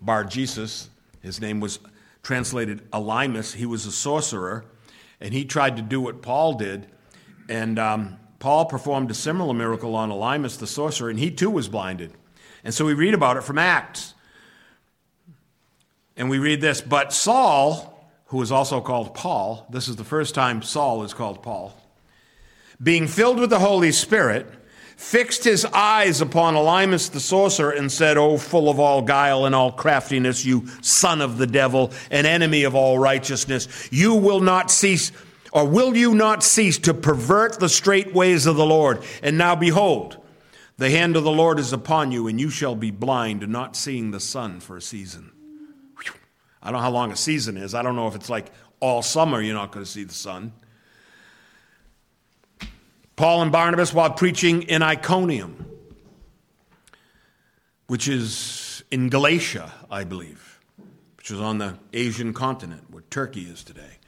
Bar 0.00 0.24
Jesus, 0.24 0.90
his 1.20 1.40
name 1.40 1.60
was 1.60 1.78
translated 2.24 2.90
Elymas. 2.90 3.54
He 3.54 3.66
was 3.66 3.86
a 3.86 3.92
sorcerer, 3.92 4.64
and 5.22 5.32
he 5.32 5.44
tried 5.44 5.76
to 5.76 5.82
do 5.82 6.00
what 6.00 6.20
Paul 6.20 6.54
did. 6.54 6.88
And 7.48 7.78
um, 7.78 8.18
Paul 8.40 8.66
performed 8.66 9.10
a 9.10 9.14
similar 9.14 9.54
miracle 9.54 9.94
on 9.94 10.10
Elymas, 10.10 10.58
the 10.58 10.66
sorcerer, 10.66 11.08
and 11.08 11.18
he 11.18 11.30
too 11.30 11.48
was 11.48 11.68
blinded. 11.68 12.12
And 12.64 12.74
so 12.74 12.84
we 12.84 12.92
read 12.92 13.14
about 13.14 13.36
it 13.36 13.44
from 13.44 13.56
Acts. 13.56 14.14
And 16.16 16.28
we 16.28 16.38
read 16.38 16.60
this 16.60 16.80
But 16.80 17.12
Saul, 17.12 18.10
who 18.26 18.42
is 18.42 18.50
also 18.50 18.80
called 18.80 19.14
Paul, 19.14 19.66
this 19.70 19.88
is 19.88 19.94
the 19.94 20.04
first 20.04 20.34
time 20.34 20.60
Saul 20.60 21.04
is 21.04 21.14
called 21.14 21.40
Paul, 21.40 21.72
being 22.82 23.06
filled 23.06 23.38
with 23.38 23.50
the 23.50 23.60
Holy 23.60 23.92
Spirit, 23.92 24.52
fixed 24.96 25.44
his 25.44 25.64
eyes 25.64 26.20
upon 26.20 26.54
Elymas 26.54 27.10
the 27.10 27.20
sorcerer 27.20 27.70
and 27.70 27.90
said, 27.90 28.16
O 28.16 28.38
full 28.38 28.68
of 28.68 28.78
all 28.78 29.02
guile 29.02 29.44
and 29.44 29.54
all 29.54 29.72
craftiness, 29.72 30.44
you 30.44 30.66
son 30.80 31.20
of 31.20 31.38
the 31.38 31.46
devil, 31.46 31.92
an 32.10 32.26
enemy 32.26 32.64
of 32.64 32.74
all 32.74 32.98
righteousness, 32.98 33.88
you 33.90 34.14
will 34.14 34.40
not 34.40 34.70
cease, 34.70 35.12
or 35.52 35.66
will 35.66 35.96
you 35.96 36.14
not 36.14 36.42
cease 36.42 36.78
to 36.78 36.94
pervert 36.94 37.58
the 37.58 37.68
straight 37.68 38.14
ways 38.14 38.46
of 38.46 38.56
the 38.56 38.66
Lord? 38.66 39.02
And 39.22 39.36
now 39.36 39.54
behold, 39.54 40.18
the 40.78 40.90
hand 40.90 41.16
of 41.16 41.24
the 41.24 41.30
Lord 41.30 41.58
is 41.58 41.72
upon 41.72 42.12
you, 42.12 42.28
and 42.28 42.40
you 42.40 42.50
shall 42.50 42.74
be 42.74 42.90
blind, 42.90 43.46
not 43.48 43.76
seeing 43.76 44.10
the 44.10 44.20
sun 44.20 44.60
for 44.60 44.76
a 44.76 44.82
season. 44.82 45.30
I 46.62 46.70
don't 46.70 46.74
know 46.74 46.82
how 46.82 46.90
long 46.90 47.12
a 47.12 47.16
season 47.16 47.56
is. 47.56 47.74
I 47.74 47.82
don't 47.82 47.96
know 47.96 48.06
if 48.06 48.14
it's 48.14 48.30
like 48.30 48.50
all 48.80 49.02
summer 49.02 49.40
you're 49.40 49.54
not 49.54 49.72
going 49.72 49.84
to 49.84 49.90
see 49.90 50.04
the 50.04 50.14
sun. 50.14 50.52
Paul 53.16 53.42
and 53.42 53.52
Barnabas, 53.52 53.92
while 53.92 54.10
preaching 54.10 54.62
in 54.62 54.82
Iconium, 54.82 55.66
which 57.86 58.08
is 58.08 58.82
in 58.90 59.08
Galatia, 59.08 59.72
I 59.90 60.04
believe, 60.04 60.60
which 61.16 61.30
is 61.30 61.40
on 61.40 61.58
the 61.58 61.78
Asian 61.92 62.32
continent 62.32 62.84
where 62.90 63.02
Turkey 63.10 63.42
is 63.42 63.62
today. 63.62 63.98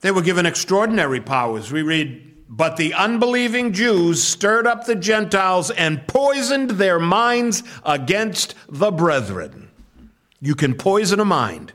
They 0.00 0.10
were 0.10 0.22
given 0.22 0.46
extraordinary 0.46 1.20
powers. 1.20 1.72
We 1.72 1.82
read 1.82 2.28
but 2.48 2.78
the 2.78 2.94
unbelieving 2.94 3.74
Jews 3.74 4.24
stirred 4.24 4.66
up 4.66 4.86
the 4.86 4.94
Gentiles 4.94 5.70
and 5.70 6.06
poisoned 6.08 6.70
their 6.72 6.98
minds 6.98 7.62
against 7.84 8.54
the 8.68 8.90
brethren. 8.90 9.70
You 10.40 10.54
can 10.54 10.74
poison 10.74 11.20
a 11.20 11.26
mind. 11.26 11.74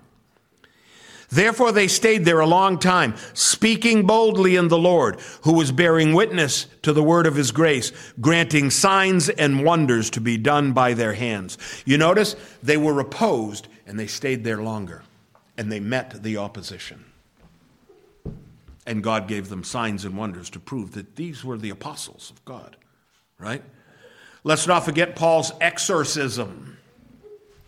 Therefore, 1.34 1.72
they 1.72 1.88
stayed 1.88 2.26
there 2.26 2.42
a 2.42 2.46
long 2.46 2.78
time, 2.78 3.16
speaking 3.34 4.06
boldly 4.06 4.56
in 4.56 4.68
the 4.68 4.78
Lord, 4.78 5.20
who 5.42 5.54
was 5.54 5.72
bearing 5.72 6.14
witness 6.14 6.68
to 6.84 6.94
the 6.94 7.02
word 7.02 7.26
of 7.26 7.36
his 7.36 7.52
grace, 7.52 7.92
granting 8.22 8.70
signs 8.70 9.30
and 9.30 9.66
wonders 9.66 10.12
to 10.12 10.22
be 10.22 10.38
done 10.38 10.74
by 10.74 10.94
their 10.94 11.14
hands. 11.14 11.58
You 11.86 11.98
notice 11.98 12.36
they 12.62 12.78
were 12.78 13.00
opposed 13.00 13.68
and 13.88 14.00
they 14.00 14.06
stayed 14.06 14.44
there 14.44 14.62
longer, 14.62 15.02
and 15.58 15.72
they 15.72 15.80
met 15.80 16.22
the 16.22 16.38
opposition. 16.38 17.04
And 18.86 19.04
God 19.04 19.28
gave 19.28 19.50
them 19.50 19.64
signs 19.64 20.06
and 20.06 20.16
wonders 20.16 20.52
to 20.52 20.60
prove 20.60 20.92
that 20.92 21.16
these 21.16 21.44
were 21.44 21.58
the 21.58 21.72
apostles 21.72 22.30
of 22.30 22.46
God, 22.46 22.78
right? 23.40 23.64
Let's 24.44 24.68
not 24.68 24.86
forget 24.86 25.16
Paul's 25.16 25.52
exorcism 25.60 26.78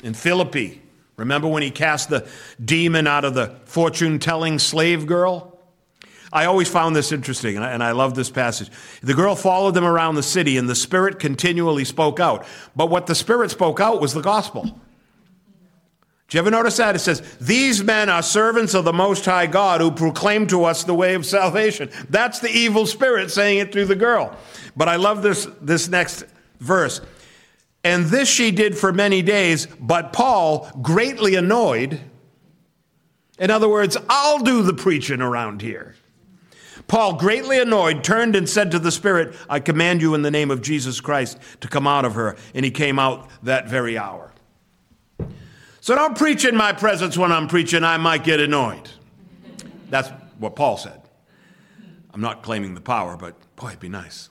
in 0.03 0.13
Philippi. 0.13 0.83
Remember 1.17 1.47
when 1.47 1.63
he 1.63 1.71
cast 1.71 2.09
the 2.09 2.27
demon 2.63 3.07
out 3.07 3.25
of 3.25 3.33
the 3.33 3.55
fortune 3.65 4.19
telling 4.19 4.59
slave 4.59 5.05
girl? 5.07 5.55
I 6.33 6.45
always 6.45 6.67
found 6.67 6.95
this 6.95 7.13
interesting, 7.13 7.55
and 7.55 7.63
I, 7.63 7.71
and 7.71 7.81
I 7.81 7.91
love 7.91 8.15
this 8.15 8.29
passage. 8.29 8.69
The 9.01 9.13
girl 9.13 9.35
followed 9.35 9.71
them 9.71 9.85
around 9.85 10.15
the 10.15 10.23
city, 10.23 10.57
and 10.57 10.67
the 10.67 10.75
Spirit 10.75 11.17
continually 11.17 11.85
spoke 11.85 12.19
out. 12.19 12.45
But 12.75 12.89
what 12.89 13.07
the 13.07 13.15
Spirit 13.15 13.51
spoke 13.51 13.79
out 13.79 14.01
was 14.01 14.13
the 14.13 14.21
gospel. 14.21 14.63
Do 16.27 16.37
you 16.37 16.39
ever 16.39 16.51
notice 16.51 16.77
that? 16.77 16.95
It 16.95 16.99
says, 16.99 17.21
These 17.39 17.83
men 17.83 18.09
are 18.09 18.23
servants 18.23 18.73
of 18.73 18.83
the 18.83 18.91
Most 18.91 19.23
High 19.23 19.45
God 19.45 19.79
who 19.79 19.91
proclaim 19.91 20.47
to 20.47 20.65
us 20.65 20.83
the 20.83 20.95
way 20.95 21.13
of 21.13 21.25
salvation. 21.25 21.89
That's 22.09 22.39
the 22.39 22.49
evil 22.49 22.85
spirit 22.85 23.31
saying 23.31 23.59
it 23.59 23.71
through 23.71 23.85
the 23.85 23.95
girl. 23.95 24.35
But 24.75 24.89
I 24.89 24.95
love 24.95 25.21
this, 25.21 25.47
this 25.61 25.87
next 25.87 26.25
verse. 26.59 26.99
And 27.85 28.05
this 28.05 28.27
she 28.27 28.49
did 28.49 28.75
for 28.75 28.91
many 28.91 29.21
days, 29.21 29.67
but 29.79 30.11
Paul, 30.11 30.67
greatly 30.81 31.35
annoyed, 31.35 32.01
in 33.37 33.51
other 33.51 33.69
words, 33.69 33.95
I'll 34.09 34.39
do 34.39 34.63
the 34.63 34.73
preaching 34.73 35.21
around 35.21 35.61
here. 35.61 35.93
Paul, 36.87 37.13
greatly 37.13 37.59
annoyed, 37.59 38.03
turned 38.03 38.35
and 38.35 38.49
said 38.49 38.71
to 38.71 38.79
the 38.79 38.91
Spirit, 38.91 39.35
I 39.47 39.59
command 39.59 40.01
you 40.01 40.15
in 40.15 40.23
the 40.23 40.31
name 40.31 40.49
of 40.49 40.63
Jesus 40.63 40.99
Christ 40.99 41.37
to 41.61 41.67
come 41.67 41.85
out 41.85 42.05
of 42.05 42.15
her. 42.15 42.35
And 42.55 42.65
he 42.65 42.71
came 42.71 42.97
out 42.97 43.29
that 43.43 43.69
very 43.69 43.99
hour. 43.99 44.31
So 45.79 45.93
don't 45.93 46.17
preach 46.17 46.43
in 46.43 46.55
my 46.55 46.73
presence 46.73 47.15
when 47.15 47.31
I'm 47.31 47.47
preaching, 47.47 47.83
I 47.83 47.97
might 47.97 48.23
get 48.23 48.39
annoyed. 48.39 48.89
That's 49.91 50.09
what 50.39 50.55
Paul 50.55 50.77
said. 50.77 51.01
I'm 52.11 52.21
not 52.21 52.41
claiming 52.41 52.73
the 52.73 52.81
power, 52.81 53.15
but 53.15 53.35
boy, 53.55 53.67
it'd 53.67 53.79
be 53.79 53.89
nice. 53.89 54.29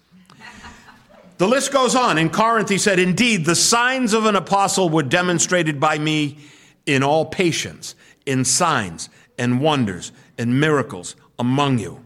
The 1.38 1.48
list 1.48 1.72
goes 1.72 1.96
on. 1.96 2.16
In 2.16 2.30
Corinth, 2.30 2.68
he 2.68 2.78
said, 2.78 2.98
Indeed, 2.98 3.44
the 3.44 3.56
signs 3.56 4.12
of 4.12 4.26
an 4.26 4.36
apostle 4.36 4.88
were 4.88 5.02
demonstrated 5.02 5.80
by 5.80 5.98
me 5.98 6.38
in 6.86 7.02
all 7.02 7.24
patience, 7.24 7.94
in 8.24 8.44
signs 8.44 9.08
and 9.36 9.60
wonders 9.60 10.12
and 10.38 10.60
miracles 10.60 11.16
among 11.38 11.78
you. 11.78 12.00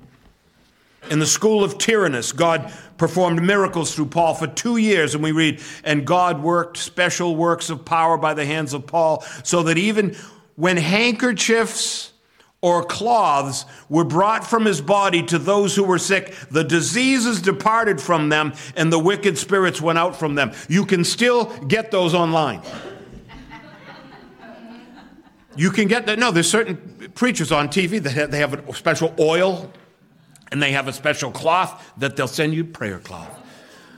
In 1.10 1.18
the 1.18 1.26
school 1.26 1.62
of 1.62 1.78
Tyrannus, 1.78 2.32
God 2.32 2.72
performed 2.96 3.42
miracles 3.42 3.94
through 3.94 4.06
Paul 4.06 4.34
for 4.34 4.46
two 4.46 4.76
years, 4.76 5.14
and 5.14 5.22
we 5.22 5.32
read, 5.32 5.60
and 5.84 6.06
God 6.06 6.42
worked 6.42 6.76
special 6.76 7.36
works 7.36 7.70
of 7.70 7.84
power 7.84 8.18
by 8.18 8.34
the 8.34 8.44
hands 8.44 8.74
of 8.74 8.86
Paul, 8.86 9.22
so 9.42 9.62
that 9.64 9.78
even 9.78 10.16
when 10.56 10.76
handkerchiefs 10.76 12.12
or 12.60 12.82
cloths 12.82 13.64
were 13.88 14.04
brought 14.04 14.44
from 14.46 14.64
his 14.64 14.80
body 14.80 15.22
to 15.22 15.38
those 15.38 15.76
who 15.76 15.84
were 15.84 15.98
sick, 15.98 16.34
the 16.50 16.64
diseases 16.64 17.40
departed 17.40 18.00
from 18.00 18.28
them, 18.28 18.52
and 18.76 18.92
the 18.92 18.98
wicked 18.98 19.38
spirits 19.38 19.80
went 19.80 19.98
out 19.98 20.16
from 20.16 20.34
them. 20.34 20.52
You 20.68 20.84
can 20.84 21.04
still 21.04 21.46
get 21.66 21.90
those 21.90 22.14
online. 22.14 22.62
You 25.56 25.70
can 25.70 25.88
get 25.88 26.06
that. 26.06 26.18
No, 26.18 26.30
there's 26.30 26.50
certain 26.50 27.10
preachers 27.14 27.50
on 27.50 27.68
TV 27.68 28.00
that 28.02 28.10
have, 28.10 28.30
they 28.30 28.38
have 28.38 28.68
a 28.68 28.74
special 28.74 29.14
oil 29.18 29.72
and 30.52 30.62
they 30.62 30.72
have 30.72 30.88
a 30.88 30.92
special 30.92 31.30
cloth 31.30 31.92
that 31.98 32.16
they'll 32.16 32.28
send 32.28 32.54
you, 32.54 32.64
prayer 32.64 32.98
cloth, 32.98 33.36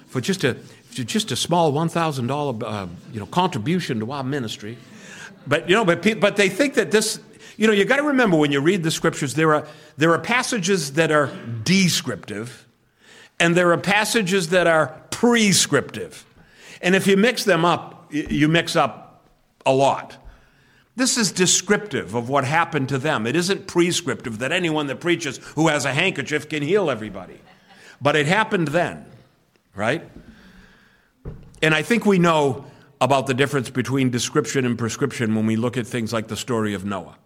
for 0.06 0.20
just 0.20 0.40
to 0.40 0.56
just 0.90 1.30
a 1.30 1.36
small 1.36 1.72
$1,000 1.72 2.62
uh, 2.62 2.86
you 3.12 3.20
know, 3.20 3.26
contribution 3.26 4.00
to 4.00 4.10
our 4.10 4.24
ministry. 4.24 4.76
But, 5.46 5.68
you 5.68 5.74
know, 5.74 5.84
but, 5.84 6.20
but 6.20 6.36
they 6.36 6.48
think 6.48 6.74
that 6.74 6.90
this, 6.90 7.20
you 7.60 7.66
know, 7.66 7.74
you 7.74 7.84
got 7.84 7.96
to 7.96 8.04
remember 8.04 8.38
when 8.38 8.50
you 8.50 8.62
read 8.62 8.82
the 8.82 8.90
scriptures, 8.90 9.34
there 9.34 9.52
are, 9.52 9.66
there 9.98 10.14
are 10.14 10.18
passages 10.18 10.94
that 10.94 11.12
are 11.12 11.26
descriptive, 11.62 12.66
and 13.38 13.54
there 13.54 13.70
are 13.70 13.76
passages 13.76 14.48
that 14.48 14.66
are 14.66 14.98
prescriptive. 15.10 16.24
And 16.80 16.96
if 16.96 17.06
you 17.06 17.18
mix 17.18 17.44
them 17.44 17.66
up, 17.66 18.06
you 18.10 18.48
mix 18.48 18.76
up 18.76 19.26
a 19.66 19.74
lot. 19.74 20.16
This 20.96 21.18
is 21.18 21.32
descriptive 21.32 22.14
of 22.14 22.30
what 22.30 22.44
happened 22.44 22.88
to 22.88 22.98
them. 22.98 23.26
It 23.26 23.36
isn't 23.36 23.66
prescriptive 23.66 24.38
that 24.38 24.52
anyone 24.52 24.86
that 24.86 24.98
preaches 24.98 25.36
who 25.54 25.68
has 25.68 25.84
a 25.84 25.92
handkerchief 25.92 26.48
can 26.48 26.62
heal 26.62 26.88
everybody. 26.88 27.42
But 28.00 28.16
it 28.16 28.24
happened 28.24 28.68
then, 28.68 29.04
right? 29.74 30.10
And 31.60 31.74
I 31.74 31.82
think 31.82 32.06
we 32.06 32.18
know 32.18 32.64
about 33.02 33.26
the 33.26 33.34
difference 33.34 33.68
between 33.68 34.08
description 34.08 34.64
and 34.64 34.78
prescription 34.78 35.34
when 35.34 35.44
we 35.44 35.56
look 35.56 35.76
at 35.76 35.86
things 35.86 36.10
like 36.10 36.28
the 36.28 36.38
story 36.38 36.72
of 36.72 36.86
Noah. 36.86 37.18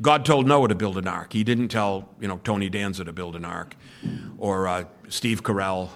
God 0.00 0.26
told 0.26 0.46
Noah 0.46 0.68
to 0.68 0.74
build 0.74 0.98
an 0.98 1.08
ark. 1.08 1.32
He 1.32 1.42
didn't 1.42 1.68
tell, 1.68 2.08
you 2.20 2.28
know, 2.28 2.38
Tony 2.44 2.68
Danza 2.68 3.04
to 3.04 3.12
build 3.12 3.34
an 3.34 3.44
ark 3.44 3.74
or 4.36 4.68
uh, 4.68 4.84
Steve 5.08 5.42
Carell. 5.42 5.88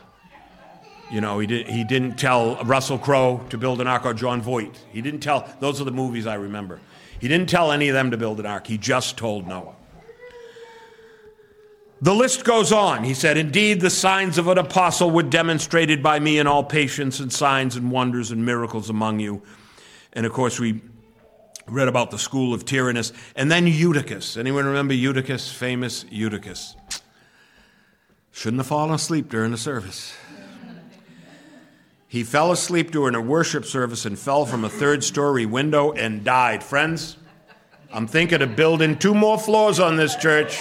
You 1.10 1.20
know, 1.20 1.38
he, 1.38 1.46
did, 1.46 1.68
he 1.68 1.84
didn't 1.84 2.16
tell 2.16 2.56
Russell 2.64 2.98
Crowe 2.98 3.44
to 3.50 3.58
build 3.58 3.80
an 3.80 3.86
ark 3.86 4.06
or 4.06 4.14
Jon 4.14 4.40
Voight. 4.40 4.78
He 4.90 5.02
didn't 5.02 5.20
tell, 5.20 5.46
those 5.60 5.80
are 5.80 5.84
the 5.84 5.90
movies 5.90 6.26
I 6.26 6.34
remember. 6.34 6.80
He 7.20 7.28
didn't 7.28 7.50
tell 7.50 7.72
any 7.72 7.88
of 7.88 7.94
them 7.94 8.10
to 8.12 8.16
build 8.16 8.40
an 8.40 8.46
ark. 8.46 8.66
He 8.66 8.78
just 8.78 9.18
told 9.18 9.46
Noah. 9.46 9.74
The 12.00 12.14
list 12.14 12.44
goes 12.44 12.72
on. 12.72 13.04
He 13.04 13.12
said, 13.12 13.36
Indeed, 13.36 13.82
the 13.82 13.90
signs 13.90 14.38
of 14.38 14.48
an 14.48 14.56
apostle 14.56 15.10
were 15.10 15.22
demonstrated 15.22 16.02
by 16.02 16.18
me 16.18 16.38
in 16.38 16.46
all 16.46 16.64
patience 16.64 17.20
and 17.20 17.30
signs 17.30 17.76
and 17.76 17.90
wonders 17.90 18.30
and 18.30 18.46
miracles 18.46 18.88
among 18.88 19.20
you. 19.20 19.42
And 20.14 20.24
of 20.24 20.32
course, 20.32 20.58
we 20.58 20.80
read 21.70 21.88
about 21.88 22.10
the 22.10 22.18
school 22.18 22.52
of 22.52 22.64
Tyrannus. 22.64 23.12
And 23.36 23.50
then 23.50 23.66
Eutychus. 23.66 24.36
Anyone 24.36 24.66
remember 24.66 24.94
Eutychus? 24.94 25.52
Famous 25.52 26.04
Eutychus. 26.10 26.76
Shouldn't 28.32 28.60
have 28.60 28.66
fallen 28.66 28.94
asleep 28.94 29.28
during 29.28 29.50
the 29.50 29.58
service. 29.58 30.14
He 32.08 32.24
fell 32.24 32.50
asleep 32.50 32.90
during 32.90 33.14
a 33.14 33.20
worship 33.20 33.64
service 33.64 34.04
and 34.04 34.18
fell 34.18 34.44
from 34.44 34.64
a 34.64 34.68
third 34.68 35.04
story 35.04 35.46
window 35.46 35.92
and 35.92 36.24
died. 36.24 36.64
Friends, 36.64 37.16
I'm 37.92 38.08
thinking 38.08 38.42
of 38.42 38.56
building 38.56 38.98
two 38.98 39.14
more 39.14 39.38
floors 39.38 39.78
on 39.78 39.96
this 39.96 40.16
church. 40.16 40.60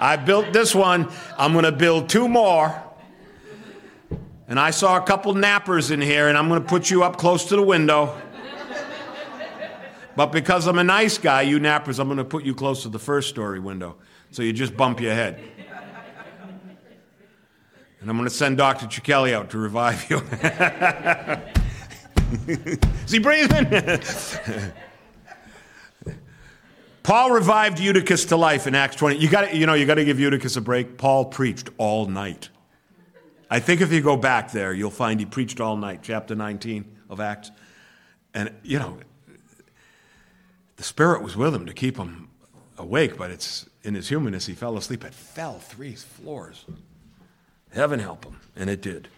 I 0.00 0.16
built 0.16 0.52
this 0.52 0.74
one. 0.74 1.10
I'm 1.38 1.52
going 1.52 1.64
to 1.64 1.72
build 1.72 2.08
two 2.08 2.28
more. 2.28 2.82
And 4.48 4.60
I 4.60 4.70
saw 4.70 4.96
a 4.96 5.02
couple 5.02 5.34
nappers 5.34 5.90
in 5.90 6.00
here, 6.00 6.28
and 6.28 6.38
I'm 6.38 6.48
going 6.48 6.62
to 6.62 6.68
put 6.68 6.90
you 6.90 7.02
up 7.02 7.16
close 7.16 7.46
to 7.46 7.56
the 7.56 7.62
window. 7.62 8.20
But 10.16 10.32
because 10.32 10.66
I'm 10.66 10.78
a 10.78 10.84
nice 10.84 11.18
guy, 11.18 11.42
you 11.42 11.60
nappers, 11.60 11.98
I'm 11.98 12.08
going 12.08 12.16
to 12.16 12.24
put 12.24 12.44
you 12.44 12.54
close 12.54 12.82
to 12.82 12.88
the 12.88 12.98
first 12.98 13.28
story 13.28 13.60
window. 13.60 13.96
So 14.30 14.42
you 14.42 14.52
just 14.52 14.76
bump 14.76 15.00
your 15.00 15.12
head. 15.12 15.40
And 18.00 18.10
I'm 18.10 18.16
going 18.16 18.28
to 18.28 18.34
send 18.34 18.56
Dr. 18.56 18.86
Chichelli 18.86 19.32
out 19.32 19.50
to 19.50 19.58
revive 19.58 20.08
you. 20.10 20.22
Is 23.04 23.12
he 23.12 23.18
breathing? 23.18 23.66
Paul 27.02 27.30
revived 27.30 27.78
Eutychus 27.78 28.24
to 28.26 28.36
life 28.36 28.66
in 28.66 28.74
Acts 28.74 28.96
20. 28.96 29.18
You 29.18 29.28
got 29.28 29.54
you 29.54 29.64
know, 29.66 29.74
you 29.74 29.86
got 29.86 29.94
to 29.94 30.04
give 30.04 30.18
Eutychus 30.18 30.56
a 30.56 30.60
break. 30.60 30.98
Paul 30.98 31.26
preached 31.26 31.70
all 31.78 32.06
night. 32.06 32.48
I 33.48 33.60
think 33.60 33.80
if 33.80 33.92
you 33.92 34.00
go 34.00 34.16
back 34.16 34.50
there, 34.50 34.72
you'll 34.72 34.90
find 34.90 35.20
he 35.20 35.26
preached 35.26 35.60
all 35.60 35.76
night, 35.76 36.00
chapter 36.02 36.34
19 36.34 36.98
of 37.08 37.20
Acts. 37.20 37.52
And, 38.34 38.52
you 38.64 38.80
know, 38.80 38.98
the 40.76 40.82
Spirit 40.82 41.22
was 41.22 41.36
with 41.36 41.54
him 41.54 41.66
to 41.66 41.74
keep 41.74 41.96
him 41.96 42.28
awake, 42.78 43.16
but 43.16 43.30
it's 43.30 43.66
in 43.82 43.94
his 43.94 44.08
humanness, 44.08 44.46
he 44.46 44.54
fell 44.54 44.76
asleep. 44.76 45.04
It 45.04 45.14
fell 45.14 45.58
three 45.58 45.94
floors. 45.94 46.64
Heaven 47.72 48.00
help 48.00 48.24
him. 48.24 48.40
And 48.56 48.68
it 48.68 48.82
did. 48.82 49.08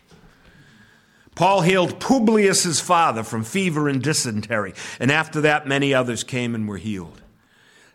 Paul 1.34 1.62
healed 1.62 2.00
Publius's 2.00 2.80
father 2.80 3.22
from 3.22 3.44
fever 3.44 3.88
and 3.88 4.02
dysentery. 4.02 4.74
And 4.98 5.10
after 5.10 5.40
that, 5.42 5.66
many 5.66 5.94
others 5.94 6.24
came 6.24 6.54
and 6.54 6.68
were 6.68 6.76
healed. 6.76 7.22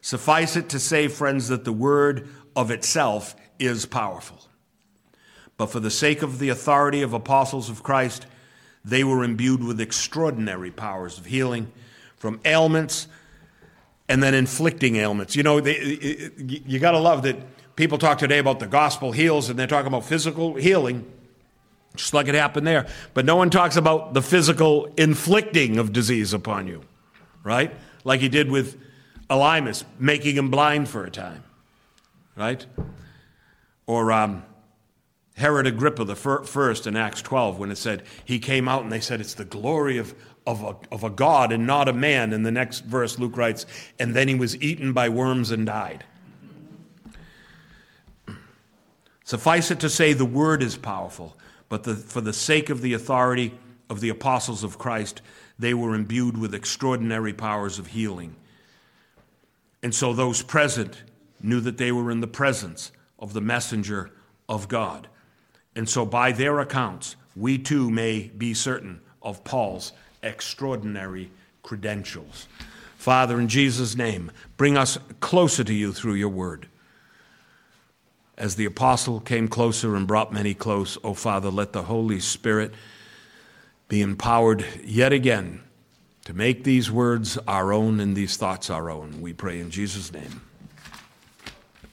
Suffice 0.01 0.55
it 0.55 0.69
to 0.69 0.79
say, 0.79 1.07
friends, 1.07 1.49
that 1.49 1.63
the 1.63 1.73
word 1.73 2.27
of 2.55 2.71
itself 2.71 3.35
is 3.59 3.85
powerful. 3.85 4.39
But 5.57 5.67
for 5.67 5.79
the 5.79 5.91
sake 5.91 6.21
of 6.21 6.39
the 6.39 6.49
authority 6.49 7.01
of 7.01 7.13
apostles 7.13 7.69
of 7.69 7.83
Christ, 7.83 8.25
they 8.83 9.03
were 9.03 9.23
imbued 9.23 9.63
with 9.63 9.79
extraordinary 9.79 10.71
powers 10.71 11.17
of 11.17 11.25
healing 11.25 11.71
from 12.15 12.39
ailments 12.45 13.07
and 14.09 14.21
then 14.21 14.33
inflicting 14.33 14.95
ailments. 14.97 15.35
You 15.35 15.43
know, 15.43 15.59
they, 15.59 16.31
you 16.37 16.79
got 16.79 16.91
to 16.91 16.99
love 16.99 17.23
that 17.23 17.37
people 17.75 17.97
talk 17.97 18.17
today 18.17 18.39
about 18.39 18.59
the 18.59 18.67
gospel 18.67 19.11
heals 19.11 19.49
and 19.49 19.57
they're 19.57 19.67
talking 19.67 19.87
about 19.87 20.05
physical 20.05 20.55
healing, 20.55 21.09
just 21.95 22.13
like 22.13 22.27
it 22.27 22.35
happened 22.35 22.67
there. 22.67 22.87
But 23.13 23.25
no 23.25 23.35
one 23.35 23.49
talks 23.49 23.75
about 23.75 24.13
the 24.13 24.21
physical 24.21 24.85
inflicting 24.97 25.77
of 25.77 25.93
disease 25.93 26.33
upon 26.33 26.67
you, 26.67 26.81
right? 27.43 27.73
Like 28.03 28.21
he 28.21 28.29
did 28.29 28.51
with 28.51 28.79
Elymas, 29.29 29.83
making 29.97 30.35
him 30.35 30.49
blind 30.49 30.89
for 30.89 31.05
a 31.05 31.09
time, 31.09 31.43
right? 32.35 32.65
Or 33.87 34.11
um, 34.11 34.43
Herod 35.35 35.65
Agrippa 35.65 36.03
the 36.03 36.15
first 36.15 36.85
in 36.85 36.95
Acts 36.95 37.21
12 37.21 37.57
when 37.57 37.71
it 37.71 37.77
said 37.77 38.03
he 38.23 38.37
came 38.37 38.67
out 38.67 38.83
and 38.83 38.91
they 38.91 38.99
said 38.99 39.19
it's 39.19 39.33
the 39.33 39.45
glory 39.45 39.97
of, 39.97 40.13
of, 40.45 40.63
a, 40.63 40.75
of 40.91 41.03
a 41.03 41.09
God 41.09 41.51
and 41.51 41.65
not 41.65 41.87
a 41.87 41.93
man. 41.93 42.33
In 42.33 42.43
the 42.43 42.51
next 42.51 42.81
verse, 42.85 43.17
Luke 43.19 43.37
writes, 43.37 43.65
and 43.99 44.13
then 44.13 44.27
he 44.27 44.35
was 44.35 44.61
eaten 44.61 44.93
by 44.93 45.09
worms 45.09 45.51
and 45.51 45.65
died. 45.65 46.03
Suffice 49.23 49.71
it 49.71 49.79
to 49.79 49.89
say, 49.89 50.13
the 50.13 50.25
word 50.25 50.61
is 50.61 50.75
powerful, 50.75 51.37
but 51.69 51.83
the, 51.83 51.95
for 51.95 52.21
the 52.21 52.33
sake 52.33 52.69
of 52.69 52.81
the 52.81 52.93
authority 52.93 53.57
of 53.89 54.01
the 54.01 54.09
apostles 54.09 54.63
of 54.63 54.77
Christ, 54.77 55.21
they 55.57 55.73
were 55.73 55.95
imbued 55.95 56.37
with 56.37 56.53
extraordinary 56.53 57.33
powers 57.33 57.79
of 57.79 57.87
healing 57.87 58.35
and 59.83 59.93
so 59.93 60.13
those 60.13 60.41
present 60.41 61.03
knew 61.41 61.59
that 61.59 61.77
they 61.77 61.91
were 61.91 62.09
in 62.09 62.21
the 62.21 62.27
presence 62.27 62.93
of 63.19 63.33
the 63.33 63.41
messenger 63.41 64.11
of 64.47 64.69
God. 64.69 65.09
And 65.75 65.89
so, 65.89 66.05
by 66.05 66.31
their 66.31 66.59
accounts, 66.59 67.17
we 67.35 67.57
too 67.57 67.91
may 67.91 68.29
be 68.29 68.53
certain 68.53 69.01
of 69.21 69.43
Paul's 69.43 69.91
extraordinary 70.23 71.29
credentials. 71.61 72.47
Father, 72.97 73.39
in 73.39 73.47
Jesus' 73.47 73.95
name, 73.95 74.31
bring 74.57 74.77
us 74.77 74.97
closer 75.19 75.63
to 75.63 75.73
you 75.73 75.91
through 75.91 76.13
your 76.13 76.29
word. 76.29 76.67
As 78.37 78.55
the 78.55 78.65
apostle 78.65 79.19
came 79.19 79.47
closer 79.47 79.95
and 79.95 80.07
brought 80.07 80.33
many 80.33 80.53
close, 80.53 80.97
O 80.97 81.09
oh 81.09 81.13
Father, 81.13 81.49
let 81.49 81.73
the 81.73 81.83
Holy 81.83 82.19
Spirit 82.19 82.73
be 83.87 84.01
empowered 84.01 84.65
yet 84.83 85.13
again 85.13 85.61
to 86.25 86.33
make 86.33 86.63
these 86.63 86.89
words 86.89 87.37
our 87.47 87.73
own 87.73 87.99
and 87.99 88.15
these 88.15 88.37
thoughts 88.37 88.69
our 88.69 88.89
own. 88.89 89.21
We 89.21 89.33
pray 89.33 89.59
in 89.59 89.69
Jesus' 89.69 90.11
name. 90.11 90.41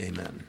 Amen. 0.00 0.46